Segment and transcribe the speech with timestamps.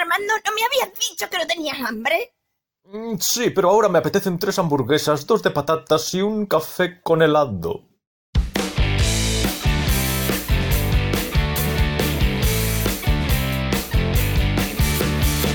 [0.00, 2.34] Armando, ¿no me habías dicho que no tenías hambre?
[2.84, 7.22] Mm, Sí, pero ahora me apetecen tres hamburguesas, dos de patatas y un café con
[7.22, 7.86] helado.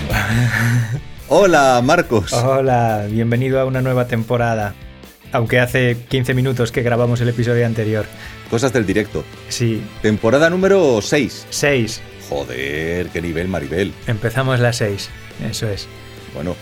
[1.30, 2.32] Hola, Marcos.
[2.34, 4.74] Hola, bienvenido a una nueva temporada.
[5.32, 8.06] Aunque hace 15 minutos que grabamos el episodio anterior.
[8.50, 9.24] Cosas del directo.
[9.50, 11.48] Sí, Temporada número 6.
[11.50, 12.02] 6.
[12.30, 13.94] Joder, qué nivel, Maribel.
[14.08, 15.10] Empezamos la 6.
[15.50, 15.88] Eso es.
[16.34, 16.56] Bueno,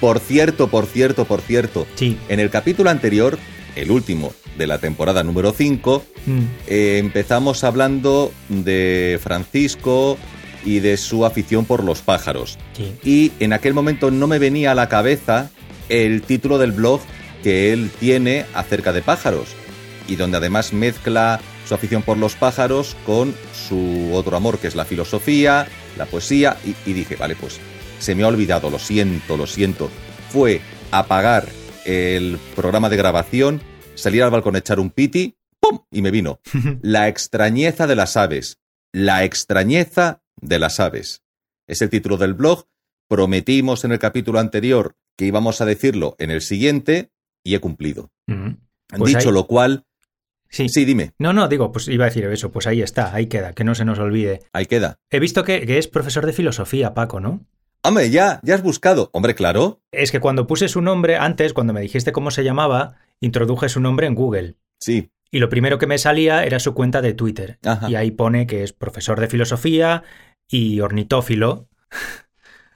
[0.00, 1.86] por cierto, por cierto, por cierto.
[1.96, 2.16] Sí.
[2.28, 3.38] En el capítulo anterior,
[3.76, 10.18] el último de la temporada número 5, Mm, eh, empezamos hablando de Francisco
[10.64, 12.58] y de su afición por los pájaros.
[12.76, 12.92] sí.
[13.02, 15.48] Y en aquel momento no me venía a la cabeza
[15.88, 17.00] el título del blog
[17.42, 19.46] que él tiene acerca de pájaros
[20.06, 23.34] y donde además mezcla su afición por los pájaros con
[23.68, 27.58] su otro amor que es la filosofía, la poesía y, y dije, vale, pues
[27.98, 29.90] se me ha olvidado, lo siento, lo siento.
[30.30, 30.60] Fue
[30.90, 31.48] apagar
[31.84, 33.60] el programa de grabación,
[33.94, 35.80] salir al balcón, echar un piti, ¡pum!
[35.90, 36.40] y me vino.
[36.82, 38.58] La extrañeza de las aves.
[38.92, 41.22] La extrañeza de las aves.
[41.66, 42.66] Es el título del blog.
[43.08, 47.10] Prometimos en el capítulo anterior que íbamos a decirlo en el siguiente
[47.44, 48.10] y he cumplido.
[48.26, 48.50] Mm.
[48.96, 49.84] Pues Dicho ahí- lo cual,
[50.50, 50.68] Sí.
[50.68, 53.52] sí, dime, No, no, digo, pues iba a decir eso, pues ahí está, ahí queda,
[53.52, 54.40] que no se nos olvide.
[54.52, 54.96] ahí queda.
[55.10, 57.44] He visto que, que es profesor de filosofía, Paco, ¿no?
[57.82, 59.10] Hombre, ya, ya has buscado.
[59.12, 59.80] Hombre, claro.
[59.92, 63.80] Es que cuando puse su nombre, antes, cuando me dijiste cómo se llamaba, introduje su
[63.80, 64.56] nombre en Google.
[64.80, 65.10] Sí.
[65.30, 67.58] Y lo primero que me salía era su cuenta de Twitter.
[67.64, 67.88] Ajá.
[67.88, 70.02] Y ahí pone que es profesor de filosofía
[70.48, 71.68] y ornitófilo.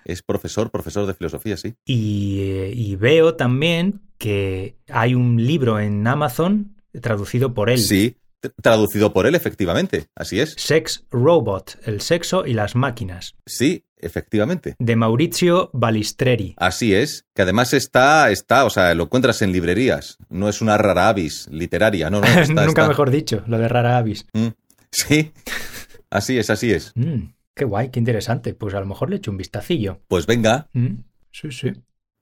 [0.05, 1.75] Es profesor, profesor de filosofía, sí.
[1.85, 7.79] Y, eh, y veo también que hay un libro en Amazon traducido por él.
[7.79, 8.17] Sí.
[8.61, 10.07] Traducido por él, efectivamente.
[10.17, 10.55] Así es.
[10.59, 14.75] Sex Robot, el sexo y las máquinas, Sí, efectivamente.
[14.81, 16.55] de Maurizio Balistreri.
[16.57, 17.25] Así es.
[17.35, 20.19] Que además está, está, o sea, lo encuentras en librerías.
[20.29, 22.27] No es una rara avis literaria, no, no.
[22.27, 22.89] Está, Nunca está.
[22.89, 24.27] mejor dicho, lo de rara avis.
[24.33, 24.49] Mm.
[24.91, 25.33] Sí.
[26.11, 26.93] Así es, así es.
[26.95, 28.53] Mm, qué guay, qué interesante.
[28.53, 30.01] Pues a lo mejor le echo un vistacillo.
[30.09, 30.69] Pues venga.
[30.75, 30.97] Mm,
[31.31, 31.73] sí, sí.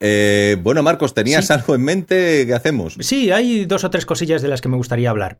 [0.00, 1.52] Eh, bueno, Marcos, ¿tenías Sí.
[1.52, 2.46] algo en mente?
[2.46, 2.96] ¿Qué hacemos?
[3.00, 5.38] Sí, hay dos o tres cosillas de las que me gustaría hablar.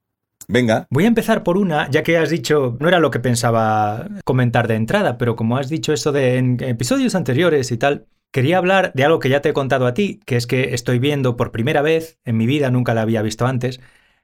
[0.49, 0.87] Venga.
[0.91, 4.69] Voy a empezar por una, ya que has dicho, no era lo que pensaba comentar
[4.69, 8.93] de entrada, pero como has dicho esto de en episodios anteriores y tal, quería hablar
[8.95, 11.53] de algo que ya te he contado a ti, que es que estoy viendo por
[11.53, 13.81] primera vez en mi vida, nunca la había visto antes,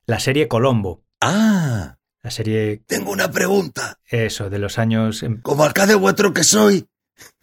[0.06, 1.02] la serie Colombo.
[1.20, 3.98] Ah, La serie, tengo una pregunta.
[4.10, 6.86] eso, de los años em- Como alcalde vuestro que soy.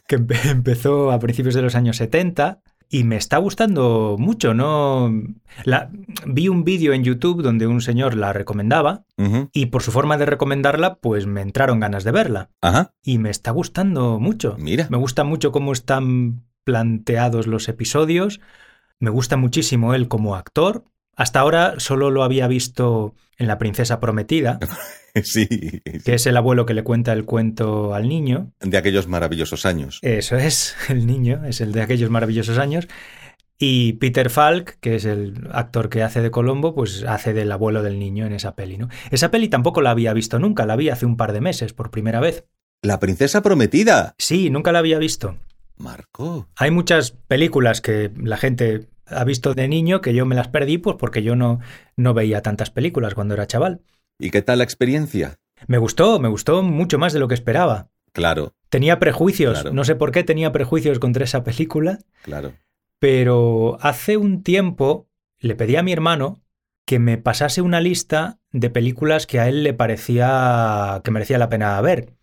[0.06, 5.12] que empe- empezó a principios de los años 70 y me está gustando mucho, ¿no?
[5.64, 5.90] La,
[6.26, 9.04] vi un vídeo en YouTube donde un señor la recomendaba
[9.52, 12.50] y por su forma de recomendarla, pues me entraron ganas de verla.
[12.60, 12.94] Ajá.
[13.02, 14.56] Y me está gustando mucho.
[14.58, 14.86] Mira.
[14.90, 18.40] Me gusta mucho cómo están planteados los episodios.
[18.98, 20.84] Me gusta muchísimo él como actor.
[21.16, 24.58] Hasta ahora solo lo había visto en La Princesa Prometida,
[25.22, 25.46] Sí.
[26.04, 28.52] que es el abuelo que le cuenta el cuento al niño.
[28.60, 29.98] De aquellos maravillosos años.
[30.02, 32.88] Eso es, el niño, es el de aquellos maravillosos años.
[33.56, 37.82] Y Peter Falk, que es el actor que hace de Colombo, pues hace del abuelo
[37.84, 38.88] del niño en esa peli, ¿no?
[39.12, 41.92] Esa peli tampoco la había visto nunca, la vi hace un par de meses, por
[41.92, 42.44] primera vez.
[42.82, 44.14] La princesa prometida.
[44.18, 45.38] Sí, nunca la había visto.
[45.76, 46.48] Marco.
[46.56, 50.78] Hay muchas películas que la gente ha visto de niño que yo me las perdí,
[50.78, 51.60] pues porque yo no,
[51.96, 53.80] no veía tantas películas cuando era chaval.
[54.18, 55.36] ¿Y qué tal la experiencia?
[55.66, 57.88] Me gustó, me gustó mucho más de lo que esperaba.
[58.12, 59.72] Claro, Tenía prejuicios, Claro.
[59.74, 62.52] no sé por qué tenía prejuicios contra esa película, claro.
[62.98, 66.40] pero hace un tiempo le pedí a mi hermano
[66.86, 71.48] que me pasase una lista de películas que a él le parecía que merecía la
[71.48, 72.14] pena ver.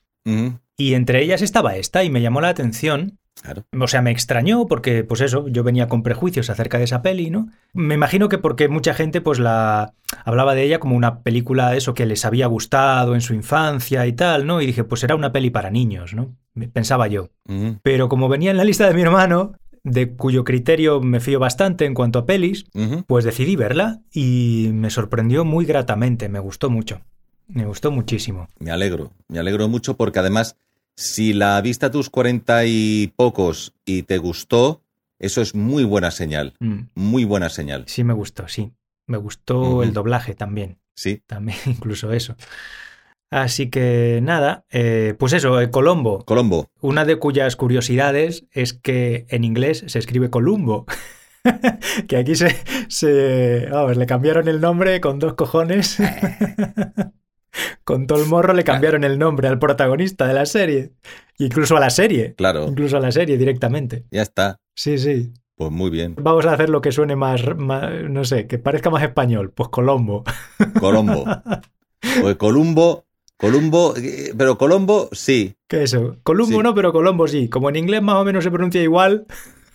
[0.77, 3.17] Y entre ellas estaba esta y me llamó la atención.
[3.41, 3.63] Claro.
[3.79, 7.29] O sea, me extrañó porque, pues eso, yo venía con prejuicios acerca de esa peli,
[7.29, 7.49] ¿no?
[7.73, 9.93] Me imagino que porque mucha gente, pues la
[10.25, 14.13] hablaba de ella como una película, eso, que les había gustado en su infancia y
[14.13, 14.61] tal, ¿no?
[14.61, 16.35] Y dije, pues era una peli para niños, ¿no?
[16.73, 17.29] Pensaba yo.
[17.81, 19.53] Pero como venía en la lista de mi hermano,
[19.83, 22.65] de cuyo criterio me fío bastante en cuanto a pelis,
[23.07, 27.01] pues decidí verla y me sorprendió muy gratamente, me gustó mucho.
[27.47, 28.47] Me gustó muchísimo.
[28.59, 30.55] Me alegro, me alegro mucho porque además,
[31.01, 34.83] si la viste a tus cuarenta y pocos y te gustó,
[35.19, 37.83] eso es muy buena señal, Mm, muy buena señal.
[37.87, 38.71] Sí, me gustó, sí.
[39.07, 40.79] Me gustó el doblaje también.
[40.95, 42.35] Sí, También, incluso eso.
[43.31, 46.23] Así que nada, eh, pues eso, eh, Colombo.
[46.25, 46.69] Colombo.
[46.81, 50.85] Una de cuyas curiosidades es que en inglés se escribe Columbo.
[52.07, 52.55] que aquí se,
[52.89, 53.67] se.
[53.71, 55.97] Vamos, le cambiaron el nombre con dos cojones.
[57.83, 60.91] Con todo el morro le cambiaron el nombre al protagonista de la serie.
[61.37, 62.35] Incluso a la serie.
[62.35, 64.05] Claro, Incluso a la serie directamente.
[64.11, 64.57] ya está.
[64.75, 65.31] Sí, sí.
[65.55, 66.15] Pues muy bien.
[66.19, 69.51] Vamos a hacer lo que suene más, más- no sé, que parezca más español.
[69.51, 70.23] Pues Colombo.
[70.79, 71.25] Colombo.
[72.21, 73.05] Pues Columbo,
[73.37, 75.53] Columbo, eh, pero Colombo sí.
[75.67, 76.17] ¿Qué es eso?
[76.23, 76.63] Columbo Sí.
[76.63, 77.47] no, pero Colombo sí.
[77.47, 79.27] Como en inglés más o menos se pronuncia igual,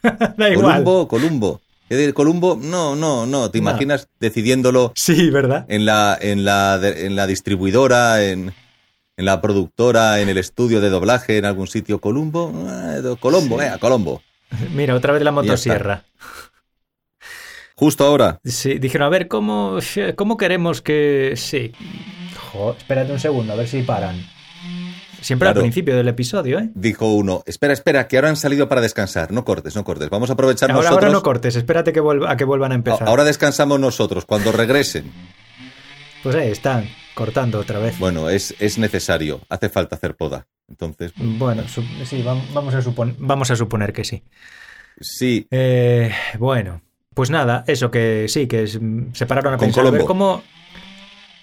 [0.36, 0.82] da igual.
[0.84, 1.60] Columbo, Columbo.
[1.88, 3.50] Es decir, Columbo, no, no, no.
[3.50, 3.70] ¿Te No.
[3.70, 5.64] imaginas decidiéndolo Sí, ¿verdad?
[5.68, 8.52] en la, en la, en la distribuidora, en,
[9.16, 12.00] en la productora, en el estudio de doblaje, en algún sitio?
[12.00, 13.66] Columbo, Eh, Colombo, Sí.
[13.66, 14.22] eh, Colombo.
[14.74, 16.04] Mira, otra vez la motosierra.
[17.76, 18.40] Justo ahora.
[18.44, 19.78] Sí, dijeron, a ver, ¿cómo,
[20.16, 21.34] cómo queremos que...?
[21.36, 21.72] Sí.
[22.52, 24.16] Jo, espérate un segundo, a ver si paran.
[25.20, 25.60] Siempre Claro.
[25.60, 26.70] al principio del episodio, ¿eh?
[26.74, 29.32] Dijo uno, espera, espera, que ahora han salido para descansar.
[29.32, 30.08] No cortes, no cortes.
[30.10, 31.04] Vamos a aprovechar Ahora, nosotros.
[31.04, 33.08] ahora no cortes, espérate que vuelva, a que vuelvan a empezar.
[33.08, 35.10] Ahora descansamos nosotros, cuando regresen.
[36.22, 37.98] Pues ahí están, cortando otra vez.
[37.98, 40.46] Bueno, es, es necesario, hace falta hacer poda.
[40.68, 42.80] Entonces, Bueno, su- sí, vam- vamos a,
[43.18, 44.22] vamos a suponer que sí.
[45.00, 46.82] sí, Eh, bueno,
[47.14, 50.42] pues nada, eso que sí, que se pararon a Con pensar, a ver cómo...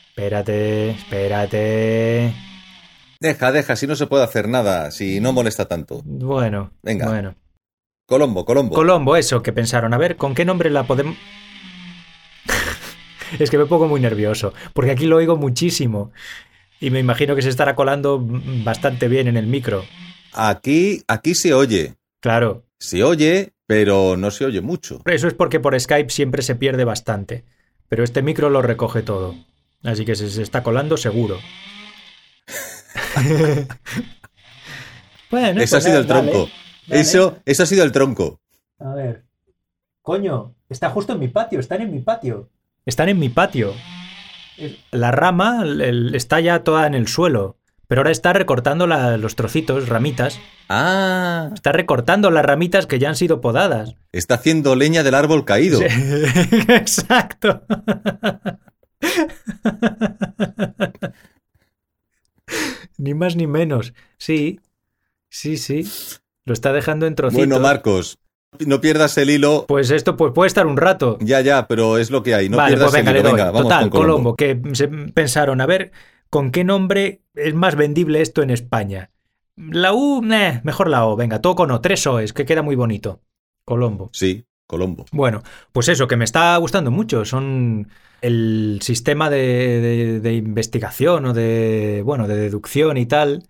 [0.09, 2.33] Espérate, espérate...
[3.23, 6.01] deja, deja, si no se puede hacer nada, si no molesta tanto.
[6.03, 7.07] Bueno, Venga.
[7.07, 7.35] bueno.
[8.05, 8.75] Colombo, Colombo.
[8.75, 11.15] Colombo, eso, que pensaron, a ver, ¿con qué nombre la podemos...?
[13.39, 16.11] es que me pongo muy nervioso, porque aquí lo oigo muchísimo.
[16.81, 19.85] Y me imagino que se estará colando bastante bien en el micro.
[20.33, 21.95] aquí, aquí se oye.
[22.19, 25.01] Claro, Se oye, pero no se oye mucho.
[25.05, 27.45] eso es porque por Skype siempre se pierde bastante.
[27.87, 29.35] Pero este micro lo recoge todo.
[29.83, 31.37] Así que se, se está colando seguro.
[35.31, 36.49] bueno, Eso ha sido el dale, tronco.
[36.87, 37.01] dale.
[37.01, 38.39] Eso, eso ha sido el tronco.
[38.79, 39.23] A ver.
[40.01, 42.49] Coño, está justo en mi patio, están en mi patio.
[42.85, 43.73] Están en mi patio.
[44.91, 47.57] La rama el- el- está ya toda en el suelo,
[47.87, 50.39] pero ahora está recortando la- los trocitos, ramitas.
[50.69, 53.95] Ah, Está recortando las ramitas que ya han sido podadas.
[54.11, 55.79] está haciendo leña del árbol caído.
[55.79, 55.85] Sí,
[56.69, 57.63] Exacto.
[63.03, 63.93] ni más ni menos.
[64.17, 64.61] Sí,
[65.29, 65.85] sí, sí.
[66.45, 67.45] Lo está dejando en trocitos.
[67.47, 68.17] Bueno, Marcos,
[68.65, 69.65] no pierdas el hilo.
[69.67, 71.17] Pues esto pues, puede estar un rato.
[71.19, 72.49] Ya, ya, pero es lo que hay.
[72.49, 73.31] No vale, pierdas pues venga, el hilo.
[73.31, 74.35] Venga, vamos Total, con Colombo.
[74.35, 75.91] que se pensaron, a ver,
[76.29, 79.11] ¿con qué nombre es más vendible esto en España?
[79.57, 83.21] La U, mejor la O, venga, todo con O, tres O's, que queda muy bonito.
[83.65, 84.09] Colombo.
[84.13, 85.05] Sí, Colombo.
[85.11, 87.25] Bueno, pues eso, que me está gustando mucho.
[87.25, 87.89] Son
[88.21, 89.37] el sistema de,
[89.81, 93.43] de- de investigación o de, bueno, de deducción y tal.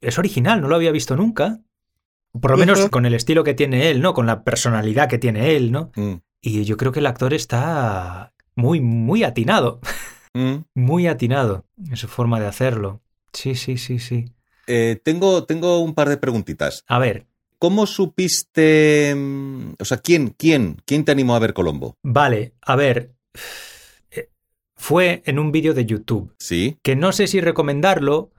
[0.00, 1.60] Es original, no lo había visto nunca.
[2.40, 4.14] Por lo menos con el estilo que tiene él, ¿no?
[4.14, 5.92] Con la personalidad que tiene él, ¿no?
[5.96, 9.80] Mm, Y yo creo que el actor está muy, muy atinado.
[10.34, 10.54] mm.
[10.74, 13.02] Muy atinado en su forma de hacerlo.
[13.34, 14.32] Sí, sí, sí, sí.
[14.66, 16.84] Eh, tengo, tengo un par de preguntitas.
[16.88, 17.26] A ver,
[17.62, 19.14] ¿Cómo supiste...
[19.14, 21.94] mm, O sea, ¿quién, quién, quién te animó a ver Colombo?
[22.02, 23.12] vale, a ver.
[24.10, 24.30] Eh,
[24.74, 26.34] Fue en un vídeo de YouTube.
[26.40, 26.76] Sí.
[26.82, 28.32] que no sé si recomendarlo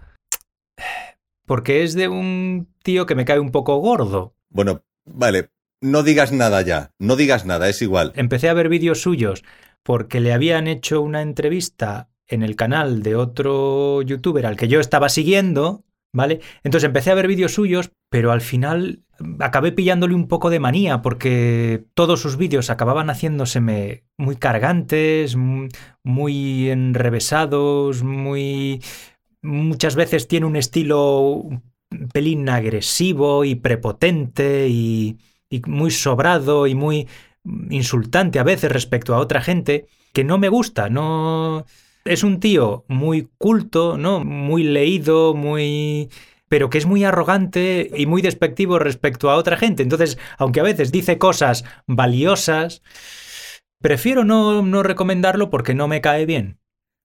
[1.45, 4.35] porque es de un tío que me cae un poco gordo.
[4.49, 5.51] Bueno, vale.
[5.79, 6.91] No digas nada ya.
[6.99, 8.11] No digas nada, es igual.
[8.15, 9.45] Empecé a ver vídeos suyos
[9.83, 14.81] porque le habían hecho una entrevista en el canal de otro youtuber al que yo
[14.81, 16.39] estaba siguiendo, ¿vale?
[16.63, 19.04] Entonces empecé a ver vídeos suyos, pero al final
[19.39, 25.67] acabé pillándole un poco de manía porque todos sus vídeos acababan haciéndoseme muy cargantes, mu-
[26.03, 28.82] muy enrevesados, muy...
[29.41, 31.63] Muchas veces tiene un estilo un
[32.12, 35.17] pelín agresivo y prepotente y,
[35.50, 37.08] y muy sobrado y muy
[37.70, 41.65] insultante a veces respecto a otra gente que no me gusta, no
[42.05, 44.24] es un tío muy culto, ¿no?
[44.24, 46.10] Muy leído, muy
[46.48, 49.81] pero que es muy arrogante y muy despectivo respecto a otra gente.
[49.81, 52.83] Entonces, aunque a veces dice cosas valiosas,
[53.81, 56.60] prefiero no, no recomendarlo porque no me cae bien.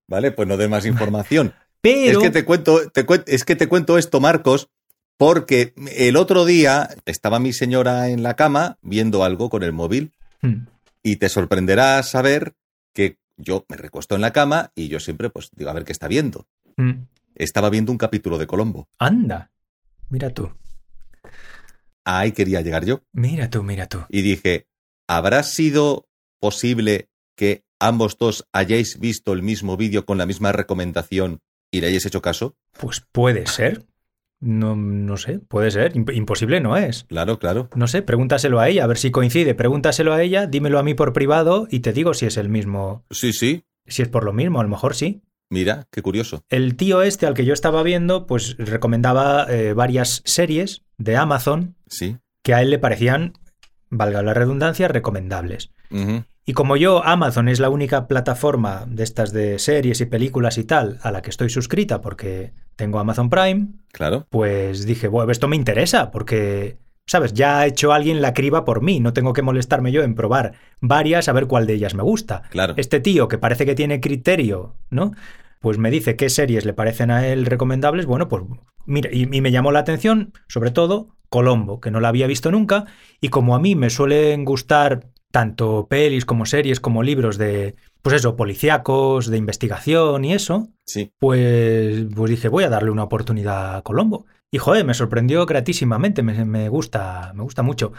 [0.07, 1.55] Vale, pues no dé más información.
[1.81, 4.69] Pero Es que te cuento, te es que te cuento esto, Marcos,
[5.17, 10.13] porque el otro día estaba mi señora en la cama viendo algo con el móvil
[10.41, 10.67] Hmm,
[11.03, 12.55] y te sorprenderá saber
[12.95, 15.93] que yo me recuesto en la cama y yo siempre pues digo a ver qué
[15.93, 16.47] está viendo.
[16.77, 17.07] hmm.
[17.35, 18.89] Estaba viendo un capítulo de Colombo.
[18.99, 19.51] anda.
[20.11, 20.51] Mira tú,
[22.05, 24.05] Ahí quería llegar yo mira tú, mira tú.
[24.09, 24.67] y dije,
[25.07, 26.09] ¿habrá sido
[26.41, 31.41] posible que ambos dos hayáis visto el mismo vídeo con la misma recomendación
[31.71, 32.57] y le hayáis hecho caso?
[32.81, 33.85] Pues puede ser.
[34.41, 35.95] No, no sé, puede ser.
[35.95, 37.05] Imp- imposible no es.
[37.09, 37.69] Claro, claro.
[37.75, 39.55] No sé, pregúntaselo a ella, a ver si coincide.
[39.55, 43.05] Pregúntaselo a ella, dímelo a mí por privado y te digo si es el mismo,
[43.11, 43.65] Sí, sí.
[43.87, 45.23] si es por lo mismo, a lo mejor sí.
[45.51, 46.43] Mira, qué curioso.
[46.51, 51.75] El tío este al que yo estaba viendo, pues recomendaba eh, varias series de Amazon
[51.89, 52.19] Sí.
[52.43, 53.33] que a él le parecían,
[53.91, 55.71] valga la redundancia, recomendables.
[56.49, 60.65] Y como yo, Amazon es la única plataforma de estas de series y películas y
[60.65, 64.27] tal a la que estoy suscrita porque tengo Amazon Prime, Claro.
[64.31, 67.35] pues dije, bueno, esto me interesa porque, ¿sabes?
[67.35, 70.55] Ya ha hecho alguien la criba por mí, no tengo que molestarme yo en probar
[70.81, 72.45] varias a ver cuál de ellas me gusta.
[72.49, 72.73] Claro.
[72.79, 75.13] Este tío que parece que tiene criterio, ¿no?
[75.61, 78.07] Pues me dice qué series le parecen a él recomendables.
[78.07, 78.45] Bueno, pues
[78.87, 82.51] mira, y, y me llamó la atención, sobre todo, Colombo, que no la había visto
[82.51, 82.87] nunca.
[83.21, 88.17] Y como a mí me suelen gustar tanto pelis como series como libros de, pues
[88.17, 91.13] eso, policíacos, de investigación y eso, Sí.
[91.19, 94.27] pues, pues dije, voy a darle una oportunidad a Colombo.
[94.51, 97.93] Y joder, me sorprendió gratísimamente, me, me gusta, me gusta mucho.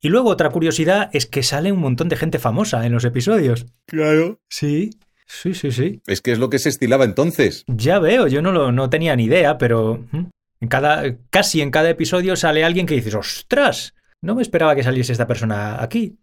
[0.00, 3.66] Y luego otra curiosidad es que sale un montón de gente famosa en los episodios.
[3.86, 4.40] Claro.
[4.48, 4.90] Sí,
[5.28, 6.02] sí, sí, sí.
[6.08, 7.62] Es que es lo que se estilaba entonces.
[7.68, 11.90] Ya veo, yo no, lo, no tenía ni idea, pero en cada, casi en cada
[11.90, 16.18] episodio sale alguien que dices, ostras, no me esperaba que saliese esta persona aquí.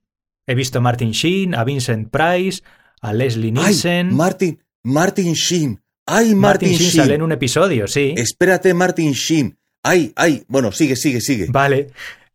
[0.50, 2.64] He visto a Martin Sheen, a Vincent Price,
[3.02, 4.08] a Leslie Nielsen.
[4.08, 4.14] ¡Ay!
[4.16, 5.80] Martin, Martin Sheen.
[6.08, 7.04] ¡Ay, Martin Martin, Sheen Sheen!
[7.04, 8.16] sale en un episodio, sí.
[8.18, 9.60] Espérate, Martin Sheen.
[9.84, 10.46] ¡Ay, ay!
[10.48, 11.46] Bueno, sigue, sigue, sigue.
[11.50, 11.92] Vale.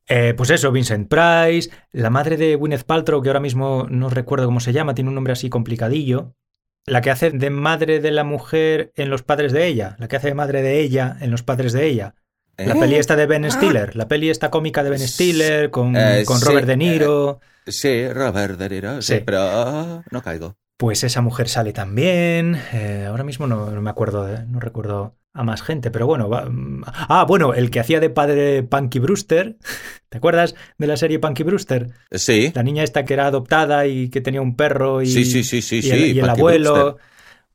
[0.07, 4.47] Eh, pues eso, Vincent Price, la madre de Gwyneth Paltrow, que ahora mismo no recuerdo
[4.47, 6.37] cómo se llama, tiene un nombre así complicadillo.
[6.87, 10.15] La que hace de madre de la mujer en Los padres de ella, la que
[10.15, 12.15] hace de madre de ella en Los padres de ella.
[12.57, 12.79] La ¿Eh?
[12.79, 16.39] peli esta de Ben Stiller, la peli esta cómica de Ben Stiller con, Eh, con.
[16.39, 18.07] Sí, Robert De Niro, sí,
[19.01, 19.15] Sí.
[19.25, 20.57] pero no caigo.
[20.77, 22.57] Pues esa mujer sale también.
[22.73, 26.29] Eh, ahora mismo no, no me acuerdo, de- no recuerdo a más gente, pero bueno.
[26.29, 26.49] va-
[27.09, 29.57] Ah, bueno, el que hacía de padre Punky Brewster.
[30.09, 31.91] ¿Te acuerdas de la serie Punky Brewster?
[32.13, 35.43] Sí, La niña esta que era adoptada y que tenía un perro y, sí, sí,
[35.45, 35.91] sí, sí, y sí.
[35.91, 36.73] el, y el Punky abuelo.
[36.75, 37.03] Brewster,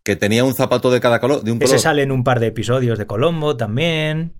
[0.04, 2.48] que tenía un zapato de cada color, de un Ese sale en un par de
[2.48, 4.34] episodios de Colombo también.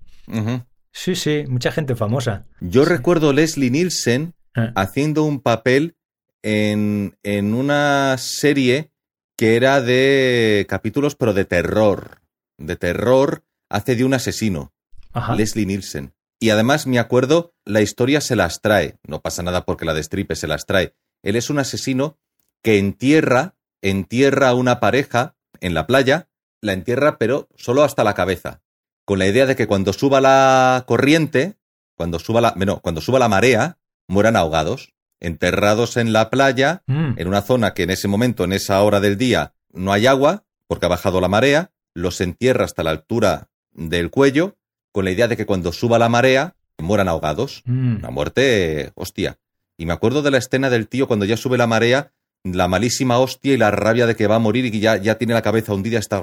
[0.92, 2.46] Sí, sí, mucha gente famosa.
[2.60, 5.96] Yo recuerdo Leslie Nielsen haciendo un papel
[6.42, 8.92] en, en una serie
[9.36, 12.20] que era de capítulos, pero de terror.
[12.58, 14.72] De terror, hace de un asesino.
[15.12, 15.34] Ajá.
[15.34, 16.14] Leslie Nielsen.
[16.38, 18.98] Y además me acuerdo, la historia se las trae.
[19.06, 20.94] No pasa nada porque la destripe, se las trae.
[21.22, 22.18] Él es un asesino
[22.62, 26.28] que entierra, entierra a una pareja en la playa,
[26.60, 28.62] la entierra pero solo hasta la cabeza.
[29.04, 31.56] Con la idea de que cuando suba la corriente,
[31.94, 33.78] cuando suba la, no, cuando suba la marea,
[34.10, 38.52] mueran ahogados, enterrados en la playa, Mm, en una zona que en ese momento, en
[38.52, 42.82] esa hora del día, no hay agua, porque ha bajado la marea, los entierra hasta
[42.82, 44.56] la altura del cuello,
[44.92, 47.62] con la idea de que cuando suba la marea, mueran ahogados.
[47.66, 47.96] mm.
[47.98, 49.38] Una muerte, hostia.
[49.76, 52.12] Y me acuerdo de la escena del tío cuando ya sube la marea,
[52.42, 55.18] la malísima hostia y la rabia de que va a morir y que ya, ya
[55.18, 56.22] tiene la cabeza hundida, está...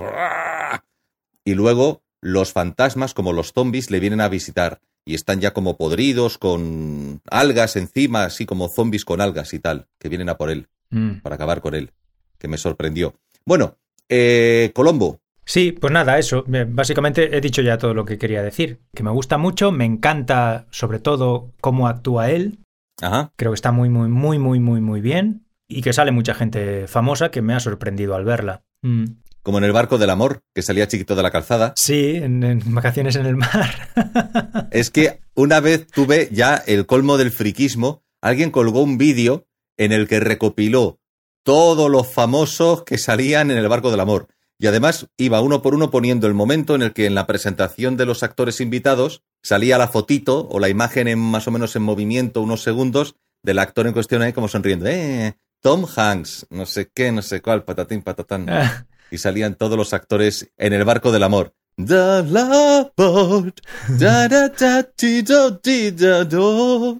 [1.45, 5.77] Y luego los fantasmas, como los zombies, le vienen a visitar y están ya como
[5.77, 10.49] podridos, con algas encima, así como zombies con algas y tal, que vienen a por
[10.51, 11.19] él Mm.
[11.21, 11.91] para acabar con él,
[12.37, 13.13] que me sorprendió.
[13.45, 13.75] Bueno,
[14.09, 15.19] eh, Colombo.
[15.45, 16.45] Sí, pues nada, eso.
[16.53, 18.79] Eh, Básicamente he dicho ya todo lo que quería decir.
[18.93, 22.59] Que me gusta mucho, me encanta sobre todo cómo actúa él.
[23.01, 23.31] Ajá.
[23.35, 25.45] Creo que está muy, muy, muy, muy, muy, muy bien.
[25.69, 28.63] Y que sale mucha gente famosa que me ha sorprendido al verla.
[28.81, 29.05] Mm.
[29.47, 31.71] Como en el barco del amor, que salía chiquito de la calzada.
[31.77, 33.87] Sí, en, en vacaciones en el mar.
[34.71, 38.03] Es que una vez tuve ya el colmo del friquismo.
[38.21, 40.99] Alguien colgó un vídeo en el que recopiló
[41.45, 44.27] todos los famosos que salían en el barco del amor.
[44.59, 47.95] Y además iba uno por uno poniendo el momento en el que en la presentación
[47.95, 51.83] de los actores invitados salía la fotito o la imagen en más o menos en
[51.83, 54.87] movimiento unos segundos del actor en cuestión ahí como sonriendo.
[54.87, 58.45] Eh, Tom Hanks, no sé qué, no sé cuál, patatín, patatán.
[59.11, 61.53] Y salían todos los actores en el barco del amor.
[61.77, 63.61] The love boat.
[63.99, 66.99] Da, da, da, ti, do, ti, da, do.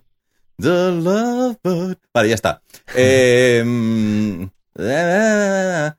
[0.60, 2.00] The love boat.
[2.14, 2.62] Vale, ya está.
[2.96, 4.44] Eh, mm,
[4.80, 5.98] ah,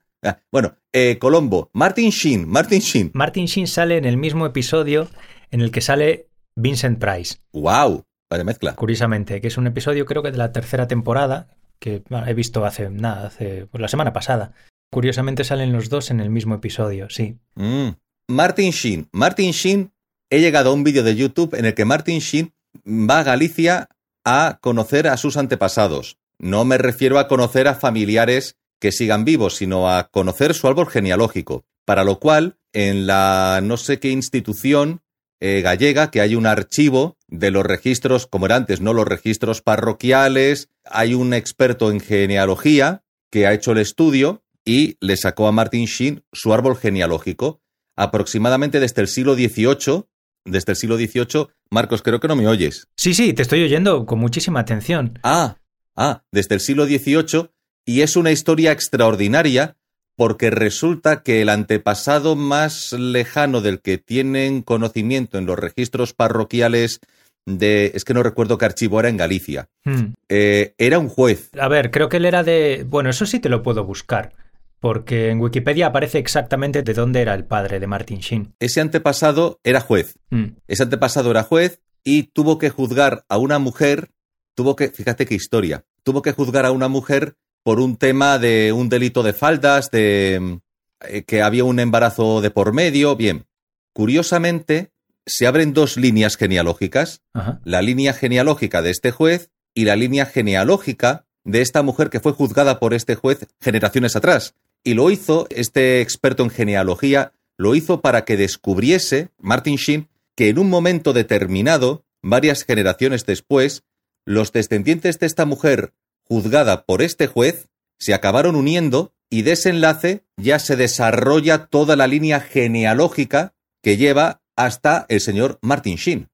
[0.51, 1.71] bueno, eh, Colombo.
[1.75, 2.49] Martin Sheen.
[2.49, 3.11] Martin Sheen.
[3.13, 5.09] Martin Sheen sale en el mismo episodio
[5.51, 7.37] en el que sale Vincent Price.
[7.53, 8.05] Wow.
[8.31, 8.75] Vaya mezcla.
[8.75, 11.49] Curiosamente, que es un episodio creo que de la tercera temporada,
[11.79, 14.53] que bueno, he visto hace nada, hace pues, la semana pasada.
[14.91, 17.37] Curiosamente salen los dos en el mismo episodio, sí.
[17.55, 17.91] Mm.
[18.29, 19.09] Martin Sheen.
[19.13, 19.93] Martin Sheen.
[20.31, 22.53] He llegado a un vídeo de YouTube en el que Martin Sheen
[22.87, 23.89] va a Galicia
[24.25, 26.19] a conocer a sus antepasados.
[26.39, 30.89] No me refiero a conocer a familiares que sigan vivos, sino a conocer su árbol
[30.89, 31.65] genealógico.
[31.85, 35.01] Para lo cual, en la no sé qué institución
[35.41, 39.63] eh, gallega, que hay un archivo de los registros, como era antes, no los registros
[39.63, 45.53] parroquiales, hay un experto en genealogía que ha hecho el estudio y le sacó a
[45.53, 47.63] Martin Sheen su árbol genealógico,
[47.97, 50.05] aproximadamente desde el siglo XVIII.
[50.45, 52.87] Desde el siglo XVIII, Marcos, creo que no me oyes.
[52.95, 55.19] Sí, sí, te estoy oyendo con muchísima atención.
[55.23, 55.57] Ah,
[55.97, 57.49] ah, desde el siglo XVIII,
[57.87, 59.77] y es una historia extraordinaria
[60.17, 67.01] porque resulta que el antepasado más lejano del que tienen conocimiento en los registros parroquiales
[67.47, 67.93] de...
[67.95, 69.71] es que no recuerdo qué archivo era en Galicia.
[69.85, 70.13] Hmm.
[70.29, 71.49] Eh, era un juez.
[71.59, 72.85] A ver, creo que él era de...
[72.87, 74.35] Bueno, eso sí te lo puedo buscar,
[74.81, 78.55] porque en Wikipedia aparece exactamente de dónde era el padre de Martin Sheen.
[78.61, 80.19] Ese antepasado era juez.
[80.31, 80.57] Hmm.
[80.67, 84.11] Ese antepasado era juez y tuvo que juzgar a una mujer,
[84.55, 88.73] tuvo que, fíjate qué historia, tuvo que juzgar a una mujer por un tema de
[88.73, 90.61] un delito de faldas, de
[91.01, 93.17] eh, que había un embarazo de por medio.
[93.17, 93.47] Bien,
[93.93, 94.93] curiosamente,
[95.27, 97.61] se abren dos líneas genealógicas, Ajá.
[97.65, 102.33] la línea genealógica de este juez y la línea genealógica de esta mujer que fue
[102.33, 104.55] juzgada por este juez generaciones atrás.
[104.85, 110.49] Y lo hizo, este experto en genealogía, lo hizo para que descubriese, Martin Sheen, que
[110.49, 113.83] en un momento determinado, varias generaciones después,
[114.25, 115.93] los descendientes de esta mujer
[116.23, 117.69] juzgada por este juez
[117.99, 123.97] se acabaron uniendo y de ese enlace ya se desarrolla toda la línea genealógica que
[123.97, 126.29] lleva hasta el señor Martin Sheen.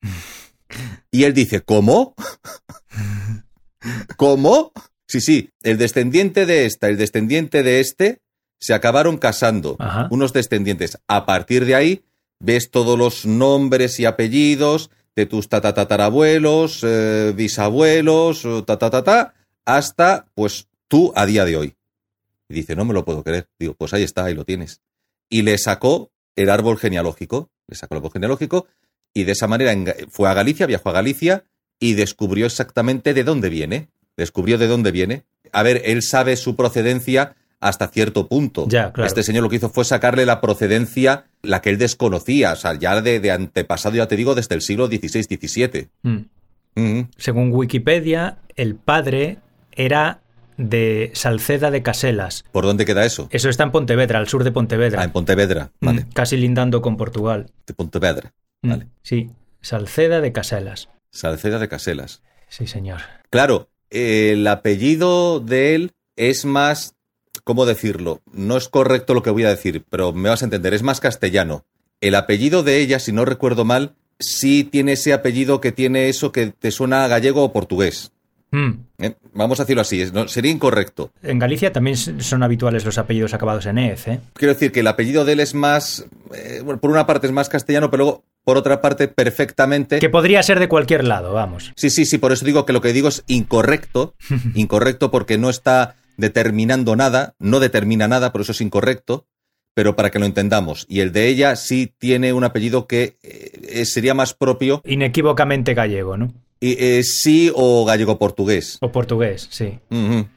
[1.10, 2.14] Y él dice, ¿cómo?
[4.16, 4.72] ¿Cómo?
[5.06, 8.20] Sí, sí, el descendiente de esta, el descendiente de este,
[8.64, 9.76] se acabaron casando.
[9.78, 10.08] Ajá.
[10.10, 10.98] Unos descendientes.
[11.06, 12.02] A partir de ahí,
[12.40, 19.34] ves todos los nombres y apellidos de tus tatatatarabuelos, eh, bisabuelos, ta, ta, ta, ta,
[19.66, 21.74] hasta, pues, tú a día de hoy.
[22.48, 23.50] Y dice, no me lo puedo creer.
[23.58, 24.80] Digo, pues ahí está, ahí lo tienes.
[25.28, 28.66] Y le sacó el árbol genealógico, le sacó el árbol genealógico,
[29.12, 29.74] y de esa manera
[30.08, 31.44] fue a Galicia, viajó a Galicia,
[31.78, 33.90] y descubrió exactamente de dónde viene.
[34.16, 35.24] Descubrió de dónde viene.
[35.52, 37.36] A ver, él sabe su procedencia
[37.68, 38.66] hasta cierto punto.
[38.68, 39.06] Ya, claro.
[39.06, 42.74] Este señor lo que hizo fue sacarle la procedencia, la que él desconocía, o sea,
[42.78, 45.88] ya de, de antepasado, ya te digo, desde el siglo XVI-XVII.
[46.02, 46.18] Hmm.
[46.76, 47.08] Ujú.
[47.16, 49.38] Según Wikipedia, el padre
[49.72, 50.20] era
[50.56, 52.44] de Salceda de Caselas.
[52.52, 53.28] ¿Por dónde queda eso?
[53.30, 55.00] Eso está en Pontevedra, al sur de Pontevedra.
[55.00, 55.70] Ah, en Pontevedra.
[55.80, 57.50] Mm, Vale, Casi lindando con Portugal.
[57.66, 58.32] de Pontevedra.
[58.62, 58.86] Mm, Vale.
[59.02, 60.88] Sí, Salceda de Caselas.
[61.10, 62.22] Salceda de Caselas.
[62.48, 63.00] Sí, señor.
[63.30, 66.93] Claro, el apellido de él es más,
[67.44, 68.20] ¿cómo decirlo?
[68.32, 71.00] No es correcto lo que voy a decir, pero me vas a entender, es más
[71.00, 71.64] castellano.
[72.00, 76.32] El apellido de ella, si no recuerdo mal, sí tiene ese apellido que tiene eso
[76.32, 78.10] que te suena a gallego o portugués.
[78.50, 78.70] Mm.
[78.98, 79.14] ¿eh?
[79.32, 81.10] Vamos a decirlo así, no- sería incorrecto.
[81.22, 84.20] En Galicia también son habituales los apellidos acabados en EZ, ¿eh?
[84.34, 87.32] Quiero decir que el apellido de él es más, eh, bueno, por una parte es
[87.32, 89.98] más castellano, pero luego, por otra parte, perfectamente...
[89.98, 91.72] Que podría ser de cualquier lado, vamos.
[91.76, 94.14] Sí, sí, sí, por eso digo que lo que digo es incorrecto,
[94.54, 99.26] incorrecto porque no está determinando nada, no determina nada, por eso es incorrecto,
[99.74, 100.86] pero para que lo entendamos.
[100.88, 106.16] Y el de ella sí tiene un apellido que eh, sería más propio, Inequívocamente gallego,
[106.16, 106.32] ¿no?
[106.64, 108.78] y, eh, sí o gallego-portugués.
[108.80, 109.78] O portugués, sí.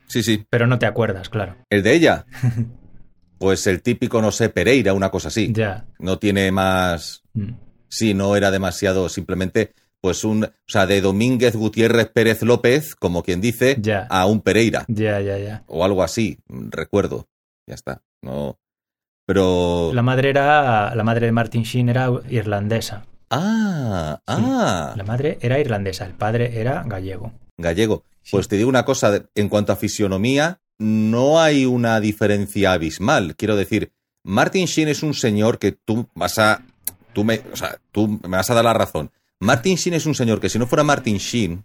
[0.07, 0.45] Sí, sí.
[0.49, 1.55] Pero no te acuerdas, claro.
[1.69, 2.25] El de ella,
[3.37, 5.51] pues el típico, no sé, Pereira, una cosa así.
[5.53, 5.85] Ya.
[5.99, 7.23] No tiene más...
[7.33, 7.51] Mm.
[7.89, 9.71] Sí, no era demasiado, simplemente,
[10.07, 14.07] pues un, o sea, de Domínguez Gutiérrez Pérez López, como quien dice, Ya.
[14.09, 14.85] a un Pereira.
[14.87, 15.63] Ya, ya, ya.
[15.67, 17.27] o algo así, recuerdo.
[17.67, 18.01] Ya está.
[18.21, 18.57] No.
[19.25, 19.91] Pero.
[19.93, 20.95] La madre era.
[20.95, 23.05] La madre de Martin Sheen era irlandesa.
[23.29, 24.33] Ah, Sí.
[24.47, 27.33] ah, La madre era irlandesa, el padre era gallego.
[27.57, 28.05] gallego.
[28.31, 33.35] Pues te digo una cosa, en cuanto a fisionomía, no hay una diferencia abismal.
[33.35, 33.91] Quiero decir,
[34.23, 36.61] Martin Sheen es un señor que tú vas a.
[37.11, 39.11] Tú me, o sea, tú me vas a dar la razón.
[39.39, 41.63] Martin Sheen es un señor que si no fuera Martin Sheen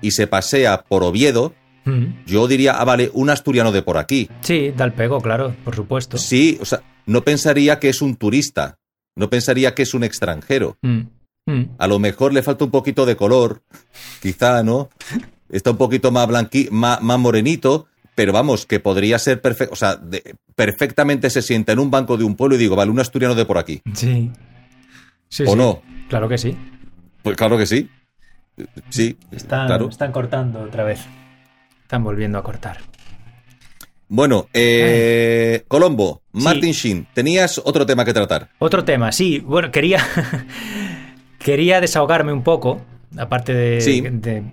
[0.00, 1.54] y se pasea por Oviedo,
[1.84, 2.24] Mm.
[2.26, 4.28] yo diría, ah, vale, un asturiano de por aquí.
[4.42, 6.18] Sí, da el pego, claro, por supuesto.
[6.18, 8.78] Sí, o sea, no pensaría que es un turista,
[9.16, 10.76] no pensaría que es un extranjero.
[10.82, 11.00] Mm.
[11.46, 11.62] Mm.
[11.78, 13.62] A lo mejor le falta un poquito de color,
[14.20, 14.90] quizá, ¿no?
[15.50, 19.76] Está un poquito más blanqui, más, más morenito, pero vamos, que podría ser perfecto, o
[19.76, 23.00] sea, de- perfectamente se sienta en un banco de un pueblo y digo, vale, un
[23.00, 23.80] asturiano de por aquí.
[23.94, 24.30] Sí.
[25.30, 25.56] Sí, ¿O sí.
[25.56, 25.80] no?
[26.10, 26.54] Claro que sí.
[27.22, 27.88] Pues claro que sí.
[28.90, 29.88] Sí, Están, claro.
[29.88, 31.00] están cortando otra vez.
[31.82, 32.78] Están volviendo a cortar.
[34.08, 36.42] Bueno, eh, Colombo, Sí.
[36.44, 38.48] Martin Sheen, tenías otro tema que tratar.
[38.58, 39.38] Otro tema, sí.
[39.38, 40.04] Bueno, quería.
[41.38, 42.80] quería desahogarme un poco.
[43.16, 44.00] Aparte de, Sí.
[44.02, 44.44] de,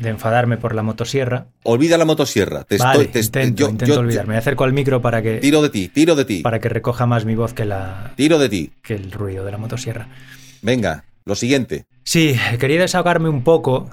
[0.00, 1.46] de enfadarme por la motosierra.
[1.62, 2.64] Olvida la motosierra.
[2.64, 4.32] Te vale, estoy, te- intento, yo- intento yo- olvidarme.
[4.34, 7.06] Me acerco al micro para que, Tiro de ti, tiro de ti, para que recoja
[7.06, 8.72] más mi voz que, la, tiro de ti.
[8.82, 10.08] que el ruido de la motosierra.
[10.60, 11.86] Venga, lo siguiente.
[12.04, 13.88] Sí, quería desahogarme un poco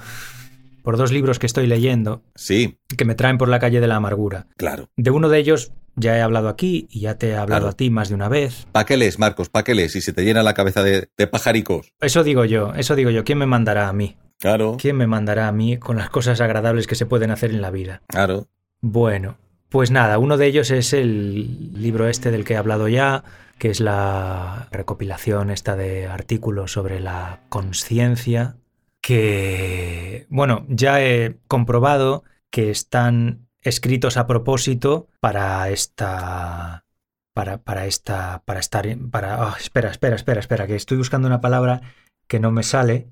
[0.83, 3.95] por dos libros que estoy leyendo Sí, que me traen por la calle de la
[3.97, 4.47] amargura.
[4.57, 4.89] claro.
[4.97, 7.69] De uno de ellos ya he hablado aquí y ya te he hablado Claro.
[7.71, 8.65] a ti más de una vez.
[8.71, 9.49] ¿Pa' qué lees, Marcos?
[9.49, 9.91] ¿Pa' qué lees?
[9.91, 11.91] Si se te llena la cabeza de, de pajaricos.
[11.99, 13.23] Eso digo yo, eso digo yo.
[13.25, 14.15] ¿Quién me mandará a mí?
[14.39, 17.61] Claro, ¿Quién me mandará a mí con las cosas agradables que se pueden hacer en
[17.61, 18.01] la vida?
[18.07, 18.47] claro.
[18.81, 19.37] Bueno,
[19.69, 23.23] pues nada, uno de ellos es el libro este del que he hablado ya,
[23.59, 28.57] que es la recopilación esta de artículos sobre la conciencia,
[29.01, 36.85] que, bueno, ya he comprobado que están escritos a propósito para esta...
[37.33, 38.41] Para, para esta...
[38.45, 38.87] Para estar...
[39.11, 41.81] Para, ah, espera, espera, espera, espera, que estoy buscando una palabra
[42.27, 43.09] que no me sale.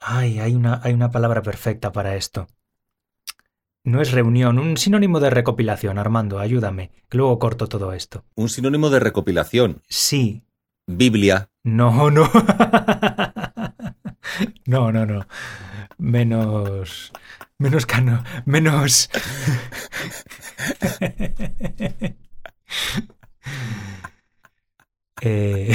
[0.00, 2.46] Ay, hay una, hay una palabra perfecta para esto.
[3.84, 8.24] No es reunión, un sinónimo de recopilación, Armando, ayúdame, que luego corto todo esto.
[8.34, 9.82] Un sinónimo de recopilación.
[9.88, 10.44] Sí,
[10.86, 11.50] Biblia.
[11.64, 12.30] no, no.
[14.66, 15.26] No, no, no.
[15.96, 17.12] Menos.
[17.58, 18.22] Menos cano.
[18.44, 19.08] Menos.
[25.20, 25.74] Eh,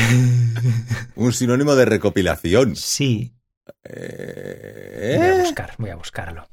[1.15, 2.75] Un sinónimo de recopilación.
[2.77, 3.35] sí,
[3.83, 6.47] Eh, voy a buscar, voy a buscarlo.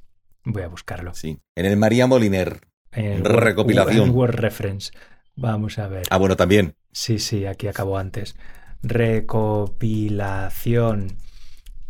[0.44, 1.12] Voy a buscarlo.
[1.14, 1.38] Sí.
[1.54, 2.60] En el María Moliner.
[2.92, 4.08] En Recopilación.
[4.08, 4.90] en Word Reference.
[5.36, 6.06] Vamos a ver.
[6.10, 6.74] Ah, bueno, también.
[6.92, 8.36] Sí, sí, aquí acabó antes.
[8.82, 11.16] Recopilación.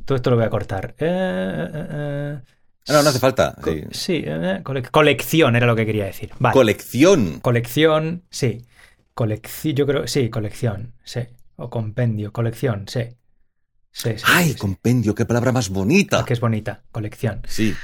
[0.04, 0.94] Todo esto lo voy a cortar.
[0.98, 2.38] Eh, eh, eh,
[2.88, 3.54] Ah, no, no hace falta.
[3.60, 3.82] Co- Sí.
[3.92, 6.30] Sí, eh, cole- colección era lo que quería decir.
[6.38, 6.54] Vale.
[6.54, 7.38] Colección.
[7.40, 8.62] colección, sí.
[9.14, 11.20] Colección, yo creo, sí, colección, sí.
[11.56, 13.02] O compendio, colección, sí.
[13.92, 14.24] Sí, sí.
[14.26, 15.14] ¡Ay, compendio!
[15.14, 16.20] ¡Qué palabra más bonita!
[16.20, 17.42] Ah, que es bonita, colección.
[17.46, 17.74] Sí,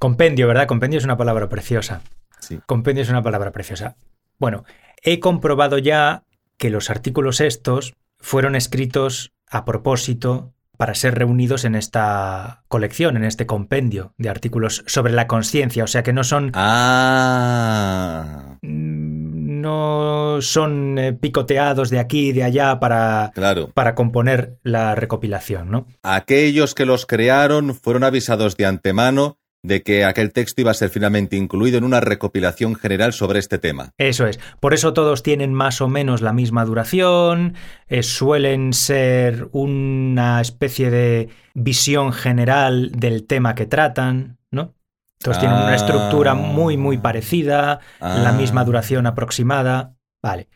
[0.00, 0.66] Compendio, ¿verdad?
[0.66, 2.00] Compendio es una palabra preciosa.
[2.40, 2.58] sí.
[2.64, 3.96] Compendio es una palabra preciosa.
[4.38, 4.64] Bueno,
[5.02, 6.22] he comprobado ya
[6.56, 13.24] que los artículos estos fueron escritos a propósito para ser reunidos en esta colección, en
[13.24, 20.38] este compendio de artículos sobre la conciencia, o sea que no son Ah, mm, no
[20.40, 23.68] son eh, picoteados de aquí y de allá para claro.
[23.74, 25.86] para componer la recopilación, ¿no?
[26.02, 30.88] Aquellos que los crearon fueron avisados de antemano de que aquel texto iba a ser
[30.88, 33.92] finalmente incluido en una recopilación general sobre este tema.
[33.98, 34.40] Eso es.
[34.58, 37.54] Por eso todos tienen más o menos la misma duración,
[37.88, 44.74] eh, suelen ser una especie de visión general del tema que tratan, ¿no?
[45.18, 45.74] Todos tienen una Ah.
[45.76, 48.32] estructura muy, muy parecida, la Ah.
[48.32, 49.94] misma duración aproximada.
[50.22, 50.48] Vale.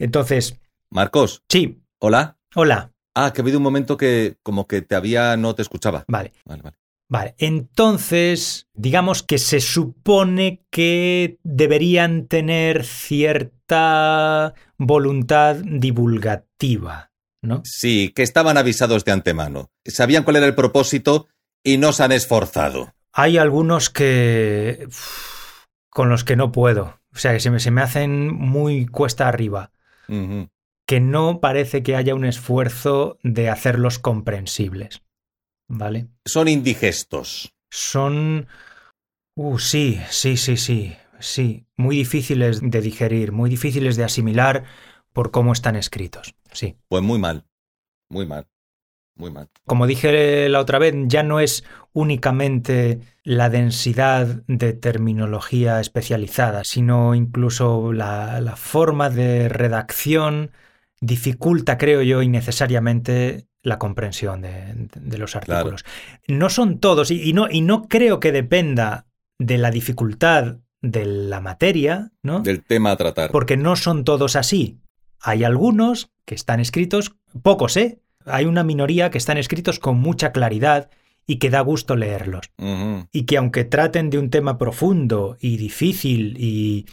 [0.00, 0.58] Entonces,
[0.90, 2.36] Marcos, sí, hola.
[2.56, 2.90] hola.
[3.14, 6.04] Ah, que ha habido un momento que como que te había, no te escuchaba.
[6.08, 6.32] Vale.
[6.44, 6.76] Vale, vale.
[7.10, 17.62] Vale, entonces, digamos que se supone que deberían tener cierta voluntad divulgativa, ¿no?
[17.64, 19.70] Sí, que estaban avisados de antemano.
[19.86, 21.28] Sabían cuál era el propósito
[21.64, 22.92] y no se han esforzado.
[23.12, 24.84] Hay algunos que...
[24.86, 27.00] uf, con los que no puedo.
[27.14, 29.72] O sea, que se me, se me hacen muy cuesta arriba.
[30.86, 35.02] Que no parece que haya un esfuerzo de hacerlos comprensibles.
[35.68, 36.08] ¿Vale?
[36.24, 37.54] Son indigestos.
[37.70, 38.46] son...
[39.34, 41.66] Uh, sí, sí, sí, sí, sí.
[41.76, 44.64] Muy difíciles de digerir, muy difíciles de asimilar
[45.12, 46.34] por cómo están escritos.
[46.52, 46.76] Sí.
[46.88, 47.44] Pues muy mal.
[48.08, 48.48] Muy mal.
[49.14, 49.48] Muy mal.
[49.64, 57.14] Como dije la otra vez, ya no es únicamente la densidad de terminología especializada, sino
[57.14, 60.52] incluso la, la forma de redacción
[61.00, 65.52] dificulta, creo yo, innecesariamente la comprensión de, de los Claro.
[65.52, 65.84] artículos.
[66.26, 69.06] No son todos, y, y no, y no creo que dependa
[69.38, 72.40] de la dificultad de la materia, ¿no?
[72.40, 73.30] Del tema a tratar.
[73.30, 74.78] Porque no son todos así.
[75.20, 78.00] Hay algunos que están escritos, pocos, ¿eh?
[78.24, 80.90] Hay una minoría que están escritos con mucha claridad
[81.26, 82.50] y que da gusto leerlos.
[83.12, 86.86] Y que aunque traten de un tema profundo y difícil y,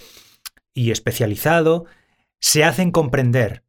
[0.73, 1.85] y especializado,
[2.39, 3.63] se hacen comprender.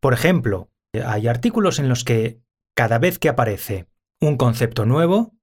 [0.00, 0.70] Por ejemplo,
[1.04, 2.38] hay artículos en los que
[2.78, 3.86] cada vez que aparece
[4.20, 5.34] un concepto nuevo,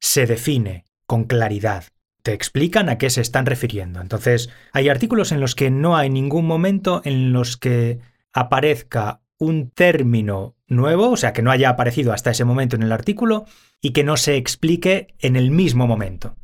[0.00, 1.84] se define con claridad.
[2.22, 4.00] Te explican a qué se están refiriendo.
[4.00, 7.98] Entonces, hay artículos en los que no hay ningún momento en los que
[8.32, 12.92] aparezca un término nuevo, o sea, que no haya aparecido hasta ese momento en el
[12.92, 13.44] artículo
[13.82, 16.36] y que no se explique en el mismo momento.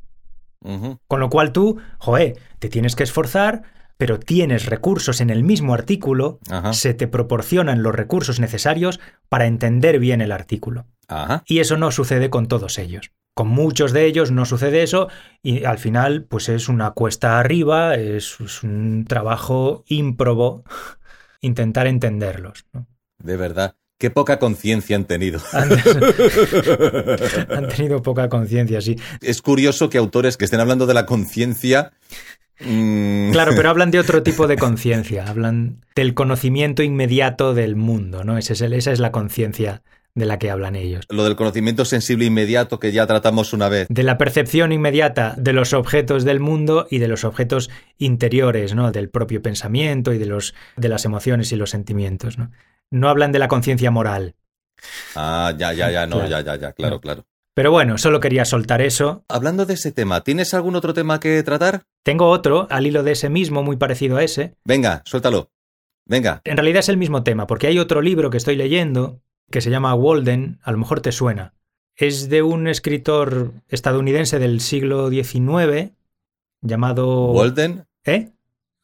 [0.61, 3.63] Con lo cual tú, joe, te tienes que esforzar,
[3.97, 6.73] pero tienes recursos en el mismo artículo, Ajá.
[6.73, 10.87] se te proporcionan los recursos necesarios para entender bien el artículo.
[11.09, 11.43] Ajá.
[11.47, 13.13] Y eso no sucede con todos ellos.
[13.35, 15.09] Con muchos de ellos no sucede eso
[15.43, 20.65] y al final pues es una cuesta arriba, es, es un trabajo ímprobo
[21.41, 22.67] intentar entenderlos.
[22.73, 22.87] ¿no?
[23.19, 23.77] De verdad.
[23.97, 25.41] Qué poca conciencia han tenido.
[25.53, 25.71] Han,
[27.51, 28.97] han tenido poca conciencia, sí.
[29.21, 31.93] Es curioso que autores que estén hablando de la conciencia
[32.59, 38.39] Claro, pero hablan de otro tipo de conciencia, hablan del conocimiento inmediato del mundo, ¿no?
[38.39, 39.83] Ese es el- esa es la conciencia
[40.15, 41.05] de la que hablan ellos.
[41.09, 43.89] Lo del conocimiento sensible inmediato que ya tratamos una vez.
[43.91, 48.93] De la percepción inmediata de los objetos del mundo y de los objetos interiores, ¿no?
[48.93, 52.53] Del propio pensamiento y de, los, de las emociones y los sentimientos, ¿no?
[52.93, 54.37] No hablan de la conciencia moral.
[55.17, 56.31] Ah, ya, ya, ya, no, Claro.
[56.31, 57.01] ya, ya, ya, claro, No.
[57.01, 57.27] claro.
[57.55, 59.25] Pero bueno, solo quería soltar eso.
[59.29, 61.85] Hablando de ese tema, ¿tienes algún otro tema que tratar?
[62.03, 64.57] Tengo otro, al hilo de ese mismo, muy parecido a ese.
[64.65, 65.51] Venga, suéltalo.
[66.05, 66.43] Venga.
[66.45, 69.71] En realidad es el mismo tema, porque hay otro libro que estoy leyendo que se
[69.71, 71.55] llama Walden, a lo mejor te suena.
[71.95, 75.93] Es de un escritor estadounidense del siglo XIX
[76.61, 77.31] llamado...
[77.31, 77.87] Walden.
[78.05, 78.33] ¿Eh?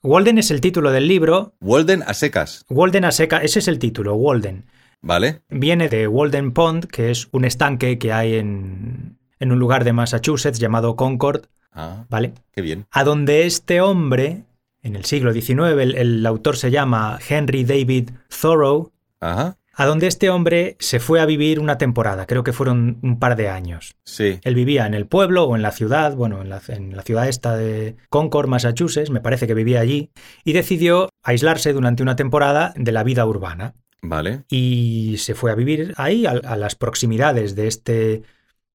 [0.03, 1.55] Walden es el título del libro.
[1.61, 2.65] Walden a secas.
[2.69, 4.65] Walden a seca, ese es el título, Walden.
[5.03, 5.41] ¿Vale?
[5.49, 9.93] Viene de Walden Pond, que es un estanque que hay en, en un lugar de
[9.93, 12.33] Massachusetts llamado Concord, Ah, ¿vale?
[12.53, 12.87] qué bien.
[12.91, 14.45] A donde este hombre,
[14.83, 19.57] en el siglo XIX, el, el autor se llama Henry David Thoreau, Ajá.
[19.75, 23.37] a donde este hombre se fue a vivir una temporada, creo que fueron un par
[23.37, 23.95] de años.
[24.05, 24.41] Sí.
[24.43, 27.29] Él vivía en el pueblo o en la ciudad, bueno, en la, en la ciudad
[27.29, 30.11] esta de Concord, Massachusetts, me parece que vivía allí,
[30.45, 33.75] y decidió aislarse durante una temporada de la vida urbana.
[34.03, 34.45] Vale.
[34.49, 38.23] Y se fue a vivir ahí, a, a las proximidades de este,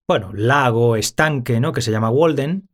[0.07, 1.71] bueno, lago, estanque, ¿no?
[1.71, 2.69] Que se llama Walden,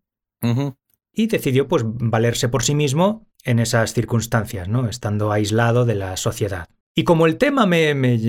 [1.13, 4.87] y decidió, pues, valerse por sí mismo en esas circunstancias, ¿no?
[4.87, 6.67] Estando aislado de la sociedad.
[6.95, 8.19] Y como el tema me, me-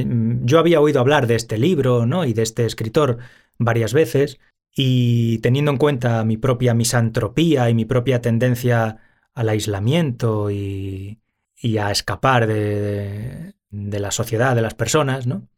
[0.43, 2.25] yo había oído hablar de este libro, ¿no?
[2.25, 3.19] Y de este escritor
[3.59, 4.39] varias veces,
[4.75, 8.99] y teniendo en cuenta mi propia misantropía y mi propia tendencia
[9.35, 11.19] al aislamiento y,
[11.57, 15.49] y a escapar de, de la sociedad, de las personas, ¿no?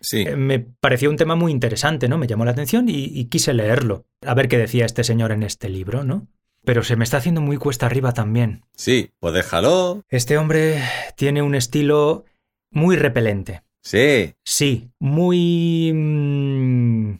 [0.00, 0.22] Sí.
[0.22, 2.18] Eh, Me pareció un tema muy interesante, ¿no?
[2.18, 5.44] Me llamó la atención y, y quise leerlo, a ver qué decía este señor en
[5.44, 6.26] este libro, ¿no?
[6.64, 8.64] Pero se me está haciendo muy cuesta arriba también.
[8.76, 9.10] Sí.
[9.20, 10.04] Pues déjalo.
[10.08, 10.80] Este hombre
[11.16, 12.24] tiene un estilo
[12.70, 13.62] muy repelente.
[13.82, 14.34] Sí.
[14.44, 15.92] Sí, muy...
[15.92, 17.14] mm,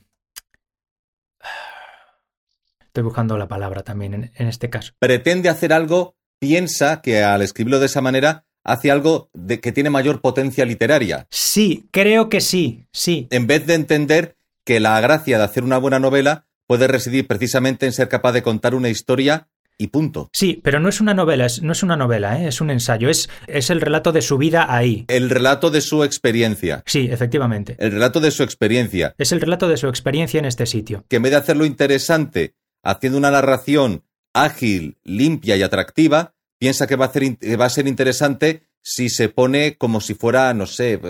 [2.87, 4.93] Estoy buscando la palabra también en, en este caso.
[4.99, 9.91] Pretende hacer algo, piensa que al escribirlo de esa manera hace algo de que tiene
[9.91, 13.27] mayor potencia literaria, Sí, creo que sí, sí.
[13.31, 17.87] en vez de entender que la gracia de hacer una buena novela puede residir precisamente
[17.87, 19.49] en ser capaz de contar una historia
[19.79, 20.31] y punto.
[20.33, 22.47] Sí, pero no es una novela, es- no es una novela, ¿eh?
[22.49, 25.05] es un ensayo, es, es el relato de su vida ahí.
[25.09, 26.85] El relato de su experiencia.
[26.87, 27.75] Sí, efectivamente.
[27.81, 29.15] El relato de su experiencia.
[29.19, 31.05] Es el relato de su experiencia en este sitio.
[31.09, 36.95] Que en vez de hacerlo interesante, haciendo una narración ágil, limpia y atractiva, piensa que
[36.95, 41.01] va a, va ser interesante si se pone como si fuera, no sé,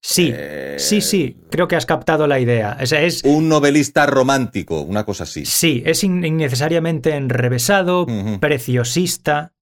[0.00, 2.78] Sí, Eh, sí, sí, creo que has captado la idea.
[2.80, 5.44] O sea, es, un novelista romántico, una cosa así.
[5.44, 8.06] sí, es in- innecesariamente enrevesado,
[8.40, 9.52] preciosista,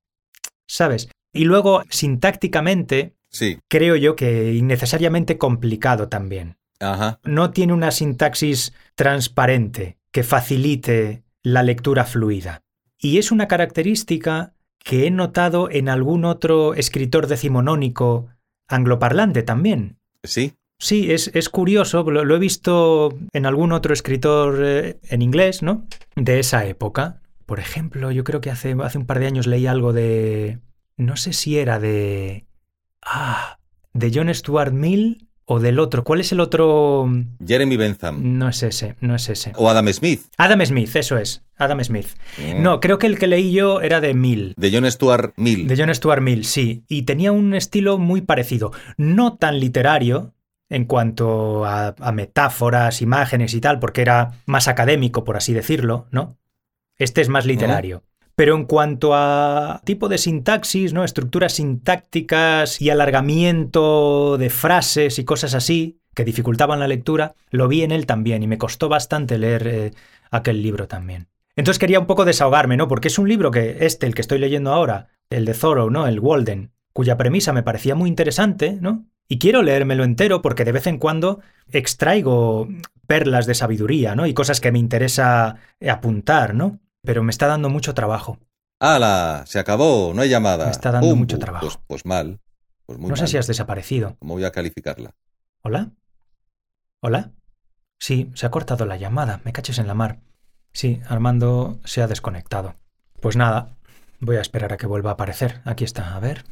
[0.67, 1.09] ¿sabes?
[1.33, 6.59] Y luego, sintácticamente, Sí, creo yo que innecesariamente complicado también.
[6.79, 7.21] ajá.
[7.25, 12.65] No tiene una sintaxis transparente que facilite la lectura fluida.
[12.99, 14.53] Y es una característica
[14.87, 18.29] que he notado en algún otro escritor decimonónico
[18.69, 19.99] angloparlante también.
[20.23, 25.23] Sí, Sí, es, es curioso, lo, lo he visto en algún otro escritor eh, en
[25.23, 25.87] inglés, ¿no?
[26.15, 27.23] De esa época.
[27.47, 30.59] Por ejemplo, yo creo que hace, hace un par de años leí algo de...
[30.99, 32.47] No sé si era de...
[33.03, 33.59] Ah,
[33.95, 36.05] de John Stuart Mill o del otro.
[36.05, 37.09] ¿Cuál es el otro?
[37.45, 38.39] Jeremy Bentham.
[38.39, 39.53] No es ese, no es ese.
[39.57, 40.23] O Adam Smith.
[40.37, 41.43] Adam Smith, eso es.
[41.57, 42.09] Adam Smith.
[42.39, 42.63] Mm.
[42.63, 44.55] No, creo que el que leí yo era de Mill.
[44.57, 45.69] De John Stuart Mill.
[45.69, 46.85] De John Stuart Mill, sí.
[46.89, 48.73] Y tenía un estilo muy parecido.
[48.97, 50.35] No tan literario
[50.69, 56.09] en cuanto a, a metáforas, imágenes y tal, porque era más académico, por así decirlo,
[56.11, 56.37] ¿no?
[56.99, 58.03] Este es más literario.
[58.37, 61.05] Pero en cuanto a tipo de sintaxis, ¿no?
[61.05, 67.83] Estructuras sintácticas y alargamiento de frases y cosas así que dificultaban la lectura, lo vi
[67.83, 69.91] en él también y me costó bastante leer eh,
[70.31, 71.29] aquel libro también.
[71.57, 72.89] Entonces quería un poco desahogarme, ¿no?
[72.89, 76.07] Porque es un libro que este, el que estoy leyendo ahora, el de Thoreau, ¿no?
[76.07, 79.07] El Walden, cuya premisa me parecía muy interesante, ¿no?
[79.29, 82.69] Y quiero leérmelo entero porque de vez en cuando extraigo
[83.07, 84.27] perlas de sabiduría, ¿no?
[84.27, 86.81] Y cosas que me interesa apuntar, ¿no?
[87.07, 88.39] Pero me está dando mucho trabajo.
[88.81, 89.45] ¡Hala!
[89.47, 90.67] Se acabó, no hay llamada.
[90.67, 91.41] Me está dando Pum, mucho pum.
[91.45, 91.67] trabajo.
[91.67, 92.41] Pues, pues mal.
[92.85, 94.17] Pues muy no sé si has desaparecido.
[94.19, 95.15] ¿Cómo voy a calificarla?
[95.63, 95.91] ¿Hola?
[97.01, 97.31] ¿Hola?
[97.99, 99.41] Sí, se ha cortado la llamada.
[99.45, 100.21] Me caches en la mar.
[100.73, 102.75] Sí, Armando se ha desconectado.
[103.21, 103.77] Pues nada,
[104.21, 105.61] voy a esperar a que vuelva a aparecer.
[105.65, 106.45] Aquí está, a ver.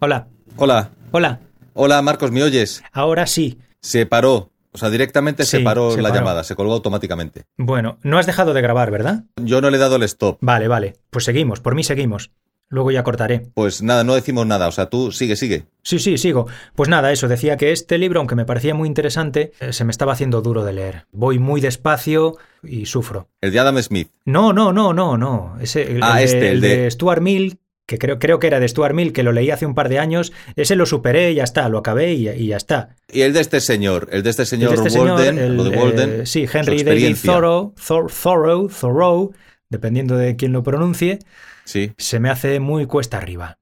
[0.00, 0.90] Hola, Hola.
[1.12, 1.40] hola.
[1.74, 2.82] Hola, Marcos, ¿me oyes?
[2.92, 3.58] Ahora sí.
[3.80, 4.50] Se paró.
[4.74, 7.44] O sea, directamente se paró se la llamada, se colgó automáticamente.
[7.56, 9.24] Bueno, no has dejado de grabar, ¿verdad?
[9.40, 10.38] Yo no le he dado el stop.
[10.40, 10.96] Vale, vale.
[11.10, 12.32] Pues seguimos, por mí seguimos.
[12.70, 13.50] Luego ya cortaré.
[13.54, 14.66] Pues nada, no decimos nada.
[14.66, 15.66] O sea, tú sigue, sigue.
[15.82, 16.48] Sí, sí, sigo.
[16.74, 19.92] Pues nada, eso, decía que este libro, aunque me parecía muy interesante, eh, se me
[19.92, 21.06] estaba haciendo duro de leer.
[21.12, 23.28] Voy muy despacio y sufro.
[23.42, 24.10] El de Adam Smith.
[24.24, 25.56] No, no, no, no, no.
[25.60, 28.60] Ese, el, Ah, el este, el de- de Stuart Mill, que creo, creo que era
[28.60, 31.34] de Stuart Mill, que lo leí hace un par de años, ese lo superé y
[31.36, 32.96] ya está, lo acabé y, y ya está.
[33.12, 35.70] Y el de este señor, el de este señor de este señor, Walden, el, de
[35.74, 36.26] eh, Walden.
[36.26, 37.16] sí, su Henry David.
[37.22, 39.32] Thoreau, Thor- Thoreau, Thoreau,
[39.68, 41.18] dependiendo de quién lo pronuncie,
[41.64, 41.92] Sí.
[41.98, 43.58] se me hace muy cuesta arriba.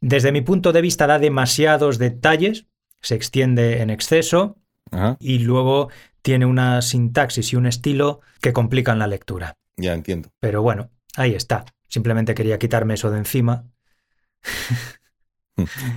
[0.00, 2.66] Desde mi punto de vista da demasiados detalles,
[3.00, 4.56] se extiende en exceso
[4.90, 5.88] Ajá, y luego
[6.22, 9.56] tiene una sintaxis y un estilo que complican la lectura.
[9.76, 10.30] ya entiendo.
[10.40, 11.64] Pero bueno, ahí está.
[11.88, 13.64] Simplemente quería quitarme eso de encima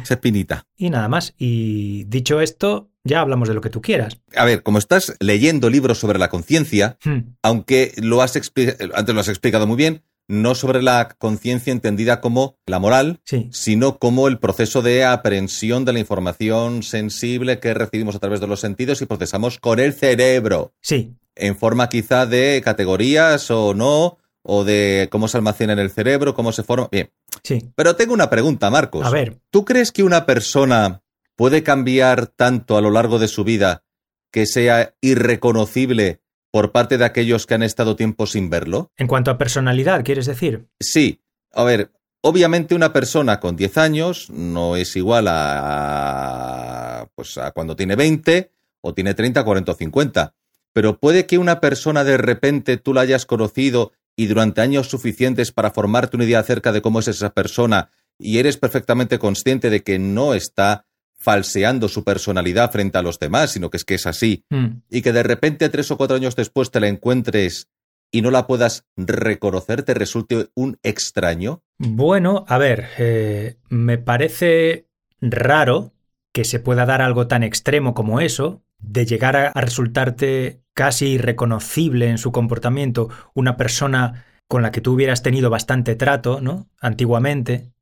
[0.04, 0.66] Esa espinita.
[0.78, 1.34] y nada más.
[1.38, 4.18] Y dicho esto, ya hablamos de lo que tú quieras.
[4.36, 9.20] A ver, como estás leyendo libros sobre la conciencia, Hmm, aunque lo has antes lo
[9.22, 14.28] has explicado muy bien, no sobre la conciencia entendida como la moral, Sí, sino como
[14.30, 19.02] el proceso de aprehensión de la información sensible que recibimos a través de los sentidos
[19.02, 24.20] y procesamos con el cerebro, sí, en forma quizá de categorías o no,
[24.52, 26.90] o de cómo se almacena en el cerebro, cómo se forma.
[26.92, 27.12] Bien,
[27.44, 27.72] sí.
[27.76, 29.06] pero tengo una pregunta, Marcos.
[29.06, 31.04] A ver, ¿Tú crees que una persona
[31.36, 33.84] puede cambiar tanto a lo largo de su vida
[34.32, 38.92] que sea irreconocible por parte de aquellos que han estado tiempo sin verlo?
[38.98, 40.68] en cuanto a personalidad, ¿quieres decir?
[40.80, 41.22] Sí.
[41.54, 47.76] A ver, obviamente una persona con 10 años no es igual a, pues a cuando
[47.76, 50.34] tiene 20 o tiene 30, 40 o 50.
[50.74, 55.52] Pero puede que una persona de repente tú la hayas conocido y durante años suficientes
[55.52, 59.82] para formarte una idea acerca de cómo es esa persona y eres perfectamente consciente de
[59.82, 60.86] que no está
[61.20, 65.02] falseando su personalidad frente a los demás, sino que es que es así, Hmm, y
[65.02, 67.68] que de repente tres o cuatro años después te la encuentres
[68.12, 71.62] y no la puedas reconocer, te resulte un extraño.
[71.78, 74.88] Bueno, a ver, eh, me parece
[75.22, 75.94] raro
[76.34, 81.08] que se pueda dar algo tan extremo como eso, de llegar a, a resultarte casi
[81.08, 86.70] irreconocible en su comportamiento una persona con la que tú hubieras tenido bastante trato, ¿no?
[86.80, 87.74] Antiguamente.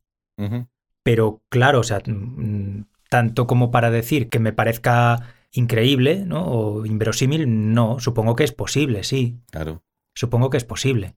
[1.04, 6.44] Pero claro, o sea, mm, tanto como para decir que me parezca increíble, ¿no?
[6.48, 9.38] O inverosímil, no, supongo que es posible, sí.
[9.52, 9.84] Claro.
[10.16, 11.16] Supongo que es posible.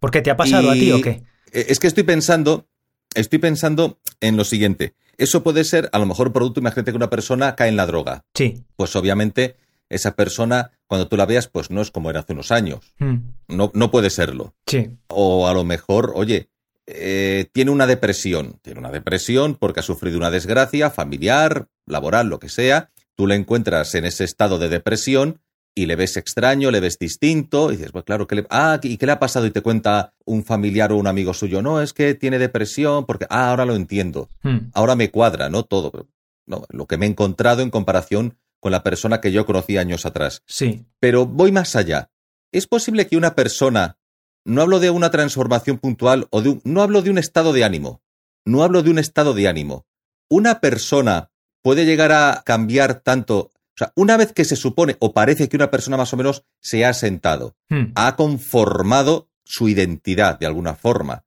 [0.00, 1.22] ¿Por qué te ha pasado a ti o qué?
[1.52, 2.68] Eh, Es que estoy pensando,
[3.14, 4.92] estoy pensando en lo siguiente.
[5.16, 8.26] Eso puede ser, a lo mejor, producto, imagínate que una persona cae en la droga.
[8.34, 8.66] Sí.
[8.76, 9.56] Pues obviamente,
[9.90, 12.80] esa persona, cuando tú la veas, pues no es como era hace unos años.
[12.98, 13.16] mm,
[13.48, 14.54] No, no puede serlo.
[14.66, 14.90] Sí.
[15.08, 16.48] O a lo mejor, oye,
[16.86, 18.58] eh, tiene una depresión.
[18.62, 22.90] Tiene una depresión porque ha sufrido una desgracia familiar, laboral, lo que sea.
[23.16, 25.40] Tú le encuentras en ese estado de depresión
[25.76, 27.70] y le ves extraño, le ves distinto.
[27.72, 29.46] Y dices, pues claro, ¿qué le, ah, ¿y qué le ha pasado?
[29.46, 31.62] Y te cuenta un familiar o un amigo suyo.
[31.62, 34.28] No, es que tiene depresión porque, ah, ahora lo entiendo.
[34.42, 35.62] mm, Ahora me cuadra, ¿no?
[35.64, 36.06] Todo.
[36.46, 40.06] No, lo que me he encontrado en comparación con la persona que yo conocí años
[40.06, 40.42] atrás.
[40.46, 40.86] Sí.
[40.98, 42.10] Pero voy más allá.
[42.50, 43.98] ¿Es posible que una persona,
[44.46, 47.62] no hablo de una transformación puntual o de un, no hablo de un estado de
[47.62, 48.00] ánimo,
[48.46, 49.84] no hablo de un estado de ánimo.
[50.30, 55.12] Una persona puede llegar a cambiar tanto, o sea, una vez que se supone o
[55.12, 57.92] parece que una persona más o menos se ha sentado, mm.
[57.96, 61.26] ha conformado su identidad de alguna forma,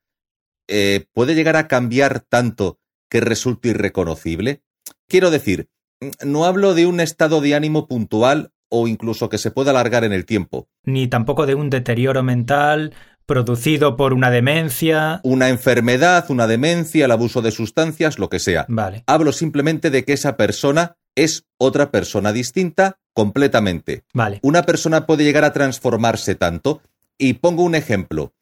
[0.67, 2.79] eh, puede llegar a cambiar tanto
[3.11, 4.63] que resulte irreconocible.
[5.07, 5.69] Quiero decir,
[6.23, 10.13] no hablo de un estado de ánimo puntual o incluso que se pueda alargar en
[10.13, 10.67] el tiempo.
[10.83, 12.93] Ni tampoco de un deterioro mental
[13.25, 15.19] producido por una demencia.
[15.23, 18.65] Una enfermedad, una demencia, el abuso de sustancias, lo que sea.
[18.69, 19.03] Vale.
[19.05, 24.03] Hablo simplemente de que esa persona es otra persona distinta completamente.
[24.13, 24.39] Vale.
[24.43, 26.81] Una persona puede llegar a transformarse tanto.
[27.17, 28.33] Y pongo un ejemplo.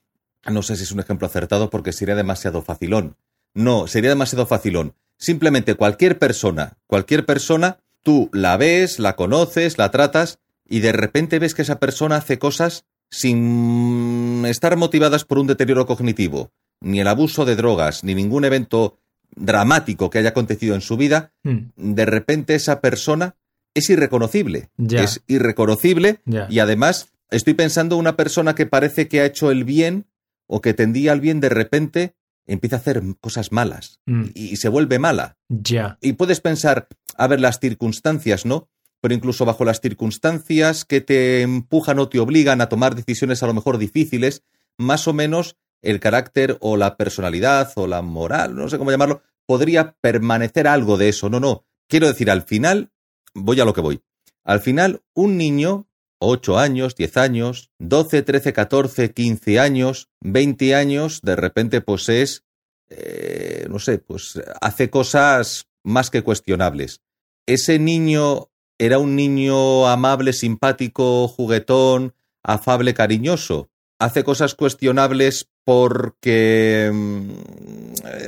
[0.45, 3.15] No sé si es un ejemplo acertado porque sería demasiado facilón.
[3.53, 4.93] No, sería demasiado facilón.
[5.17, 11.39] Simplemente cualquier persona, cualquier persona, tú la ves, la conoces, la tratas y de repente
[11.39, 16.51] ves que esa persona hace cosas sin estar motivadas por un deterioro cognitivo,
[16.81, 18.97] ni el abuso de drogas, ni ningún evento
[19.35, 23.35] dramático que haya acontecido en su vida, Mm, de repente esa persona
[23.73, 24.69] es irreconocible.
[24.77, 25.03] Ya.
[25.03, 26.47] Es irreconocible Ya.
[26.49, 30.05] y además estoy pensando una persona que parece que ha hecho el bien
[30.47, 32.13] o que tendía al bien de repente
[32.47, 35.37] empieza a hacer cosas malas mm, y se vuelve mala.
[35.49, 35.97] Ya.
[36.01, 36.87] Y puedes pensar,
[37.17, 38.69] a ver, las circunstancias, ¿no?
[39.01, 43.47] Pero incluso bajo las circunstancias que te empujan o te obligan a tomar decisiones a
[43.47, 44.43] lo mejor difíciles,
[44.77, 49.21] más o menos el carácter o la personalidad o la moral, no sé cómo llamarlo,
[49.45, 51.29] podría permanecer algo de eso.
[51.29, 51.65] No, no.
[51.87, 52.91] Quiero decir, al final,
[53.33, 54.01] voy a lo que voy.
[54.43, 55.87] Al final, un niño,
[56.19, 62.43] 8 años, 10 años, 12, 13, 14, 15 años, 20 años, de repente pues es,
[62.89, 67.01] eh, no sé, pues hace cosas más que cuestionables.
[67.45, 72.13] Ese niño era un niño amable, simpático, juguetón,
[72.43, 73.69] afable, cariñoso.
[73.99, 77.29] Hace cosas cuestionables porque mm,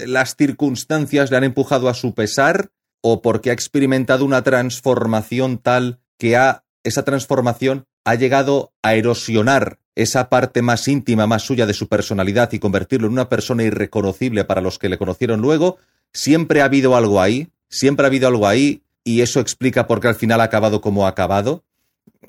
[0.08, 2.72] las circunstancias le han empujado a su pesar
[3.02, 9.80] o porque ha experimentado una transformación tal que ha, esa transformación ha llegado a erosionar
[9.96, 14.46] esa parte más íntima, más suya de su personalidad y convertirlo en una persona irreconocible
[14.46, 15.78] para los que le conocieron luego,
[16.14, 20.10] siempre ha habido algo ahí, siempre ha habido algo ahí y eso explica por qué
[20.10, 21.64] al final ha acabado como ha acabado.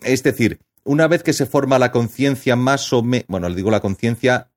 [0.03, 3.71] Es decir, una vez que se forma la conciencia más o menos, bueno, le digo
[3.71, 4.49] la conciencia,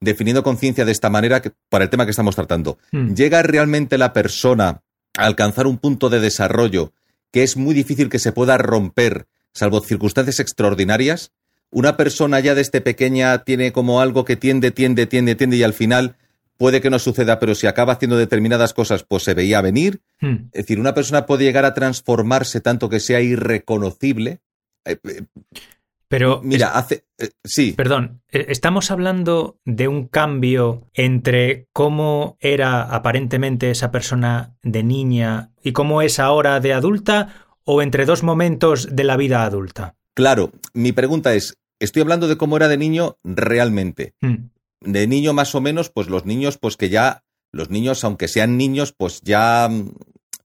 [0.00, 3.14] definiendo conciencia de esta manera que, para el tema que estamos tratando, Hmm.
[3.14, 4.82] llega realmente la persona
[5.16, 6.92] a alcanzar un punto de desarrollo
[7.32, 11.32] que es muy difícil que se pueda romper, salvo circunstancias extraordinarias.
[11.70, 15.72] Una persona ya desde pequeña tiene como algo que tiende, tiende, tiende, tiende y al
[15.72, 16.16] final
[16.58, 20.00] puede que no suceda, pero si acaba haciendo determinadas cosas, pues se veía venir.
[20.20, 20.48] Hmm.
[20.52, 24.40] Es decir, una persona puede llegar a transformarse tanto que sea irreconocible.
[24.84, 25.22] Eh, eh,
[26.12, 27.06] Pero mira, hace.
[27.16, 34.54] eh, sí, Perdón, eh, ¿estamos hablando de un cambio entre cómo era aparentemente esa persona
[34.62, 39.44] de niña y cómo es ahora de adulta o entre dos momentos de la vida
[39.44, 39.96] adulta?
[40.12, 40.52] claro.
[40.74, 44.12] Mi pregunta es: estoy hablando de cómo era de niño realmente.
[44.20, 44.50] Hmm,
[44.82, 47.24] De niño, más o menos, pues los niños, pues que ya.
[47.52, 49.94] Los niños, aunque sean niños, pues ya mm,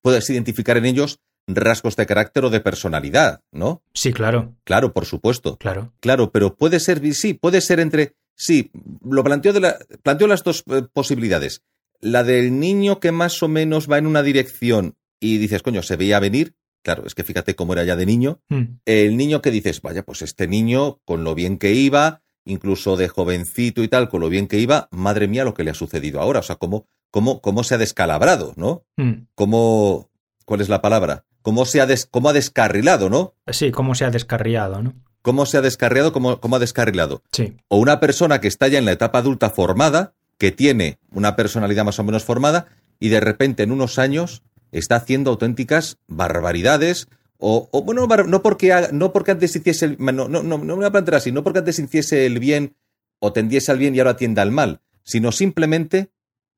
[0.02, 3.82] puedes identificar en ellos rasgos de carácter o de personalidad, ¿no?
[3.94, 5.58] Sí, claro, Claro, por supuesto.
[5.58, 5.94] claro.
[6.02, 8.72] Claro, pero puede ser, sí, puede ser entre, sí,
[9.04, 11.64] lo planteo de la, planteo las dos eh, posibilidades.
[12.00, 15.96] La del niño que más o menos va en una dirección y dices, coño, se
[15.96, 16.56] veía venir.
[16.84, 18.40] Claro, es que fíjate cómo era ya de niño.
[18.50, 22.96] Hmm, El niño que dices, vaya, pues este niño, con lo bien que iba, incluso
[22.98, 25.74] de jovencito y tal, con lo bien que iba, madre mía lo que le ha
[25.74, 26.40] sucedido ahora.
[26.40, 28.86] O sea, cómo, cómo, cómo se ha descalabrado, ¿no?
[28.98, 29.28] hmm.
[29.34, 30.10] Cómo,
[30.46, 31.26] ¿cuál es la palabra?
[31.48, 33.34] Cómo se ha, des- cómo ha descarrilado, ¿no?
[33.48, 34.94] Sí, cómo se ha descarriado, ¿no?
[35.22, 37.24] Cómo se ha descarriado, cómo, cómo ha descarrilado.
[37.32, 37.54] Sí.
[37.70, 41.86] o una persona que está ya en la etapa adulta formada, que tiene una personalidad
[41.86, 42.68] más o menos formada,
[43.00, 44.44] y de repente en unos años
[44.74, 50.12] está haciendo auténticas barbaridades, o, o, bueno, no porque, no porque antes hiciese el, no,
[50.12, 52.76] no, no, no me voy a plantear así, no porque antes hiciese el bien
[53.20, 56.10] o tendiese al bien y ahora tienda al mal, sino simplemente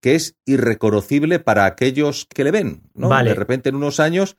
[0.02, 3.10] que es irreconocible para aquellos que le ven, ¿no?
[3.10, 3.30] Vale.
[3.30, 4.38] De repente en unos años,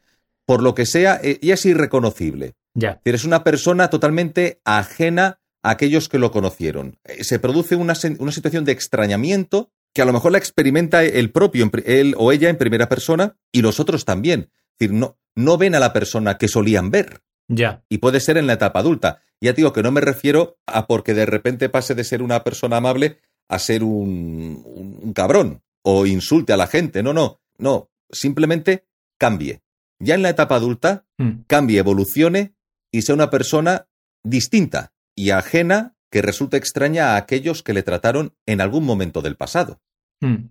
[0.51, 2.55] por lo que sea, eh, ya es irreconocible.
[2.75, 2.91] Ya.
[2.91, 6.99] Es decir, es una persona totalmente ajena a aquellos que lo conocieron.
[7.05, 11.31] Eh, Se produce una, una situación de extrañamiento que a lo mejor la experimenta el
[11.31, 14.51] propio, él o ella en primera persona, y los otros también.
[14.73, 17.23] Es decir, no, no ven a la persona que solían ver.
[17.49, 17.85] Ya.
[17.89, 19.23] Y puede ser en la etapa adulta.
[19.41, 22.43] Ya te digo que no me refiero a porque de repente pase de ser una
[22.45, 27.03] persona amable a ser un, un- un cabrón o insulte a la gente.
[27.05, 27.89] No, no, no.
[28.11, 28.85] Simplemente
[29.19, 29.61] cambie.
[30.01, 32.55] Ya en la etapa adulta, Hmm, cambie, evolucione
[32.91, 33.87] y sea una persona
[34.25, 39.37] distinta y ajena que resulte extraña a aquellos que le trataron en algún momento del
[39.37, 39.81] pasado.
[40.21, 40.49] hmm.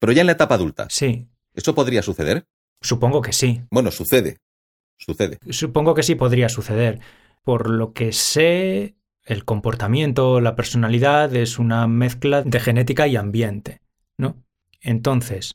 [0.00, 2.46] Pero ya en la etapa adulta, Sí, ¿eso podría suceder?
[2.80, 3.62] supongo que sí.
[3.70, 4.38] Bueno, sucede.
[4.98, 5.38] Sucede.
[5.50, 6.98] Supongo que sí podría suceder.
[7.44, 13.80] Por lo que sé, el comportamiento, la personalidad es una mezcla de genética y ambiente,
[14.18, 14.36] ¿no?
[14.80, 15.54] Entonces,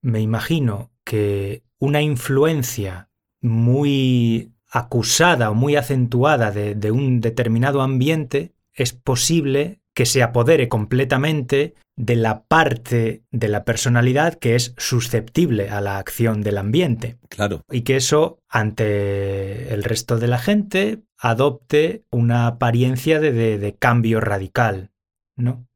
[0.00, 3.08] me imagino que una influencia
[3.40, 10.68] muy acusada o muy acentuada de, de un determinado ambiente es posible que se apodere
[10.68, 17.18] completamente de la parte de la personalidad que es susceptible a la acción del ambiente
[17.28, 17.64] Claro.
[17.70, 23.74] y que eso ante el resto de la gente adopte una apariencia de, de- de
[23.74, 24.92] cambio radical,
[25.36, 25.66] ¿no?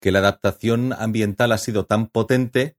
[0.00, 2.76] Que la adaptación ambiental ha sido tan potente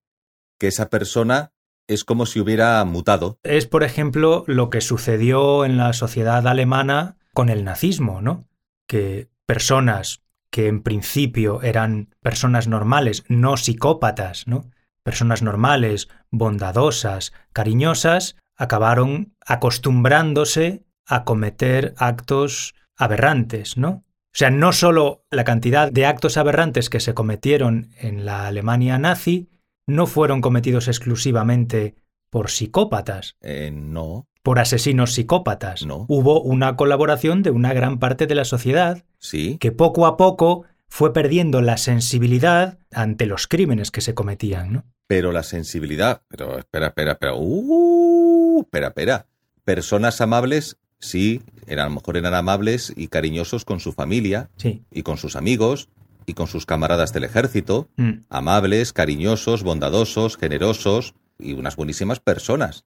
[0.60, 1.53] que esa persona
[1.88, 3.40] es como si hubiera mutado.
[3.44, 8.48] Es, por ejemplo, lo que sucedió en la sociedad alemana con el nazismo, ¿no?
[8.88, 14.70] Que personas que en principio eran personas normales, no psicópatas, ¿no?
[15.04, 23.90] Personas normales, bondadosas, cariñosas, acabaron acostumbrándose a cometer actos aberrantes, ¿no?
[24.34, 28.98] O sea, no solo la cantidad de actos aberrantes que se cometieron en la Alemania
[28.98, 29.50] nazi
[29.88, 31.96] no fueron cometidos exclusivamente
[32.30, 35.86] por psicópatas, Eh, no, por asesinos psicópatas.
[35.86, 36.06] No.
[36.10, 39.58] Hubo una colaboración de una gran parte de la sociedad sí.
[39.60, 44.84] que poco a poco fue perdiendo la sensibilidad ante los crímenes que se cometían, ¿no?
[45.08, 46.22] Pero la sensibilidad.
[46.28, 47.34] Pero espera, espera, espera.
[47.36, 49.26] Uh, espera, espera.
[49.64, 54.84] personas amables, sí, eran, a lo mejor eran amables y cariñosos con su familia Sí.
[54.92, 55.90] y con sus amigos
[56.26, 58.26] y con sus camaradas del ejército, Mm.
[58.30, 62.86] amables, cariñosos, bondadosos, generosos y unas buenísimas personas.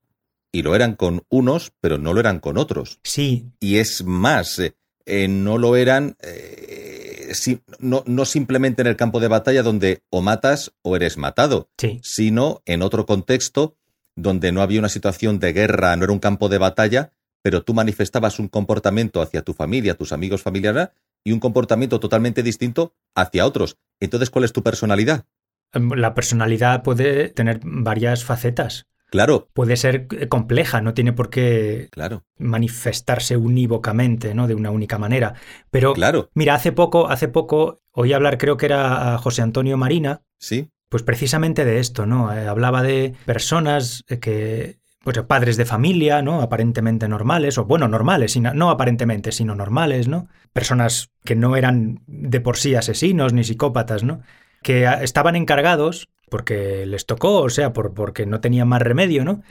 [0.52, 3.00] Y lo eran con unos, pero no lo eran con otros.
[3.04, 4.76] Sí, Y es más, eh,
[5.06, 10.02] eh, no lo eran eh, si- no, no simplemente en el campo de batalla donde
[10.10, 12.00] o matas o eres matado, sí.
[12.04, 13.76] sino en otro contexto
[14.16, 17.12] donde no había una situación de guerra, no era un campo de batalla,
[17.44, 20.90] pero tú manifestabas un comportamiento hacia tu familia, tus amigos familiares,
[21.28, 23.78] y un comportamiento totalmente distinto hacia otros.
[24.00, 25.26] Entonces, ¿cuál es tu personalidad?
[25.74, 28.86] Em, La personalidad puede tener varias facetas.
[29.10, 34.48] Claro, Puede ser eh, compleja, no tiene por qué claro, manifestarse unívocamente, ¿no?
[34.48, 35.34] De una única manera.
[35.70, 39.78] Pero claro, mira, hace poco, hace poco oí hablar, creo que era a José Antonio
[39.78, 42.34] Marina, sí, pues precisamente de esto, ¿no?
[42.34, 46.42] Eh, hablaba de personas eh, que, pues padres de familia, ¿no?
[46.42, 50.28] Aparentemente normales, o bueno, normales, sino- no aparentemente, sino normales, ¿no?
[50.58, 54.22] Personas que no eran de por sí asesinos ni psicópatas, ¿no?
[54.64, 59.24] Que ah, estaban encargados, porque les tocó, o sea, por, porque no tenían más remedio,
[59.24, 59.44] ¿no?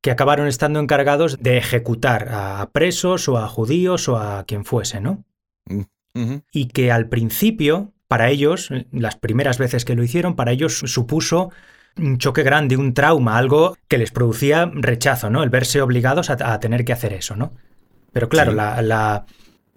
[0.00, 5.00] Que acabaron estando encargados de ejecutar a presos o a judíos o a quien fuese,
[5.00, 5.22] ¿no?
[6.14, 10.78] ujú, y que al principio, para ellos, las primeras veces que lo hicieron, para ellos
[10.86, 11.50] supuso
[11.96, 15.44] un choque grande, un trauma, algo que les producía rechazo, ¿no?
[15.44, 17.52] El verse obligados a, a tener que hacer eso, ¿no?
[18.12, 18.56] Pero claro, Sí.
[18.56, 19.26] la, la-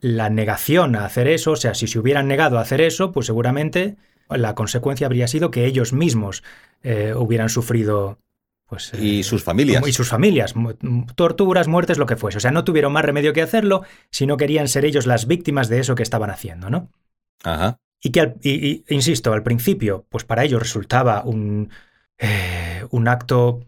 [0.03, 3.25] la negación a hacer eso, o sea, si se hubieran negado a hacer eso, pues
[3.25, 3.95] seguramente
[4.29, 6.43] la consecuencia habría sido que ellos mismos
[6.83, 8.19] eh, hubieran sufrido...
[8.67, 9.87] Pues, eh, Y sus familias.
[9.87, 10.53] y sus familias,
[11.15, 12.37] torturas, muertes, lo que fuese.
[12.37, 15.69] O sea, no tuvieron más remedio que hacerlo, si no querían ser ellos las víctimas
[15.69, 16.89] de eso que estaban haciendo, ¿no?
[17.43, 17.77] Ajá.
[18.01, 21.69] Y que, al- y- y- insisto, al principio, pues para ellos resultaba un,
[22.17, 23.61] eh, un acto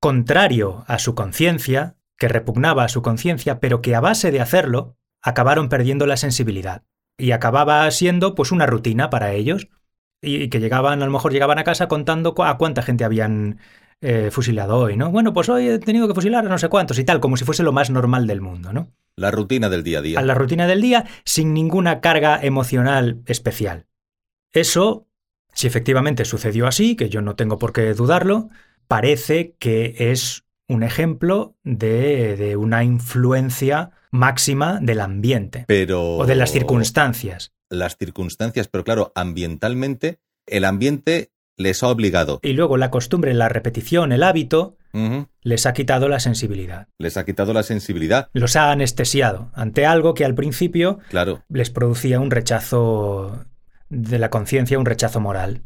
[0.00, 4.96] contrario a su conciencia, que repugnaba a su conciencia, pero que a base de hacerlo,
[5.22, 6.82] acabaron perdiendo la sensibilidad.
[7.16, 9.68] Y acababa siendo pues una rutina para ellos.
[10.20, 13.58] Y, que llegaban, a lo mejor llegaban a casa contando a cuánta gente habían
[14.00, 15.10] eh, fusilado hoy, ¿no?
[15.10, 17.44] Bueno, pues hoy he tenido que fusilar a no sé cuántos y tal, como si
[17.44, 18.92] fuese lo más normal del mundo, ¿no?
[19.16, 20.18] La rutina del día a día.
[20.18, 23.86] a la rutina del día sin ninguna carga emocional especial.
[24.52, 25.08] Eso,
[25.54, 28.48] si efectivamente sucedió así, que yo no tengo por qué dudarlo,
[28.88, 36.16] parece que es un ejemplo de, de una influencia máxima del ambiente Pero.
[36.16, 37.52] o de las circunstancias.
[37.70, 42.38] Las circunstancias, pero claro, ambientalmente, el ambiente les ha obligado.
[42.42, 44.76] Y luego la costumbre, la repetición, el hábito,
[45.42, 46.88] les ha quitado la sensibilidad.
[46.98, 48.28] Les ha quitado la sensibilidad.
[48.34, 53.46] Los ha anestesiado ante algo que al principio Claro, les producía un rechazo
[53.88, 55.62] de la conciencia, un rechazo moral.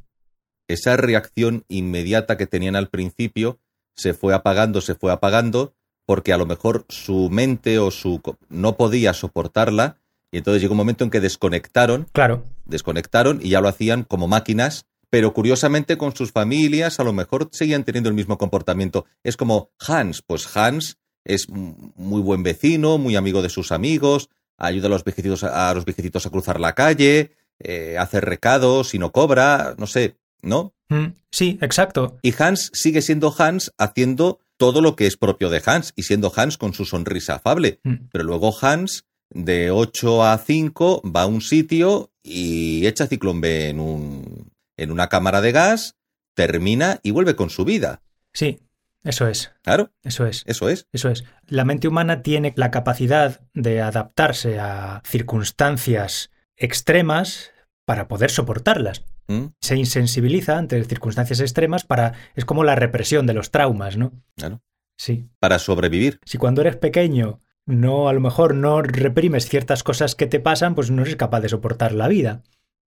[0.68, 3.58] esa reacción inmediata que tenían al principio
[3.96, 5.74] se fue apagando, se fue apagando,
[6.04, 9.98] porque a lo mejor su mente o su no podía soportarla,
[10.30, 14.28] y entonces llegó un momento en que desconectaron, Claro, desconectaron y ya lo hacían como
[14.28, 19.06] máquinas, pero curiosamente con sus familias a lo mejor seguían teniendo el mismo comportamiento.
[19.22, 24.28] Es como Hans, pues Hans es muy buen vecino, muy amigo de sus amigos,
[24.58, 28.94] ayuda a los viejecitos a, a los viejecitos a cruzar la calle, eh, hace recados
[28.94, 30.74] y no cobra, no sé, ¿no?
[30.88, 32.18] Mm, sí, exacto.
[32.22, 36.32] Y Hans sigue siendo Hans haciendo todo lo que es propio de Hans y siendo
[36.34, 37.80] Hans con su sonrisa afable.
[37.82, 43.40] Mm, Pero luego Hans, de 8 a 5, va a un sitio y echa ciclón
[43.40, 45.96] B en, un, en una cámara de gas,
[46.34, 48.02] termina y vuelve con su vida.
[48.32, 48.60] Sí,
[49.02, 50.86] eso es, Claro, eso es, eso es.
[50.92, 51.24] eso es.
[51.46, 57.52] La mente humana tiene la capacidad de adaptarse a circunstancias extremas
[57.84, 59.04] para poder soportarlas.
[59.28, 59.46] ¿Mm?
[59.60, 62.12] Se insensibiliza ante circunstancias extremas para...
[62.34, 64.12] Es como la represión de los traumas, ¿no?
[64.36, 64.60] Claro.
[64.96, 65.28] Sí.
[65.40, 66.20] Para sobrevivir.
[66.24, 70.74] Si cuando eres pequeño no, a lo mejor no reprimes ciertas cosas que te pasan,
[70.76, 72.42] pues no eres capaz de soportar la vida.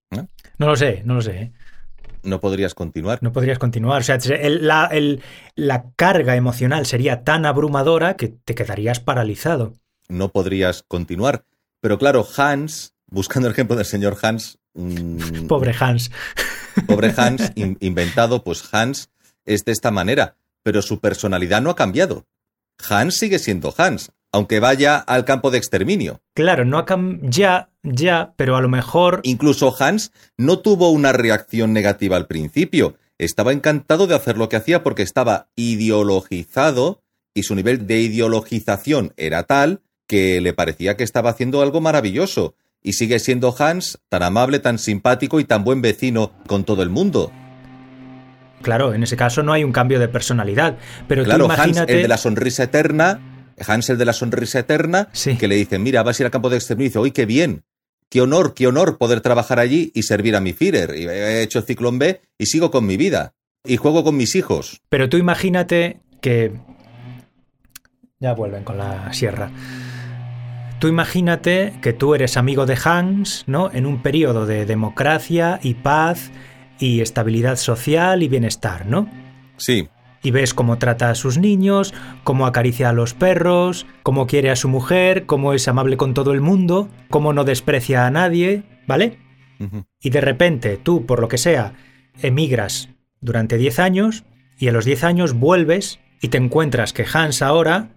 [0.10, 0.30] ¿No?
[0.58, 1.32] No lo sé, no lo sé.
[1.42, 1.52] ¿eh?
[2.24, 3.20] No podrías continuar.
[3.22, 4.02] No podrías continuar.
[4.02, 5.22] O sea, el- la, el-
[5.56, 9.74] la carga emocional sería tan abrumadora que te quedarías paralizado.
[10.08, 11.44] No podrías continuar.
[11.82, 16.12] Pero claro, Hans, buscando el ejemplo del señor Hans, un- Pobre Hans.
[16.88, 19.10] pobre Hans, in- inventado, pues Hans
[19.46, 22.26] es de esta manera, pero su personalidad no ha cambiado.
[22.90, 26.22] Hans sigue siendo Hans, aunque vaya al campo de exterminio.
[26.36, 31.12] Claro, no ha cam- ya, ya, pero a lo mejor Incluso Hans no tuvo una
[31.12, 32.96] reacción negativa al principio.
[33.18, 37.02] Estaba encantado de hacer lo que hacía porque estaba ideologizado
[37.34, 42.56] y su nivel de ideologización era tal que le parecía que estaba haciendo algo maravilloso.
[42.82, 46.90] Y sigue siendo Hans tan amable, tan simpático y tan buen vecino con todo el
[46.90, 47.32] mundo.
[48.62, 50.78] Claro, en ese caso no hay un cambio de personalidad.
[51.08, 51.94] Pero Claro, tú Hans, imagínate.
[51.98, 53.20] el de la sonrisa eterna,
[53.66, 55.38] Hansel de la sonrisa eterna, Sí.
[55.38, 56.86] que le dice, mira, vas a ir al campo de exterminio.
[56.88, 57.64] Y dice, ¡uy, qué bien!
[58.10, 60.96] ¡Qué honor, qué honor poder trabajar allí y servir a mi Führer!
[60.98, 63.34] Y he hecho el ciclón B y sigo con mi vida.
[63.66, 64.82] Y juego con mis hijos.
[64.90, 66.54] Pero tú imagínate que...
[68.20, 69.52] Ya vuelven con la sierra.
[70.80, 73.70] Tú imagínate que tú eres amigo de Hans, ¿no?
[73.74, 76.32] En un periodo de democracia y paz
[76.80, 79.10] y estabilidad social y bienestar, ¿no?
[79.58, 79.90] Sí,
[80.24, 84.56] Y ves cómo trata a sus niños, cómo acaricia a los perros, cómo quiere a
[84.56, 89.18] su mujer, cómo es amable con todo el mundo, cómo no desprecia a nadie, ¿vale?
[90.02, 91.74] y de repente tú, por lo que sea,
[92.22, 92.88] emigras
[93.20, 94.24] durante 10 años
[94.58, 97.90] y a los 10 años vuelves y te encuentras que Hans ahora,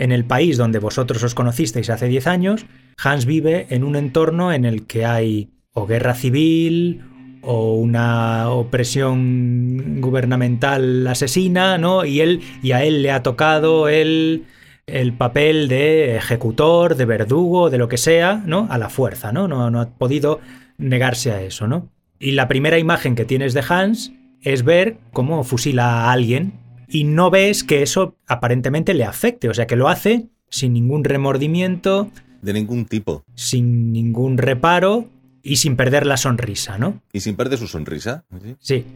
[0.00, 2.66] en el país donde vosotros os conocisteis hace 10 años,
[3.02, 7.02] Hans vive en un entorno en el que hay o guerra civil
[7.42, 12.04] o una opresión gubernamental asesina, ¿no?
[12.04, 14.46] Y él y a él le ha tocado el
[14.86, 18.66] el papel de ejecutor, de verdugo, de lo que sea, ¿no?
[18.70, 19.46] A la fuerza, ¿no?
[19.46, 20.40] No, no ha podido
[20.78, 21.88] negarse a eso, ¿no?
[22.18, 26.54] Y la primera imagen que tienes de Hans es ver cómo fusila a alguien
[26.90, 31.04] y no ves que eso aparentemente le afecte, o sea que lo hace sin ningún
[31.04, 32.10] remordimiento,
[32.42, 33.24] de ningún tipo.
[33.34, 35.08] sin ningún reparo
[35.42, 37.00] y sin perder la sonrisa, ¿no?
[37.12, 38.24] Y sin perder su sonrisa.
[38.42, 38.56] ¿sí?
[38.58, 38.86] Sí.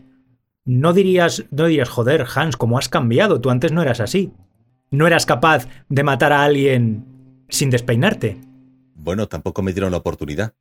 [0.64, 3.40] No dirías, no dirías, joder, Hans, ¿cómo has cambiado?
[3.40, 4.32] Tú antes no eras así.
[4.90, 7.04] No eras capaz de matar a alguien
[7.48, 8.38] sin despeinarte.
[8.94, 10.54] Bueno, tampoco me dieron la oportunidad.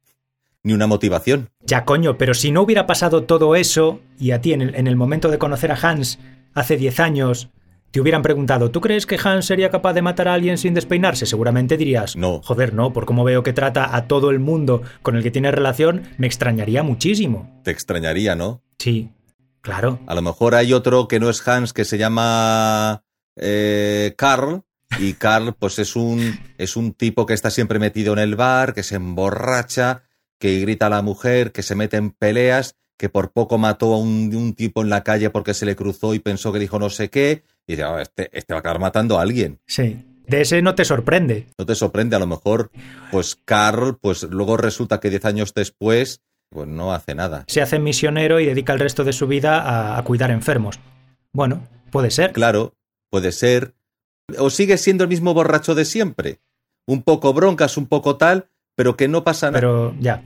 [0.61, 1.49] Ni una motivación.
[1.65, 4.87] Ya coño, pero si no hubiera pasado todo eso y a ti en el, en
[4.87, 6.19] el momento de conocer a Hans
[6.53, 7.49] hace 10 años
[7.91, 11.27] te hubieran preguntado, ¿tú crees que Hans sería capaz de matar a alguien sin despeinarse?
[11.27, 12.41] Seguramente dirías, No.
[12.41, 15.51] joder, no, por cómo veo que trata a todo el mundo con el que tiene
[15.51, 17.61] relación, me extrañaría muchísimo.
[17.63, 18.63] Te extrañaría, ¿no?
[18.79, 19.11] Sí,
[19.61, 19.99] claro.
[20.07, 23.03] A lo mejor hay otro que no es Hans que se llama
[23.35, 24.63] eh, Carl.
[24.99, 28.73] Y Carl, pues es un, es un tipo que está siempre metido en el bar,
[28.75, 30.03] que se emborracha,
[30.39, 33.97] que grita a la mujer, que se mete en peleas, que por poco mató a
[33.97, 36.89] un, un tipo en la calle porque se le cruzó y pensó que dijo no
[36.89, 37.43] sé qué.
[37.67, 39.59] Y dice, "Ah, este, este va a acabar matando a alguien.
[39.67, 40.05] Sí.
[40.27, 41.47] De ese no te sorprende.
[41.57, 42.71] No te sorprende, a lo mejor,
[43.11, 47.43] pues Carl, pues luego resulta que diez años después, pues no hace nada.
[47.47, 50.79] Se hace misionero y dedica el resto de su vida a, a cuidar enfermos.
[51.33, 52.31] Bueno, puede ser.
[52.31, 52.73] Claro,
[53.09, 53.73] puede ser.
[54.37, 56.39] O sigue siendo el mismo borracho de siempre.
[56.87, 59.59] Un poco broncas, un poco tal, pero que no pasa nada.
[59.59, 60.23] Pero ya,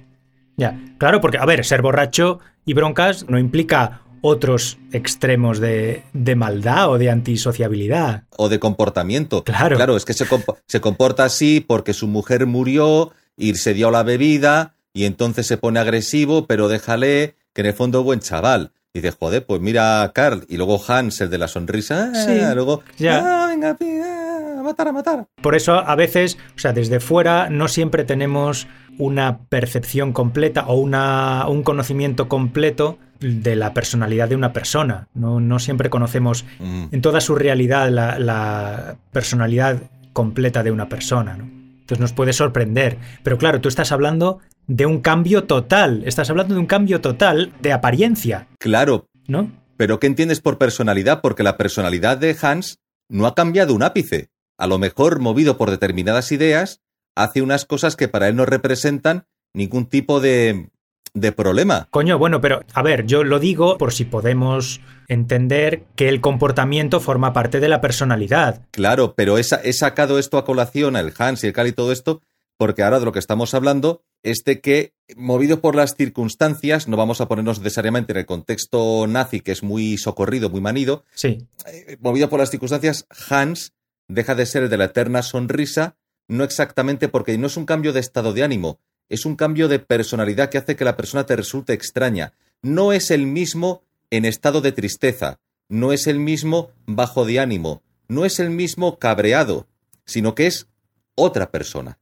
[0.58, 0.78] ya.
[0.98, 6.90] Claro, porque, a ver, ser borracho y broncas no implica otros extremos de, de maldad
[6.90, 8.24] o de antisociabilidad.
[8.36, 9.44] O de comportamiento.
[9.44, 9.78] Claro.
[9.78, 10.26] Claro, es que se,
[10.66, 15.58] se comporta así porque su mujer murió y se dio la bebida y entonces se
[15.58, 18.72] pone agresivo, pero déjale que en el fondo es buen chaval.
[18.98, 20.44] Y dice, joder, pues mira a Carl.
[20.50, 22.12] Y luego Hans, el de la sonrisa.
[22.16, 23.44] ah, Sí, luego, ya.
[23.44, 25.28] ah, venga, ah, a matar, a matar.
[25.40, 28.68] Por eso a veces, o sea, desde fuera no siempre tenemos
[28.98, 35.08] una percepción completa o una, un conocimiento completo de la personalidad de una persona.
[35.14, 36.86] No, no siempre conocemos Mm.
[36.92, 39.78] en toda su realidad la, la personalidad
[40.14, 41.38] completa de una persona.
[41.38, 41.44] ¿no?
[41.44, 42.98] Entonces nos puede sorprender.
[43.22, 46.04] Pero claro, tú estás hablando de un cambio total.
[46.06, 49.50] Estás hablando de un cambio total de apariencia, Claro, ¿no?
[49.78, 51.22] Pero ¿qué entiendes por personalidad?
[51.22, 54.30] Porque la personalidad de Hans no ha cambiado un ápice.
[54.58, 56.82] A lo mejor, movido por determinadas ideas,
[57.16, 60.70] hace unas cosas que para él no representan ningún tipo de,
[61.14, 61.88] de problema.
[61.92, 67.00] Coño, bueno, pero a ver, yo lo digo por si podemos entender que el comportamiento
[67.00, 68.62] forma parte de la personalidad.
[68.72, 71.72] Claro, pero he, sa- he sacado esto a colación, el Hans y el Cal y
[71.72, 72.22] todo esto,
[72.58, 74.02] porque ahora de lo que estamos hablando
[74.32, 79.08] es de que, movido por las circunstancias, no vamos a ponernos necesariamente en el contexto
[79.08, 83.74] nazi, que es muy socorrido, muy manido, Sí, eh, movido por las circunstancias, Hans
[84.10, 85.96] deja de ser el de la eterna sonrisa,
[86.28, 89.80] no exactamente porque no es un cambio de estado de ánimo, es un cambio de
[89.80, 92.34] personalidad que hace que la persona te resulte extraña.
[92.62, 97.82] No es el mismo en estado de tristeza, no es el mismo bajo de ánimo,
[98.10, 99.68] no es el mismo cabreado,
[100.06, 100.68] sino que es
[101.16, 101.98] otra persona.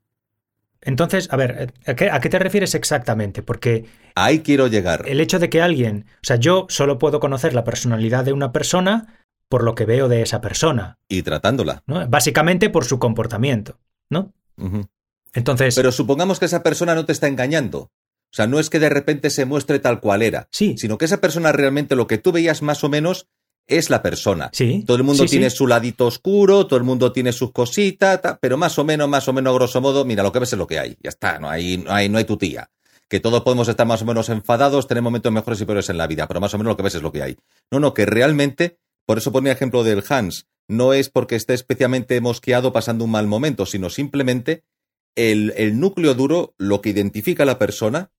[0.86, 3.42] Entonces, a ver, ¿a qué, a qué te refieres exactamente?
[3.44, 5.04] Porque Ahí quiero llegar.
[5.08, 8.52] el hecho de que alguien, o sea, yo solo puedo conocer la personalidad de una
[8.52, 9.20] persona
[9.50, 11.84] por lo que veo de esa persona, Y tratándola.
[11.86, 12.08] ¿no?
[12.08, 13.78] Básicamente por su comportamiento,
[14.10, 14.34] ¿no?
[15.34, 17.80] Entonces, Pero supongamos que esa persona no te está engañando.
[17.80, 20.48] O sea, no es que de repente se muestre tal cual era.
[20.52, 23.28] sí, sino que esa persona realmente lo que tú veías más o menos
[23.68, 24.49] es la persona.
[24.53, 24.84] sí.
[24.86, 25.36] Todo el mundo sí, sí.
[25.38, 29.09] tiene su ladito oscuro, todo el mundo tiene sus cositas, ta, pero más o menos,
[29.09, 30.97] más o menos, grosso modo, mira, lo que ves es lo que hay.
[31.01, 32.70] Ya está, no hay, no hay, no hay tu tía.
[33.07, 36.07] Que todos podemos estar más o menos enfadados, tener momentos mejores y peores en la
[36.07, 37.38] vida, pero más o menos lo que ves es lo que hay.
[37.72, 42.20] No, no, que realmente, por eso ponía ejemplo del Hans, no es porque esté especialmente
[42.22, 44.63] mosqueado pasando un mal momento, sino simplemente
[45.16, 48.09] el, el núcleo duro, lo que identifica a la persona,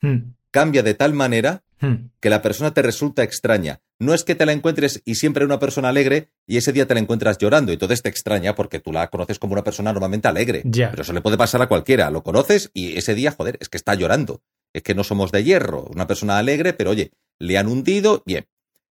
[0.00, 2.10] Hmm, cambia de tal manera hmm.
[2.20, 3.80] que la persona te resulta extraña.
[3.98, 6.94] No es que te la encuentres y siempre una persona alegre y ese día te
[6.94, 10.28] la encuentras llorando y entonces te extraña porque tú la conoces como una persona normalmente
[10.28, 10.62] alegre.
[10.64, 10.90] Ya.
[10.90, 12.10] Pero eso le puede pasar a cualquiera.
[12.10, 14.42] Lo conoces y ese día, joder, es que está llorando.
[14.72, 15.84] Es que no somos de hierro.
[15.84, 18.46] Una persona alegre, pero oye, le han hundido, bien.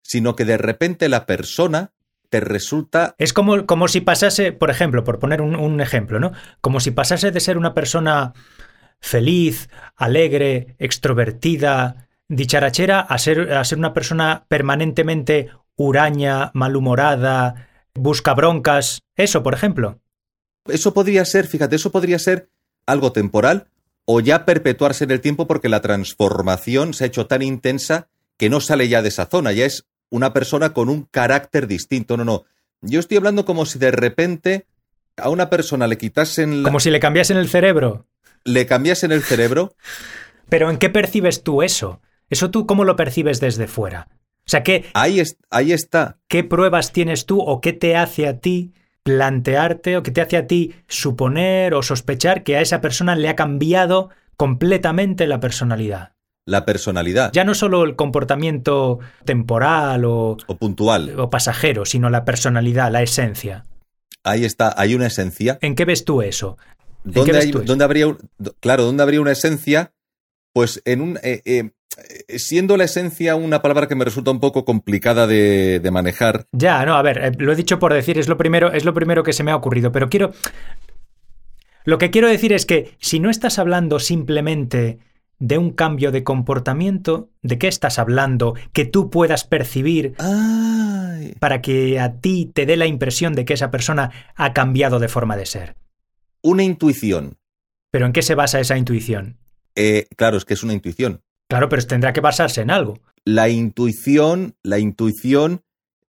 [0.02, 1.92] Sino que de repente la persona
[2.28, 6.32] te resulta Es como, como si pasase, por ejemplo, por poner un, un ejemplo, ¿no?
[6.60, 8.34] Como si pasase de ser una persona
[9.00, 19.02] feliz, alegre, extrovertida, dicharachera, a ser, a ser una persona permanentemente huraña, malhumorada, busca broncas.
[19.16, 19.98] Eso, por ejemplo.
[20.66, 22.50] Eso podría ser, fíjate, eso podría ser
[22.86, 23.68] algo temporal
[24.04, 28.50] o ya perpetuarse en el tiempo porque la transformación se ha hecho tan intensa que
[28.50, 32.16] no sale ya de esa zona, ya es una persona con un carácter distinto.
[32.16, 32.44] No, no.
[32.80, 34.66] Yo estoy hablando como si de repente
[35.16, 38.06] a una persona le quitasen, la- Como si le cambiasen el cerebro.
[38.44, 39.74] le cambiasen el cerebro.
[40.48, 42.00] Pero ¿en qué percibes tú eso?
[42.30, 44.08] ¿Eso tú cómo lo percibes desde fuera?
[44.10, 46.18] O sea, ¿qué, Ahí, es- ahí está.
[46.28, 48.72] ¿qué pruebas tienes tú o qué te hace a ti
[49.02, 53.28] plantearte o qué te hace a ti suponer o sospechar que a esa persona le
[53.28, 56.12] ha cambiado completamente la personalidad?
[56.46, 61.18] La personalidad Ya no solo el comportamiento temporal o, o puntual.
[61.18, 63.64] o pasajero, sino la personalidad, la esencia.
[64.24, 65.58] Ahí está, hay una esencia.
[65.60, 66.56] ¿En qué ves tú eso?
[67.04, 67.66] ¿En qué ¿Dónde, ves hay- tú eso?
[67.66, 68.18] dónde habría, un-
[68.60, 69.92] claro, ¿dónde habría una esencia?
[70.54, 71.70] Pues en un, eh, eh,
[72.28, 76.84] siendo la esencia una palabra que me resulta un poco complicada de, de manejar, Ya,
[76.84, 79.22] no, a ver, eh, lo he dicho por decir, es lo primero, es lo primero
[79.22, 80.32] que se me ha ocurrido, pero quiero.
[81.84, 84.98] Lo que quiero decir es que si no estás hablando simplemente
[85.38, 91.34] de un cambio de comportamiento, ¿de qué estás hablando que tú puedas percibir Ay.
[91.38, 95.08] para que a ti te dé la impresión de que esa persona ha cambiado de
[95.08, 95.76] forma de ser?
[96.42, 97.38] Una intuición.
[97.90, 99.38] ¿Pero en qué se basa esa intuición?
[99.74, 101.22] Eh, claro, es que es una intuición.
[101.48, 102.98] Claro, pero tendrá que basarse en algo.
[103.24, 105.62] La intuición, la intuición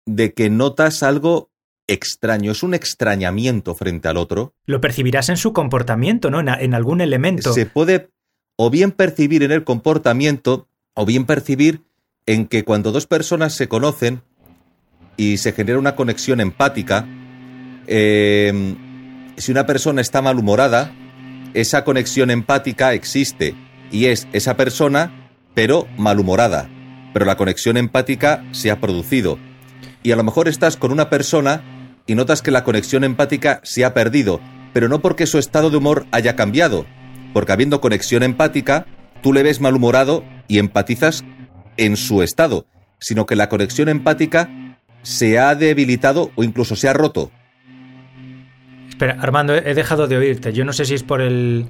[0.06, 1.52] de que notas algo
[1.88, 4.54] extraño, es un extrañamiento frente al otro.
[4.66, 6.40] Lo percibirás en su comportamiento, ¿no?
[6.40, 7.54] En, en algún elemento.
[7.54, 8.10] Se puede
[8.58, 11.82] o bien percibir en el comportamiento, o bien percibir
[12.26, 14.22] en que cuando dos personas se conocen
[15.16, 17.08] y se genera una conexión empática,
[17.88, 18.76] eh,
[19.38, 20.94] si una persona está malhumorada,
[21.54, 23.56] esa conexión empática existe
[23.92, 25.19] y es esa persona,
[25.54, 26.70] pero malhumorada.
[27.14, 29.38] Pero la conexión empática se ha producido.
[30.04, 31.62] Y a lo mejor estás con una persona
[32.06, 34.40] y notas que la conexión empática se ha perdido,
[34.74, 36.86] pero no porque su estado de humor haya cambiado,
[37.34, 38.86] porque habiendo conexión empática,
[39.22, 41.24] tú le ves malhumorado y empatizas
[41.78, 42.66] en su estado,
[43.00, 44.50] sino que la conexión empática
[45.02, 47.32] se ha debilitado o incluso se ha roto.
[48.90, 50.52] Espera, Armando, he dejado de oírte.
[50.52, 51.70] Yo no sé si es por el.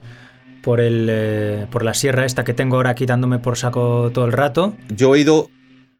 [0.61, 1.07] Por el.
[1.09, 4.75] eh, por la sierra esta que tengo ahora aquí dándome por saco todo el rato.
[4.95, 5.49] Yo he oído,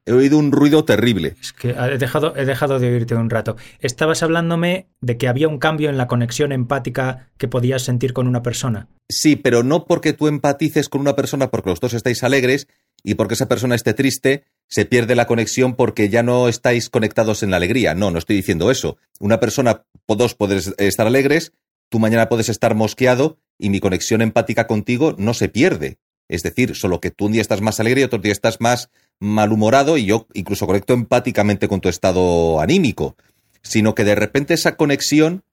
[0.06, 1.36] he oído un ruido terrible.
[1.40, 3.56] Es que he dejado, he dejado de oírte un rato.
[3.80, 8.28] Estabas hablándome de que había un cambio en la conexión empática que podías sentir con
[8.28, 8.88] una persona.
[9.10, 12.68] Sí, pero no porque tú empatices con una persona porque los dos estáis alegres
[13.04, 17.44] y porque esa persona esté triste, se pierde la conexión porque ya no estáis conectados
[17.44, 17.96] en la alegría.
[17.96, 18.98] No, no estoy diciendo eso.
[19.20, 21.54] Una persona, o dos podés estar alegres,
[21.90, 25.98] tú mañana puedes estar mosqueado y mi conexión empática contigo no se pierde.
[26.28, 28.90] Es decir, solo que tú un día estás más alegre y otro día estás más
[29.20, 33.16] malhumorado y yo incluso conecto empáticamente con tu estado anímico.
[33.62, 35.44] Sino que de repente esa conexión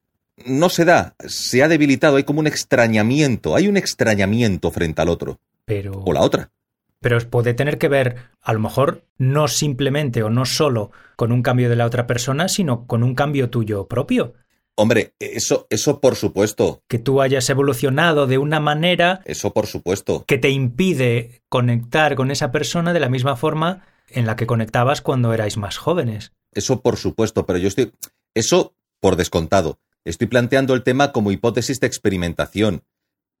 [0.45, 5.09] no se da, se ha debilitado, hay como un extrañamiento, hay un extrañamiento frente al
[5.09, 6.03] otro Pero.
[6.05, 6.51] o la otra.
[6.99, 11.43] Pero puede tener que ver, a lo mejor, no simplemente o no solo con un
[11.43, 14.33] cambio de la otra persona, sino con un cambio tuyo propio.
[14.79, 20.23] Hombre, eso, eso por supuesto, Que tú hayas evolucionado de una manera eso por supuesto.
[20.27, 25.01] que te impide conectar con esa persona de la misma forma en la que conectabas
[25.01, 26.31] cuando erais más jóvenes.
[26.53, 27.91] Eso por supuesto, pero yo estoy.
[28.35, 29.79] Eso por descontado.
[30.05, 32.83] Estoy planteando el tema como hipótesis de experimentación.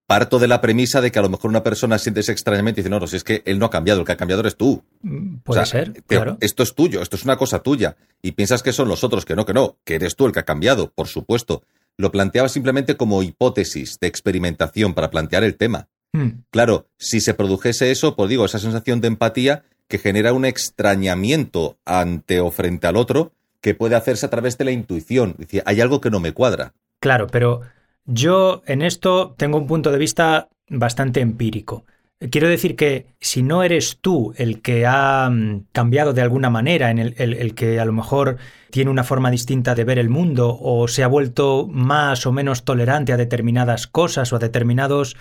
[0.07, 2.83] Parto de la premisa de que a lo mejor una persona siente ese extrañamiento y
[2.83, 4.55] dice, no, no, si es que él no ha cambiado, el que ha cambiado eres
[4.55, 4.81] tú.
[5.01, 6.37] Mm, O Puede sea, ser, te- claro.
[6.39, 7.97] Esto es tuyo, esto es una cosa tuya.
[8.21, 10.39] Y piensas que son los otros, que no, que no, que eres tú el que
[10.39, 11.61] ha cambiado, por supuesto.
[11.97, 15.89] Lo planteaba simplemente como hipótesis de experimentación para plantear el tema.
[16.13, 20.45] Mm, Claro, si se produjese eso, pues digo, esa sensación de empatía que genera un
[20.45, 25.35] extrañamiento ante o frente al otro que puede hacerse a través de la intuición.
[25.37, 26.73] Dice, hay algo que no me cuadra.
[27.01, 27.61] Claro, pero
[28.07, 31.85] yo en esto tengo un punto de vista bastante empírico.
[32.31, 36.89] Quiero decir que si no eres tú el que ha mm, cambiado de alguna manera,
[36.89, 38.37] en el, el- el que a lo mejor
[38.71, 42.65] tiene una forma distinta de ver el mundo o se ha vuelto más o menos
[42.65, 45.15] tolerante a determinadas cosas o a determinados...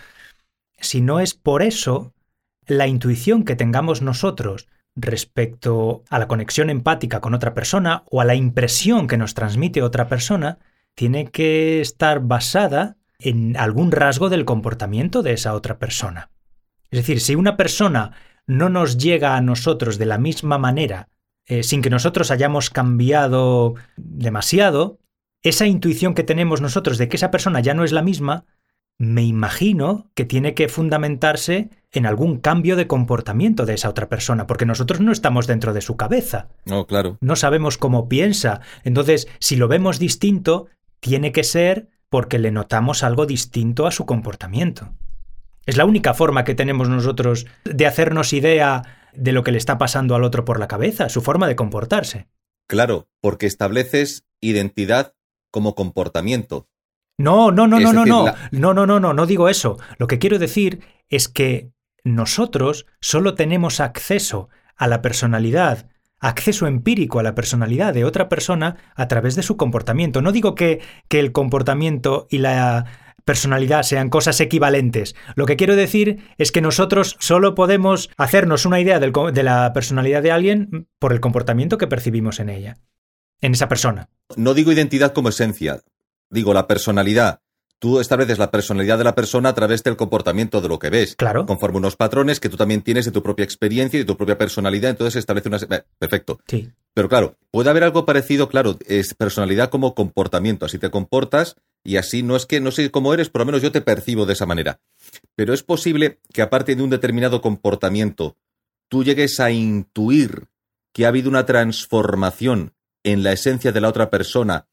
[0.81, 2.13] Si no es por eso,
[2.67, 8.25] la intuición que tengamos nosotros respecto a la conexión empática con otra persona o a
[8.25, 10.59] la impresión que nos transmite otra persona,
[10.97, 16.31] tiene que estar basada en algún rasgo del comportamiento de esa otra persona.
[16.91, 18.13] Es decir, si una persona
[18.47, 21.09] no nos llega a nosotros de la misma manera,
[21.47, 24.99] eh, sin que nosotros hayamos cambiado demasiado,
[25.43, 28.45] esa intuición que tenemos nosotros de que esa persona ya no es la misma,
[28.99, 34.47] me imagino que tiene que fundamentarse en algún cambio de comportamiento de esa otra persona,
[34.47, 37.19] porque nosotros no estamos dentro de su cabeza, No, claro.
[37.21, 38.61] no sabemos cómo piensa.
[38.85, 40.69] Entonces, si lo vemos distinto,
[41.01, 44.93] tiene que ser porque le notamos algo distinto a su comportamiento.
[45.67, 48.83] Es la única forma que tenemos nosotros de hacernos idea
[49.13, 52.29] de lo que le está pasando al otro por la cabeza, su forma de comportarse.
[52.69, 55.15] Claro, porque estableces identidad
[55.51, 56.69] como comportamiento.
[57.19, 59.79] No, no, no, Es no, no, no, la- no, no, no, no, no digo eso.
[59.99, 61.71] Lo que quiero decir es que
[62.05, 65.89] nosotros solo tenemos acceso a la personalidad,
[66.21, 70.23] acceso empírico a la personalidad de otra persona a través de su comportamiento.
[70.23, 72.87] No digo que, que el comportamiento y la
[73.27, 75.15] personalidad sean cosas equivalentes.
[75.35, 80.23] Lo que quiero decir es que nosotros solo podemos hacernos una idea de la personalidad
[80.23, 82.79] de alguien por el comportamiento que percibimos en ella,
[83.41, 84.09] en esa persona.
[84.37, 85.83] No digo identidad como esencia,
[86.31, 87.41] digo la personalidad.
[87.79, 91.15] Tú estableces la personalidad de la persona a través del comportamiento de lo que ves.
[91.15, 91.45] Claro.
[91.45, 94.39] Conforme unos patrones que tú también tienes de tu propia experiencia y de tu propia
[94.39, 95.59] personalidad, entonces se establece una...
[95.99, 96.41] Perfecto.
[96.49, 96.71] Sí.
[96.95, 100.65] Pero claro, puede haber algo parecido, claro, es personalidad como comportamiento.
[100.65, 103.61] Así te comportas y así no es que no sé cómo eres, por lo menos
[103.61, 104.81] yo te percibo de esa manera.
[105.35, 108.37] Pero es posible que aparte de un determinado comportamiento,
[108.89, 110.49] tú llegues a intuir
[110.95, 112.73] que ha habido una transformación
[113.05, 114.67] en la esencia de la otra persona,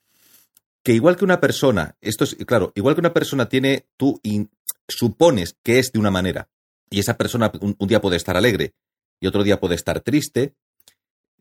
[0.83, 4.51] que igual que una persona, esto es claro, igual que una persona tiene, tú in-
[4.87, 6.49] supones que es de una manera,
[6.89, 8.73] y esa persona un, día puede estar alegre
[9.19, 10.53] y otro día puede estar triste,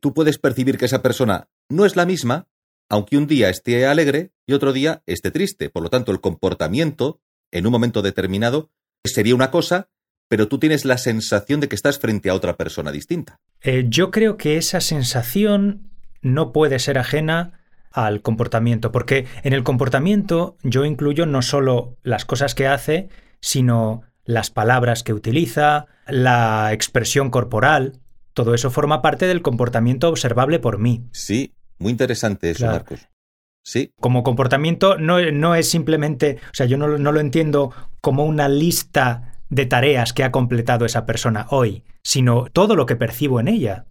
[0.00, 2.48] tú puedes percibir que esa persona no es la misma,
[2.88, 5.70] aunque un día esté alegre y otro día esté triste.
[5.70, 7.20] Por lo tanto, el comportamiento,
[7.50, 8.70] en un momento determinado,
[9.04, 9.88] sería una cosa,
[10.28, 13.40] pero tú tienes la sensación de que estás frente a otra persona distinta.
[13.60, 15.90] Eh, yo creo que esa sensación
[16.20, 17.60] no puede ser ajena
[17.92, 23.08] al comportamiento, porque en el comportamiento yo incluyo no solo las cosas que hace,
[23.40, 27.98] sino las palabras que utiliza, la expresión corporal.
[28.34, 31.04] Todo eso forma parte del comportamiento observable por mí.
[31.12, 32.74] Sí, muy interesante eso, Claro.
[32.74, 33.08] Marcos.
[33.64, 38.24] Sí, Como comportamiento no, no es simplemente, o sea, yo no, no lo entiendo como
[38.24, 43.38] una lista de tareas que ha completado esa persona hoy, sino todo lo que percibo
[43.38, 43.84] en ella.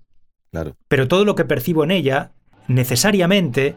[0.51, 0.75] claro.
[0.89, 2.31] pero todo lo que percibo en ella
[2.67, 3.75] necesariamente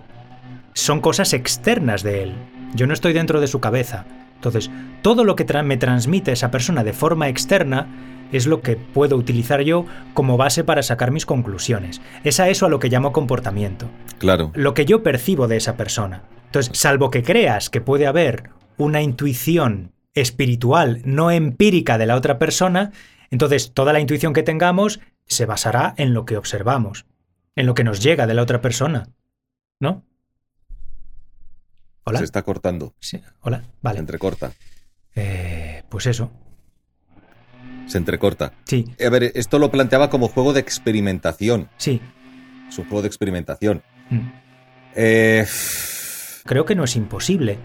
[0.75, 2.35] son cosas externas de él.
[2.75, 4.05] Yo no estoy dentro de su cabeza.
[4.35, 4.71] Entonces,
[5.01, 7.87] todo lo que tra- me transmite esa persona de forma externa
[8.33, 12.03] es lo que puedo utilizar yo como base para sacar mis conclusiones.
[12.25, 13.89] Es a eso a lo que llamo comportamiento.
[14.19, 14.51] Claro.
[14.55, 16.25] Lo que yo percibo de esa persona.
[16.47, 22.39] Entonces, salvo que creas que puede haber una intuición espiritual no empírica de la otra
[22.39, 22.93] persona,
[23.31, 27.07] entonces toda la intuición que tengamos se basará en lo que observamos,
[27.57, 29.09] en lo que nos llega de la otra persona.
[29.81, 30.03] ¿No?
[32.05, 32.19] ¿Hola?
[32.19, 32.95] Se está cortando.
[33.01, 33.61] Sí, Hola.
[33.63, 33.99] Se Vale.
[34.01, 34.53] entrecorta.
[35.15, 36.31] Eh, pues eso.
[37.87, 38.53] Se entrecorta.
[38.65, 41.69] Sí, A ver, esto lo planteaba como juego de experimentación.
[41.77, 42.01] sí.
[42.69, 43.83] Es un juego de experimentación.
[44.11, 44.21] Mm.
[44.97, 45.47] Eh,
[46.45, 47.59] Creo que no es imposible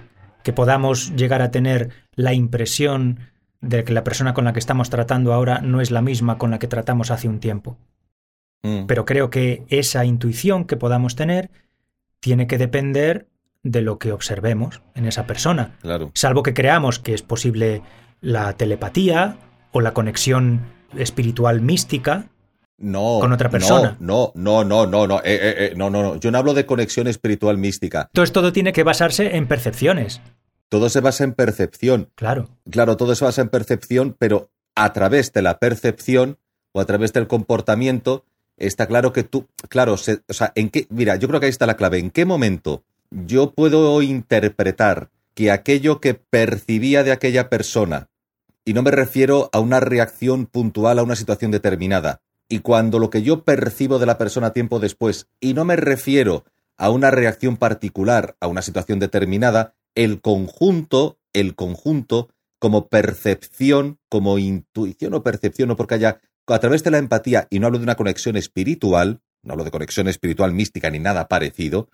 [0.44, 3.20] que podamos llegar a tener la impresión
[3.62, 6.52] de que la persona con la que estamos tratando ahora no es la misma con
[6.52, 7.78] la que tratamos hace un tiempo.
[8.64, 11.50] mm, Pero creo que esa intuición que podamos tener
[12.20, 13.28] tiene que depender
[13.64, 15.76] de lo que observemos en esa persona.
[15.82, 16.12] claro.
[16.14, 17.82] Salvo que creamos que es posible
[18.22, 19.38] la telepatía
[19.72, 20.62] o la conexión
[20.98, 22.28] espiritual mística.
[22.82, 23.18] No.
[23.20, 23.98] con otra persona.
[24.00, 26.16] No, no, no, no, no, eh, eh, eh, no, no, no.
[26.16, 28.04] Yo no hablo de conexión espiritual mística.
[28.14, 30.22] Entonces todo tiene que basarse en percepciones.
[30.70, 32.10] Todo se basa en percepción.
[32.16, 32.48] Claro.
[32.72, 36.38] Claro, todo se basa en percepción, pero a través de la percepción
[36.72, 38.24] o a través del comportamiento
[38.56, 41.52] está claro que tú, claro, se- o sea, en qué, mira, yo creo que ahí
[41.52, 42.00] está la clave.
[42.00, 48.10] ¿En qué momento yo puedo interpretar que aquello que percibía de aquella persona,
[48.66, 53.10] y no me refiero a una reacción puntual a una situación determinada, y cuando lo
[53.10, 56.46] que yo percibo de la persona tiempo después, y no me refiero
[56.78, 64.38] a una reacción particular a una situación determinada, el conjunto, el conjunto como percepción, como
[64.38, 67.84] intuición o percepción, o porque haya, a través de la empatía, y no hablo de
[67.84, 71.90] una conexión espiritual, no hablo de conexión espiritual mística ni nada parecido,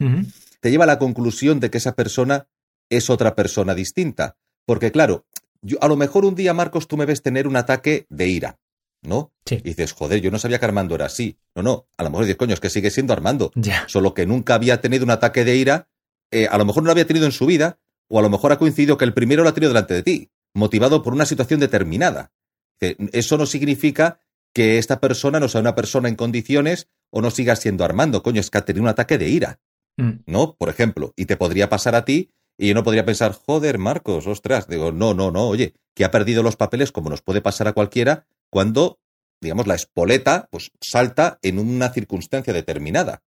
[0.60, 2.48] te lleva a la conclusión de que esa persona
[2.89, 4.38] es otra persona distinta.
[4.66, 5.26] Porque claro,
[5.62, 8.60] yo, a lo mejor un día, Marcos, tú me ves tener un ataque de ira,
[9.02, 9.32] ¿no?
[9.46, 9.56] Sí.
[9.56, 11.38] Y dices, joder, yo no sabía que Armando era así.
[11.56, 13.52] No, no, a lo mejor dices, coño, es que sigue siendo Armando.
[13.88, 15.89] Solo que nunca había tenido un ataque de ira,
[16.32, 18.52] eh, a lo mejor no lo había tenido en su vida, o a lo mejor
[18.52, 21.60] ha coincidido que el primero lo ha tenido delante de ti, motivado por una situación
[21.60, 22.32] determinada.
[22.80, 24.20] Dice, Eso no significa
[24.56, 28.39] que esta persona no sea una persona en condiciones o no siga siendo Armando, coño,
[28.39, 29.60] es que ha tenido un ataque de ira.
[29.97, 30.22] Mm.
[30.28, 30.56] ¿no?
[30.56, 34.28] Por ejemplo, y te podría pasar a ti y yo no podría pensar, joder, Marcos,
[34.28, 37.68] ostras, digo, no, no, no, oye, que ha perdido los papeles como nos puede pasar
[37.68, 39.01] a cualquiera cuando,
[39.41, 43.24] digamos, la espoleta, pues salta en una circunstancia determinada.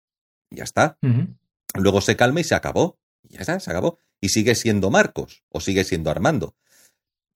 [0.49, 0.97] Y ya está.
[1.75, 2.97] Luego se calma y se acabó.
[3.21, 3.99] Y ya está, se acabó.
[4.19, 6.55] Y sigue siendo Marcos o sigue siendo Armando.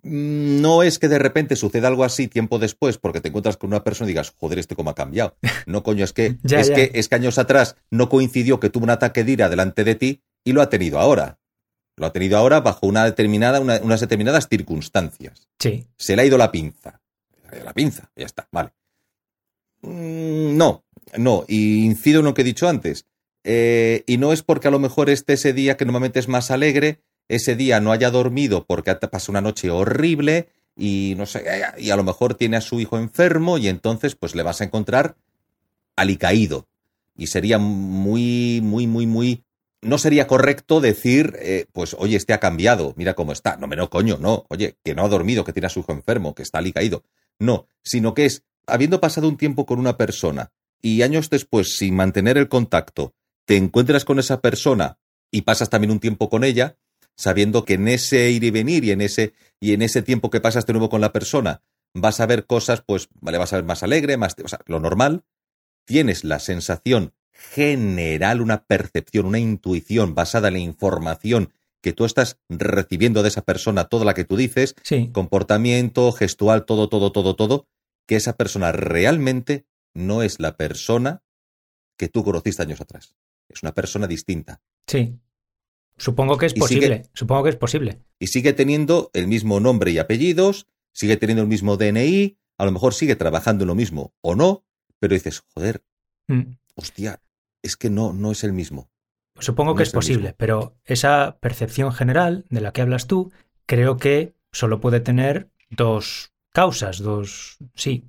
[0.03, 3.69] Mm, No es que de repente suceda algo así tiempo después porque te encuentras con
[3.69, 5.35] una persona y digas, joder, este cómo ha cambiado.
[5.65, 6.75] No, coño, es que, Ya, es, ya.
[6.75, 9.95] que es que años atrás no coincidió que tuvo un ataque de ira delante de
[9.95, 11.39] ti y lo ha tenido ahora.
[11.95, 15.47] Lo ha tenido ahora bajo una determinada, una- unas determinadas circunstancias.
[15.59, 15.87] Sí.
[15.97, 17.01] Se le ha ido la pinza.
[17.35, 18.11] Se le ha ido la pinza.
[18.15, 18.71] Ya está, vale.
[19.81, 20.83] Mm, No,
[21.17, 21.45] no.
[21.47, 23.05] Y incido en lo que he dicho antes.
[23.45, 26.49] Eh, y no es porque a lo mejor este ese día que normalmente es más
[26.49, 31.43] alegre, ese día no haya dormido porque ha pasado una noche horrible y no sé,
[31.77, 34.65] y a lo mejor tiene a su hijo enfermo y entonces pues le vas a
[34.65, 35.15] encontrar
[35.95, 36.67] alicaído.
[37.15, 39.43] Y sería muy, muy, muy, muy...
[39.81, 43.57] No sería correcto decir, eh, pues, oye, este ha cambiado, mira cómo está.
[43.57, 44.45] No, no, coño, no.
[44.49, 47.03] Oye, que no ha dormido, que tiene a su hijo enfermo, que está alicaído.
[47.37, 50.51] No, sino que es, habiendo pasado un tiempo con una persona
[50.81, 53.13] y años después, sin mantener el contacto,
[53.45, 54.97] te encuentras con esa persona
[55.31, 56.77] y pasas también un tiempo con ella,
[57.15, 60.41] sabiendo que en ese ir y venir y en ese, y en ese tiempo que
[60.41, 61.61] pasas de nuevo con la persona,
[61.93, 64.79] vas a ver cosas, pues, vale, vas a ver más alegre, más, o sea, lo
[64.79, 65.23] normal,
[65.85, 72.37] tienes la sensación general, una percepción, una intuición basada en la información que tú estás
[72.49, 75.09] recibiendo de esa persona, toda la que tú dices, Sí.
[75.11, 77.67] comportamiento, gestual, todo, todo, todo, todo,
[78.07, 81.23] que esa persona realmente no es la persona
[81.97, 83.15] que tú conociste años atrás.
[83.49, 84.61] Es una persona distinta.
[84.87, 85.19] Sí.
[85.97, 86.87] Supongo que es posible.
[86.97, 87.99] sigue- Supongo que es posible.
[88.19, 92.71] Y sigue teniendo el mismo nombre y apellidos, sigue teniendo el mismo DNI, a lo
[92.71, 94.63] mejor sigue trabajando en lo mismo o no,
[94.99, 95.83] pero dices, joder,
[96.27, 96.55] Mm.
[96.75, 97.21] hostia,
[97.61, 98.89] es que no, no es el mismo.
[99.39, 103.31] Supongo No que es posible, pero esa percepción general de la que hablas tú,
[103.65, 108.05] creo que solo puede tener dos causas, dos, sí,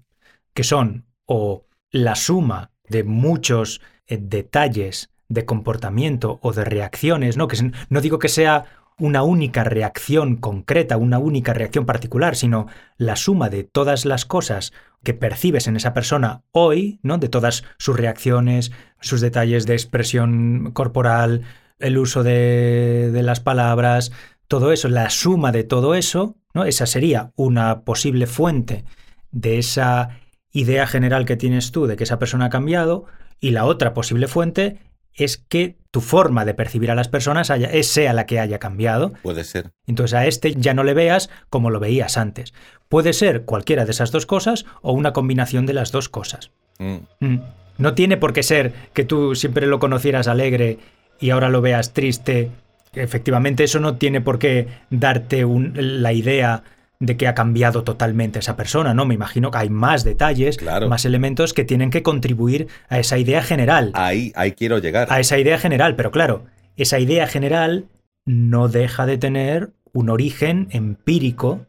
[0.52, 7.48] que son o la suma de muchos eh, detalles de comportamiento o de reacciones, ¿no?
[7.48, 8.64] Que no digo que sea
[8.98, 12.66] una única reacción concreta, una única reacción particular, sino
[12.96, 14.72] la suma de todas las cosas
[15.02, 17.18] que percibes en esa persona hoy, ¿no?
[17.18, 21.42] De todas sus reacciones, sus detalles de expresión corporal,
[21.78, 24.12] el uso de, de las palabras,
[24.46, 26.64] todo eso, la suma de todo eso, ¿no?
[26.64, 28.84] Esa sería una posible fuente
[29.32, 30.20] de esa
[30.52, 33.06] idea general que tienes tú de que esa persona ha cambiado,
[33.40, 34.78] y la otra posible fuente
[35.14, 39.12] es que tu forma de percibir a las personas haya, sea la que haya cambiado.
[39.22, 39.70] Puede ser.
[39.86, 42.52] Entonces a este ya no le veas como lo veías antes.
[42.88, 46.50] Puede ser cualquiera de esas dos cosas o una combinación de las dos cosas.
[46.78, 46.96] Mm.
[47.20, 47.40] Mm.
[47.78, 50.78] No tiene por qué ser que tú siempre lo conocieras alegre
[51.20, 52.50] y ahora lo veas triste.
[52.92, 56.62] Efectivamente, eso no tiene por qué darte un- la idea
[57.00, 59.04] de que ha cambiado totalmente esa persona, ¿no?
[59.04, 60.88] Me imagino que hay más detalles, Claro.
[60.88, 63.90] más elementos que tienen que contribuir a esa idea general.
[63.94, 65.08] Ahí, ahí quiero llegar.
[65.10, 66.44] A esa idea general, pero claro,
[66.76, 67.86] esa idea general
[68.24, 71.66] no deja de tener un origen empírico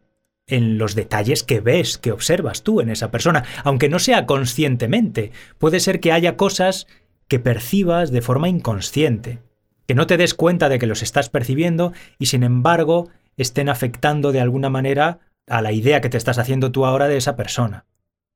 [0.47, 5.31] en los detalles que ves, que observas tú en esa persona, aunque no sea conscientemente.
[5.57, 6.87] Puede ser que haya cosas
[7.27, 9.39] que percibas de forma inconsciente,
[9.87, 14.31] que no te des cuenta de que los estás percibiendo y sin embargo estén afectando
[14.31, 17.85] de alguna manera a la idea que te estás haciendo tú ahora de esa persona.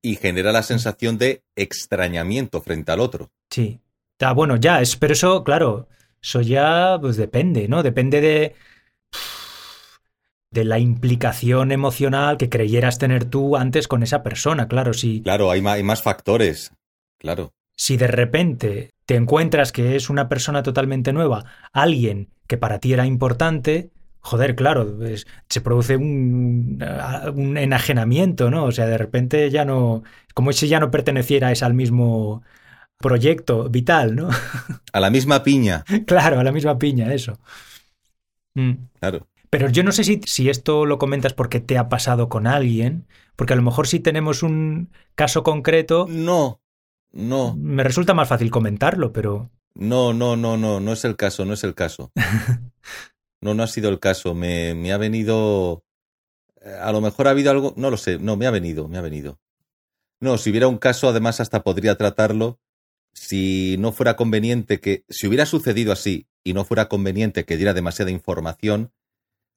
[0.02, 3.30] Y genera la sensación de extrañamiento frente al otro.
[3.50, 3.80] Sí.
[4.22, 5.88] Ah, bueno, ya, es, pero eso, claro,
[6.22, 7.84] eso ya pues depende, ¿no?
[7.84, 8.56] Depende de
[10.52, 15.52] de la implicación emocional que creyeras tener tú antes con esa persona, claro, si Claro,
[15.52, 16.72] hay más, hay más factores.
[17.20, 17.52] Claro.
[17.76, 22.94] si de repente te encuentras que es una persona totalmente nueva, alguien que para ti
[22.94, 23.90] era importante,
[24.22, 24.98] joder, claro,
[25.50, 26.84] se produce un,
[27.36, 28.66] un enajenamiento, ¿no?
[28.66, 30.04] O sea, de repente ya no,
[30.34, 32.44] como si ya no pertenecieras al mismo
[32.98, 34.30] proyecto vital, ¿no?
[34.94, 35.86] A la misma piña.
[36.06, 37.40] Claro, a la misma piña, eso.
[38.56, 38.74] Mm.
[39.00, 39.28] Claro.
[39.50, 43.08] Pero yo no sé si, si esto lo comentas porque te ha pasado con alguien,
[43.36, 46.62] porque a lo mejor si tenemos un caso concreto, No,
[47.12, 49.50] no, me resulta más fácil comentarlo, pero...
[49.74, 52.12] no, no, no, no, no es el caso, no es el caso.
[53.42, 54.34] No, no ha sido el caso.
[54.36, 55.84] Me, me ha venido.
[56.62, 57.74] eh, A lo mejor ha habido algo.
[57.78, 58.20] No lo sé.
[58.20, 59.40] No, me ha venido, me ha venido.
[60.22, 62.60] No, si hubiera un caso, además, hasta podría tratarlo.
[63.14, 65.04] Si no fuera conveniente que.
[65.10, 68.92] Si hubiera sucedido así y no fuera conveniente que diera demasiada información,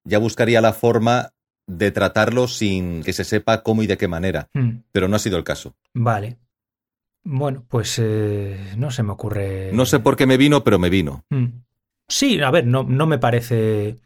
[0.05, 1.33] ya buscaría la forma
[1.67, 4.49] de tratarlo sin que se sepa cómo y de qué manera.
[4.55, 5.75] hmm, Pero no ha sido el caso.
[5.95, 6.39] vale.
[7.25, 9.71] Bueno, pues eh, no se me ocurre...
[9.73, 11.25] No sé por qué me vino, pero me vino.
[11.31, 11.63] Hmm.
[12.13, 13.99] Sí, a ver, no, no me parece.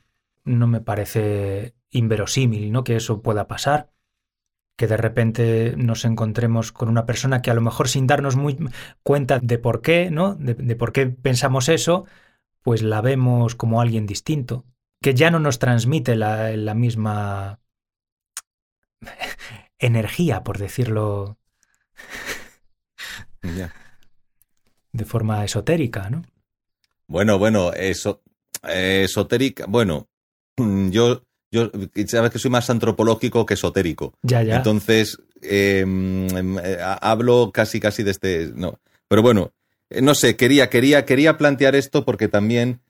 [0.44, 2.84] No me parece inverosímil, ¿no?
[2.84, 3.90] Que eso pueda pasar.
[4.76, 8.56] Que de repente nos encontremos con una persona que a lo mejor sin darnos muy
[9.02, 10.36] cuenta de por qué, ¿no?
[10.36, 12.06] De, de por qué pensamos eso,
[12.62, 14.64] pues la vemos como alguien distinto.
[15.02, 17.58] Que ya no nos transmite la, la misma
[19.80, 21.38] energía, por decirlo
[24.92, 26.22] de forma esotérica, ¿no?
[27.08, 28.22] Bueno, bueno, eso,
[28.68, 29.66] eh, esotérica.
[29.68, 30.08] Bueno,
[30.56, 31.70] yo, yo,
[32.06, 34.14] sabes que soy más antropológico que esotérico.
[34.22, 34.56] Ya, ya.
[34.56, 38.52] Entonces, eh, mm, eh, ha- hablo casi, casi de este.
[38.54, 38.78] No.
[39.08, 39.52] Pero bueno,
[39.90, 42.80] eh, no sé, quería, quería, quería plantear esto porque también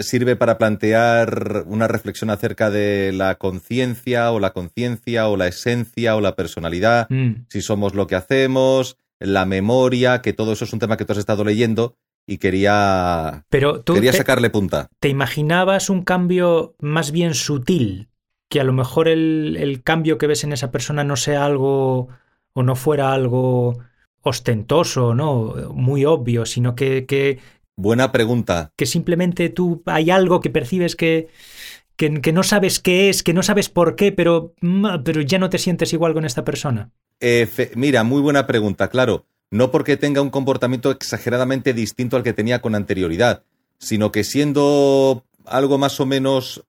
[0.00, 6.16] sirve para plantear una reflexión acerca de la conciencia o la conciencia o la esencia
[6.16, 10.72] o la personalidad, Mm, si somos lo que hacemos, la memoria, que todo eso es
[10.72, 11.96] un tema que tú has estado leyendo
[12.26, 14.88] y quería, Pero tú quería te- sacarle punta.
[15.00, 18.08] ¿Te imaginabas un cambio más bien sutil?
[18.48, 22.08] Que a lo mejor el, el cambio que ves en esa persona no sea algo
[22.52, 23.78] o no fuera algo
[24.20, 25.54] ostentoso, ¿no?
[25.74, 27.38] Muy obvio, sino que, que,
[27.76, 28.70] Buena pregunta.
[28.76, 31.28] que simplemente tú hay algo que percibes que,
[31.96, 35.38] que, que no sabes qué es, que no sabes por qué, pero, mm, pero ya
[35.38, 36.90] no te sientes igual con esta persona.
[37.76, 39.26] Mira, muy buena pregunta, claro.
[39.52, 43.42] No porque tenga un comportamiento exageradamente distinto al que tenía con anterioridad,
[43.78, 46.64] sino que siendo algo más o menos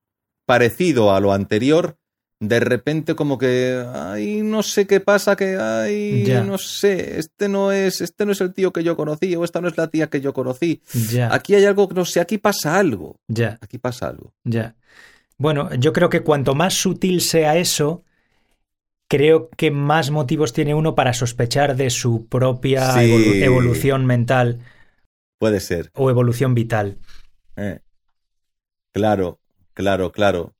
[0.46, 1.96] parecido a lo anterior,
[2.42, 7.72] de repente como que, ay, no sé qué pasa, que, ay, no sé, este no
[7.72, 10.08] es, este no es el tío que yo conocí o esta no es la tía
[10.08, 10.82] que yo conocí.
[11.10, 13.60] Ya, Aquí hay algo que no sé, aquí pasa algo, ya.
[13.62, 14.34] aquí pasa algo.
[14.44, 14.76] Ya.
[15.38, 18.04] Bueno, yo creo que cuanto más sutil sea eso,
[19.16, 23.00] creo que más motivos tiene uno para sospechar de su propia Sí.
[23.02, 24.60] evolu- evolución mental
[25.38, 25.92] Puede ser.
[25.94, 26.98] o evolución vital.
[27.56, 27.80] Eh.
[28.92, 29.40] Claro,
[29.74, 30.56] claro, claro,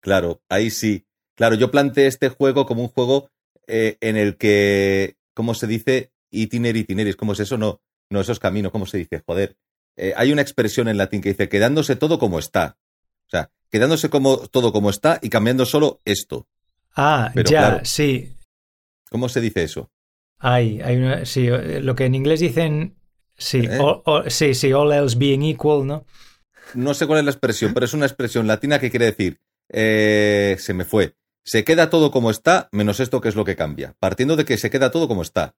[0.00, 1.06] claro, ahí sí.
[1.36, 3.30] Claro, yo planteé este juego como un juego
[3.66, 6.12] eh, en el que, ¿cómo se dice?
[6.30, 7.56] Itiner, itineris, ¿cómo es eso?
[7.58, 7.80] No,
[8.10, 9.22] no, eso es camino, ¿cómo se dice?
[9.26, 9.56] Joder.
[9.96, 12.76] Eh, hay una expresión en latín que dice quedándose todo como está.
[13.26, 16.46] O sea, quedándose como, todo como está y cambiando solo esto.
[16.96, 17.84] Ah, Pero ya, claro.
[17.84, 18.32] sí.
[19.10, 19.90] ¿Cómo se dice eso?
[20.38, 22.96] Hay, hay una- sí, eh, lo que en inglés dicen,
[23.36, 23.78] sí, ¿Eh?
[23.78, 26.04] all- all- sí, sí, all else being equal, ¿no?
[26.74, 29.38] No sé cuál es la expresión, pero es una expresión latina que quiere decir,
[29.68, 33.56] eh, se me fue, se queda todo como está, menos esto que es lo que
[33.56, 35.54] cambia, partiendo de que se queda todo como está.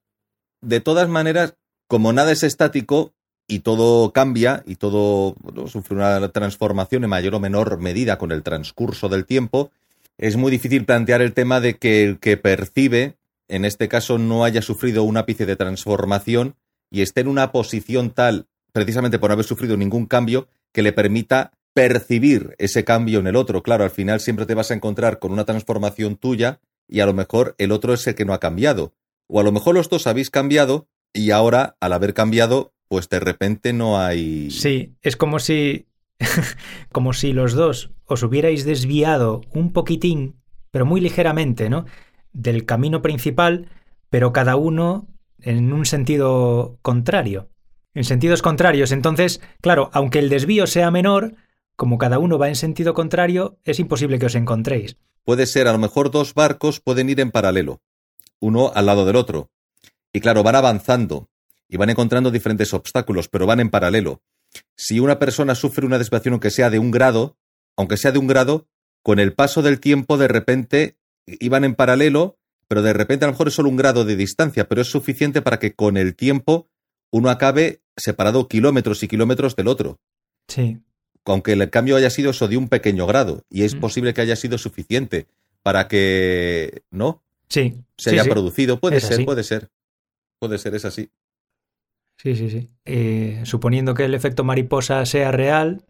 [0.61, 1.55] De todas maneras,
[1.86, 3.14] como nada es estático
[3.47, 8.30] y todo cambia y todo bueno, sufre una transformación en mayor o menor medida con
[8.32, 9.70] el transcurso del tiempo,
[10.19, 13.16] es muy difícil plantear el tema de que el que percibe,
[13.47, 16.57] en este caso, no haya sufrido un ápice de transformación
[16.91, 20.93] y esté en una posición tal, precisamente por no haber sufrido ningún cambio, que le
[20.93, 23.62] permita percibir ese cambio en el otro.
[23.62, 27.14] Claro, al final siempre te vas a encontrar con una transformación tuya y a lo
[27.14, 28.95] mejor el otro es el que no ha cambiado.
[29.29, 33.20] O a lo mejor los dos habéis cambiado y ahora, al haber cambiado, pues de
[33.20, 34.51] repente no hay...
[34.51, 35.88] Sí, es como si,
[36.93, 40.36] como si los dos os hubierais desviado un poquitín,
[40.70, 41.85] pero muy ligeramente, ¿no?
[42.32, 43.69] Del camino principal,
[44.11, 45.09] pero cada uno
[45.40, 47.51] en un sentido contrario.
[47.95, 48.93] En sentidos contrarios.
[48.93, 51.35] Entonces, claro, aunque el desvío sea menor,
[51.77, 54.97] como cada uno va en sentido contrario, es imposible que os encontréis.
[55.24, 57.81] Puede ser, a lo mejor dos barcos pueden ir en paralelo,
[58.40, 59.51] uno al lado del otro.
[60.12, 61.28] Y claro, van avanzando
[61.69, 64.23] y van encontrando diferentes obstáculos, pero van en paralelo.
[64.76, 67.36] Si una persona sufre una desviación, aunque sea de un grado,
[67.76, 68.66] aunque sea de un grado,
[69.02, 72.36] con el paso del tiempo, de repente iban en paralelo,
[72.68, 75.40] pero de repente a lo mejor es solo un grado de distancia, pero es suficiente
[75.43, 76.68] para que con el tiempo
[77.10, 79.98] uno acabe separado kilómetros y kilómetros del otro
[80.48, 80.78] Sí,
[81.24, 83.80] aunque el cambio haya sido eso de un pequeño grado, y es Mm.
[83.80, 85.26] posible que haya sido suficiente
[85.62, 87.82] para que no sí.
[87.98, 88.30] se sí, haya sí.
[88.30, 88.80] producido.
[88.80, 89.24] Puede Es ser, así.
[89.24, 89.68] puede ser.
[90.39, 91.10] Puede ser, es así.
[92.20, 92.69] Sí, sí, sí.
[92.85, 95.82] Eh, suponiendo que el efecto mariposa sea real,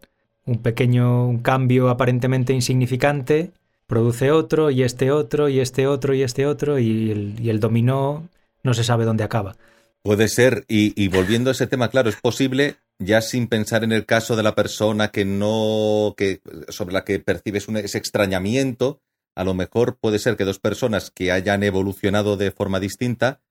[0.45, 3.51] un pequeño un cambio aparentemente insignificante
[3.87, 7.59] produce otro y este otro y este otro y este otro y el, y el
[7.59, 8.29] dominó
[8.61, 9.55] no se sabe dónde acaba.
[10.03, 13.91] Puede ser, y, y, volviendo a ese tema, claro, es posible, ya sin pensar en
[13.91, 19.01] el caso de la persona que no, que, sobre la que percibes un, ese extrañamiento,
[19.35, 23.41] a lo mejor puede ser que dos personas que hayan evolucionado de forma distinta,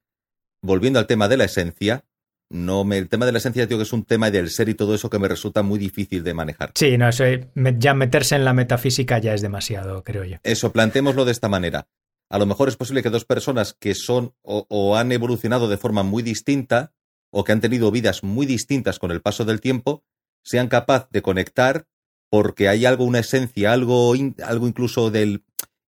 [0.62, 2.04] volviendo al tema de la esencia,
[2.50, 4.74] no me, el tema de la esencia digo que es un tema del ser y
[4.74, 6.72] todo eso que me resulta muy difícil de manejar.
[6.74, 10.36] Sí, no, eso, ya meterse en la metafísica ya es demasiado, creo yo.
[10.42, 11.88] Eso, planteémoslo de esta manera.
[12.30, 15.78] A lo mejor es posible que dos personas que son o, o han evolucionado de
[15.78, 16.92] forma muy distinta
[17.30, 20.04] o que han tenido vidas muy distintas con el paso del tiempo
[20.42, 21.86] sean capaces de conectar
[22.30, 24.14] porque hay algo, una esencia, algo,
[24.44, 25.44] algo incluso del,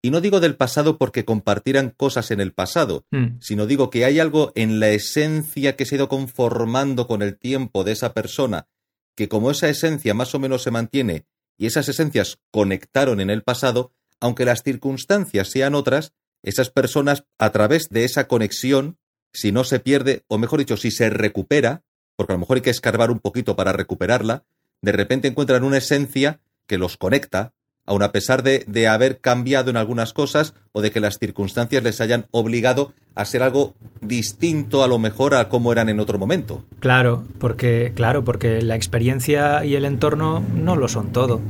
[0.08, 3.40] y no digo del pasado porque compartieran cosas en el pasado, Mm.
[3.42, 7.36] sino digo que hay algo en la esencia que se ha ido conformando con el
[7.38, 8.68] tiempo de esa persona,
[9.14, 11.26] que como esa esencia más o menos se mantiene
[11.58, 17.50] y esas esencias conectaron en el pasado, aunque las circunstancias sean otras, esas personas a
[17.52, 18.96] través de esa conexión,
[19.34, 21.82] si no se pierde, o mejor dicho, si se recupera,
[22.16, 24.46] porque a lo mejor hay que escarbar un poquito para recuperarla,
[24.80, 27.52] de repente encuentran una esencia que los conecta,
[27.88, 31.82] aun a pesar de, de, haber cambiado en algunas cosas o de que las circunstancias
[31.82, 36.18] les hayan obligado a ser algo distinto a lo mejor a como eran en otro
[36.18, 36.64] momento.
[36.80, 41.40] Claro, porque, claro, porque la experiencia y el entorno no lo son todo.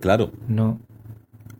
[0.00, 0.32] Claro.
[0.48, 0.80] No.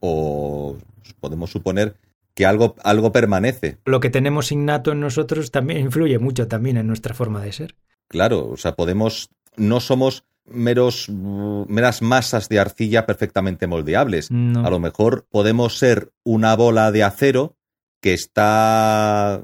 [0.00, 0.76] O
[1.20, 1.94] podemos suponer
[2.34, 3.78] que algo, algo permanece.
[3.84, 7.76] Lo que tenemos innato en nosotros también influye mucho también en nuestra forma de ser.
[8.08, 14.30] Claro, o sea, podemos, no somos meros, meras masas de arcilla perfectamente moldeables.
[14.30, 14.66] No.
[14.66, 17.56] A lo mejor podemos ser una bola de acero
[18.00, 19.42] que está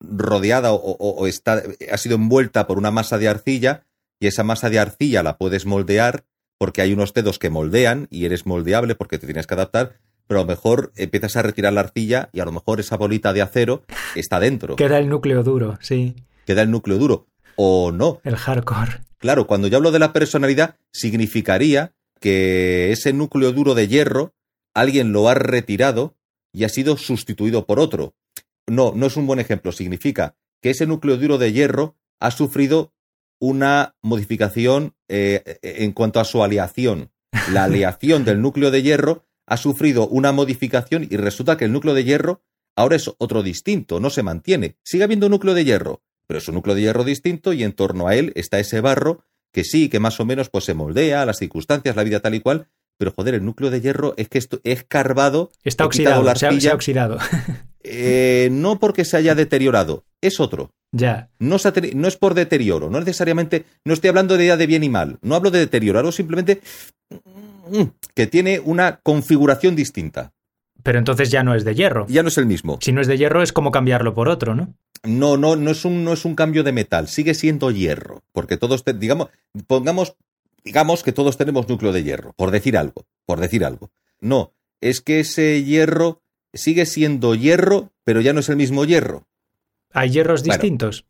[0.00, 3.84] rodeada o, o, o, está, ha sido envuelta por una masa de arcilla
[4.20, 6.24] y esa masa de arcilla la puedes moldear
[6.58, 9.96] porque hay unos dedos que moldean y eres moldeable porque te tienes que adaptar,
[10.26, 13.32] pero a lo mejor empiezas a retirar la arcilla y a lo mejor esa bolita
[13.32, 13.84] de acero
[14.14, 14.76] está dentro.
[14.76, 16.16] Queda el núcleo duro, sí.
[16.46, 17.26] Queda el núcleo duro.
[17.56, 18.20] O no.
[18.24, 19.00] El hardcore.
[19.18, 24.34] Claro, cuando yo hablo de la personalidad, significaría que ese núcleo duro de hierro
[24.74, 26.16] alguien lo ha retirado
[26.52, 28.14] y ha sido sustituido por otro.
[28.66, 29.72] No, no es un buen ejemplo.
[29.72, 32.92] Significa que ese núcleo duro de hierro ha sufrido
[33.40, 37.10] una modificación eh, en cuanto a su aleación.
[37.52, 41.94] La aleación del núcleo de hierro ha sufrido una modificación y resulta que el núcleo
[41.94, 42.42] de hierro
[42.76, 44.76] ahora es otro distinto, no se mantiene.
[44.84, 48.06] Sigue habiendo núcleo de hierro, pero es un núcleo de hierro distinto y en torno
[48.06, 51.38] a él está ese barro que sí, que más o menos pues se moldea, las
[51.38, 52.68] circunstancias, la vida tal y cual,
[52.98, 55.50] pero joder, el núcleo de hierro es que esto es carbado.
[55.64, 57.18] Está oxidado, la se, ha, se, ha, oxidado.
[57.82, 60.74] eh, no porque se haya deteriorado, es otro.
[60.92, 61.30] Ya.
[61.38, 64.84] No, se, no, es por deterioro, no necesariamente, no estoy hablando de idea de bien
[64.84, 66.60] y mal, no hablo de deterioro, hablo simplemente
[68.14, 70.32] que tiene una configuración distinta.
[70.88, 72.06] Pero entonces ya no es de hierro.
[72.08, 72.78] Ya no es el mismo.
[72.80, 74.74] Si no es de hierro es como cambiarlo por otro, ¿no?
[75.02, 78.56] No, no, no es un, no es un cambio de metal, sigue siendo hierro, porque
[78.56, 79.28] todos, te, digamos,
[79.66, 80.16] pongamos,
[80.64, 83.90] digamos que todos tenemos núcleo de hierro, por decir algo, por decir algo.
[84.22, 86.22] No, es que ese hierro
[86.54, 89.26] sigue siendo hierro, pero ya no es el mismo hierro.
[89.92, 91.04] ¿Hay hierros bueno, distintos?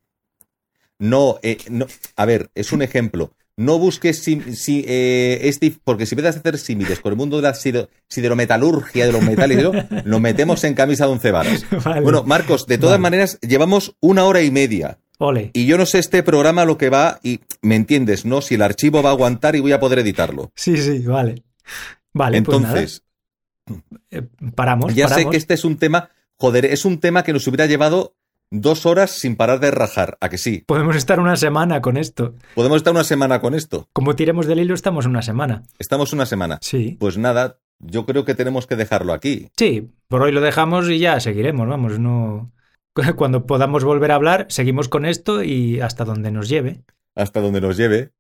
[0.98, 1.86] No, eh, no,
[2.16, 3.32] a ver, es un ejemplo.
[3.58, 7.36] No busques si, si eh, este, porque si empiezas a hacer símiles con el mundo
[7.36, 9.66] de la sider, siderometalurgia, de los metales,
[10.04, 11.66] lo metemos en camisa de once varas.
[11.84, 12.00] Vale.
[12.02, 13.02] Bueno, Marcos, de todas vale.
[13.02, 15.00] maneras, llevamos una hora y media.
[15.18, 15.50] Ole.
[15.54, 18.42] Y yo no sé este programa lo que va, y me entiendes, ¿no?
[18.42, 20.52] Si el archivo va a aguantar y voy a poder editarlo.
[20.54, 21.42] Sí, sí, vale.
[22.12, 23.02] Vale, Entonces,
[23.64, 23.82] pues
[24.12, 24.22] eh,
[24.54, 24.94] paramos.
[24.94, 25.24] Ya paramos.
[25.24, 28.14] sé que este es un tema, joder, es un tema que nos hubiera llevado
[28.50, 30.64] dos horas sin parar de rajar, ¿a que sí?
[30.66, 32.34] Podemos estar una semana con esto.
[32.54, 33.88] Podemos estar una semana con esto.
[33.92, 35.62] Como tiremos del hilo, estamos una semana.
[35.78, 36.58] Estamos una semana.
[36.62, 36.96] Sí.
[36.98, 39.48] Pues nada, yo creo que tenemos que dejarlo aquí.
[39.56, 42.52] Sí, por hoy lo dejamos y ya seguiremos, vamos, no...
[43.16, 46.82] Cuando podamos volver a hablar, seguimos con esto y hasta donde nos lleve.
[47.14, 48.12] Hasta donde nos lleve.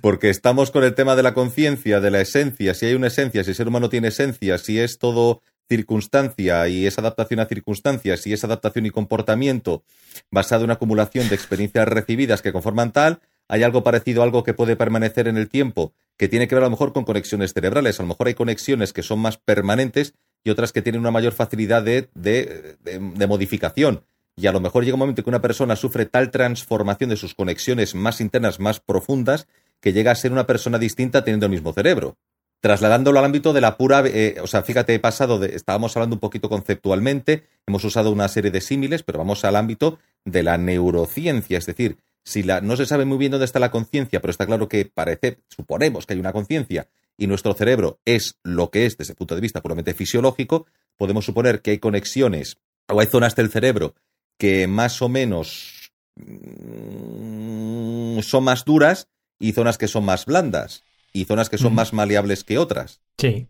[0.00, 3.42] Porque estamos con el tema de la conciencia, de la esencia, si hay una esencia,
[3.42, 8.26] si el ser humano tiene esencia, si es todo circunstancia y es adaptación a circunstancias
[8.26, 9.82] y es adaptación y comportamiento
[10.30, 14.54] basado en una acumulación de experiencias recibidas que conforman tal, hay algo parecido, algo que
[14.54, 17.98] puede permanecer en el tiempo, que tiene que ver a lo mejor con conexiones cerebrales.
[18.00, 20.14] A lo mejor hay conexiones que son más permanentes
[20.44, 24.04] y otras que tienen una mayor facilidad de, de, de, de modificación.
[24.36, 27.34] Y a lo mejor llega un momento que una persona sufre tal transformación de sus
[27.34, 29.46] conexiones más internas, más profundas,
[29.80, 32.16] que llega a ser una persona distinta teniendo el mismo cerebro
[32.64, 36.20] trasladándolo al ámbito de la pura, eh, o sea, fíjate, he pasado estábamos hablando un
[36.20, 41.58] poquito conceptualmente, hemos usado una serie de símiles, pero vamos al ámbito de la neurociencia,
[41.58, 44.46] es decir, si la, no se sabe muy bien dónde está la conciencia, pero está
[44.46, 46.88] claro que parece, suponemos que hay una conciencia
[47.18, 50.64] y nuestro cerebro es lo que es desde el punto de vista puramente fisiológico,
[50.96, 52.56] podemos suponer que hay conexiones
[52.88, 53.94] o hay zonas del cerebro
[54.38, 59.08] que más o menos mm, son más duras
[59.38, 60.82] y zonas que son más blandas
[61.14, 63.00] y zonas que son más maleables que otras.
[63.16, 63.46] Sí,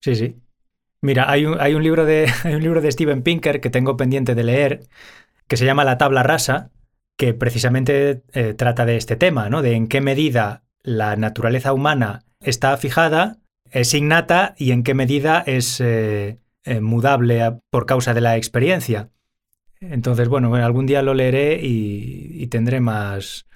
[0.00, 0.36] sí, sí.
[1.02, 3.96] Mira, hay un, hay un libro de, hay un libro de Steven Pinker que tengo
[3.96, 4.80] pendiente de leer
[5.46, 6.70] que se llama La tabla rasa,
[7.16, 9.60] que precisamente eh, trata de este tema, ¿no?
[9.60, 13.38] De en qué medida la naturaleza humana está fijada,
[13.70, 19.10] es innata y en qué medida es eh, eh, mudable por causa de la experiencia.
[19.80, 23.46] Entonces, bueno, bueno, algún día lo leeré y, y tendré más,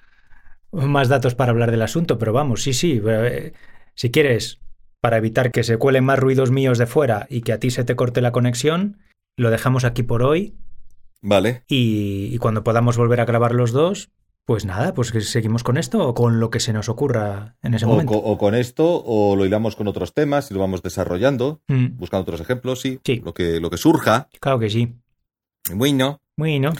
[0.71, 3.53] más datos para hablar del asunto, pero vamos, sí, sí, eh,
[3.95, 4.59] si quieres,
[5.01, 7.83] para evitar que se cuelen más ruidos míos de fuera y que a ti se
[7.83, 8.97] te corte la conexión,
[9.37, 10.55] lo dejamos aquí por hoy
[11.21, 11.63] Vale.
[11.67, 14.09] y, y cuando podamos volver a grabar los dos,
[14.45, 17.73] pues nada, pues que seguimos con esto o con lo que se nos ocurra en
[17.73, 18.13] ese O, momento.
[18.13, 21.97] co- o con esto, o lo hilamos con otros temas y lo vamos desarrollando, Mm,
[21.97, 22.99] buscando otros ejemplos, sí.
[23.03, 23.21] Sí.
[23.23, 24.29] Lo, que, lo que surja.
[24.39, 24.95] claro que sí.
[25.73, 26.19] Bueno.
[26.37, 26.71] Bueno,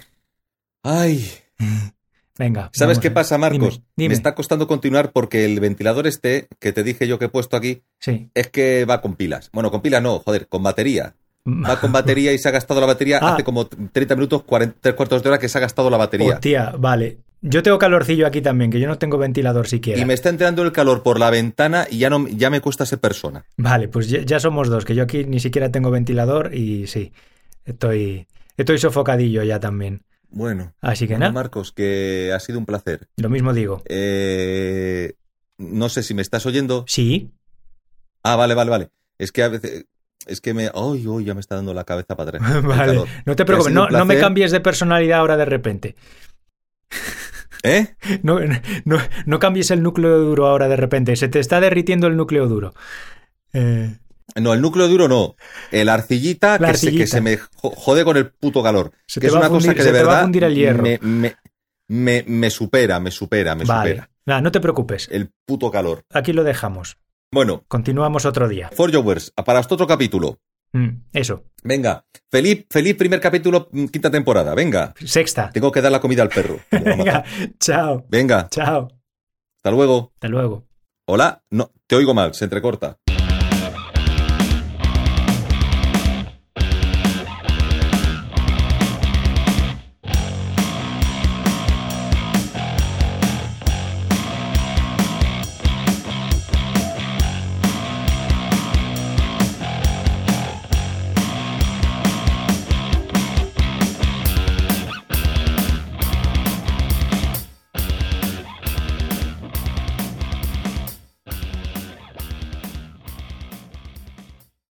[0.84, 1.30] Ay.
[2.38, 2.70] venga.
[2.74, 3.76] ¿Sabes vamos qué pasa, Marcos?
[3.76, 4.08] Dime, dime.
[4.10, 7.58] Me está costando continuar porque el ventilador este que te dije yo que he puesto
[7.58, 8.30] aquí Sí.
[8.34, 9.50] es que va con pilas.
[9.54, 11.16] Bueno, con pilas no, joder, con batería.
[11.48, 13.34] Va con batería y se ha gastado la batería Ah.
[13.34, 16.34] hace como 30 minutos, 40, tres cuartos de hora que se ha gastado la batería.
[16.36, 17.20] Hostia, vale.
[17.40, 20.02] Yo tengo calorcillo aquí también, que yo no tengo ventilador siquiera.
[20.02, 22.86] Y me está entrando el calor por la ventana y ya, no, ya me cuesta
[22.86, 23.46] ser persona.
[23.58, 27.14] Vale, pues ya, ya somos dos, que yo aquí ni siquiera tengo ventilador y sí,
[27.64, 28.28] estoy,
[28.58, 30.02] estoy sofocadillo ya también.
[30.38, 33.08] Bueno, Así que bueno, nada, Marcos, que ha sido un placer.
[33.18, 33.82] lo mismo digo.
[33.86, 35.14] Eh,
[35.58, 36.86] no sé si me estás oyendo.
[36.88, 37.32] Sí,
[38.22, 38.90] Ah, vale, vale, vale.
[39.18, 39.86] Es que a veces.
[40.28, 40.66] Es que me.
[40.76, 41.24] ¡Ay, uy!
[41.26, 42.64] Ya me está dando la cabeza para atrás.
[42.64, 43.04] vale.
[43.26, 45.96] No te preocupes, no, no me cambies de personalidad ahora de repente.
[47.64, 47.96] ¿Eh?
[48.24, 48.40] No,
[48.86, 51.16] no, no cambies el núcleo duro ahora de repente.
[51.16, 52.74] Se te está derritiendo el núcleo duro.
[53.54, 53.98] Eh,
[54.42, 55.36] No, el núcleo duro no.
[55.72, 58.92] El arcillita, que, Se, que se me jo- jode con el puto calor.
[59.08, 60.28] Se que es una cosa que de verdad.
[60.28, 61.36] Me, me,
[61.88, 64.10] me, me supera, me supera, me vale, supera.
[64.26, 65.08] Nada, no te preocupes.
[65.12, 66.04] El puto calor.
[66.14, 66.98] Aquí lo dejamos.
[67.32, 68.70] Bueno, Continuamos otro día.
[68.74, 70.40] For Jowers, para este otro capítulo.
[70.74, 71.46] Mm, eso.
[71.64, 74.54] Venga, feliz, feliz primer capítulo, mm, quinta temporada.
[74.54, 75.50] Venga, Sexta.
[75.52, 76.60] tengo que dar la comida al perro.
[76.72, 77.24] Venga,
[77.60, 78.06] chao.
[78.10, 78.90] Venga, Chao.
[79.58, 80.12] hasta luego.
[80.16, 80.68] Hasta luego.
[81.06, 82.98] Hola, no, te oigo mal, se entrecorta.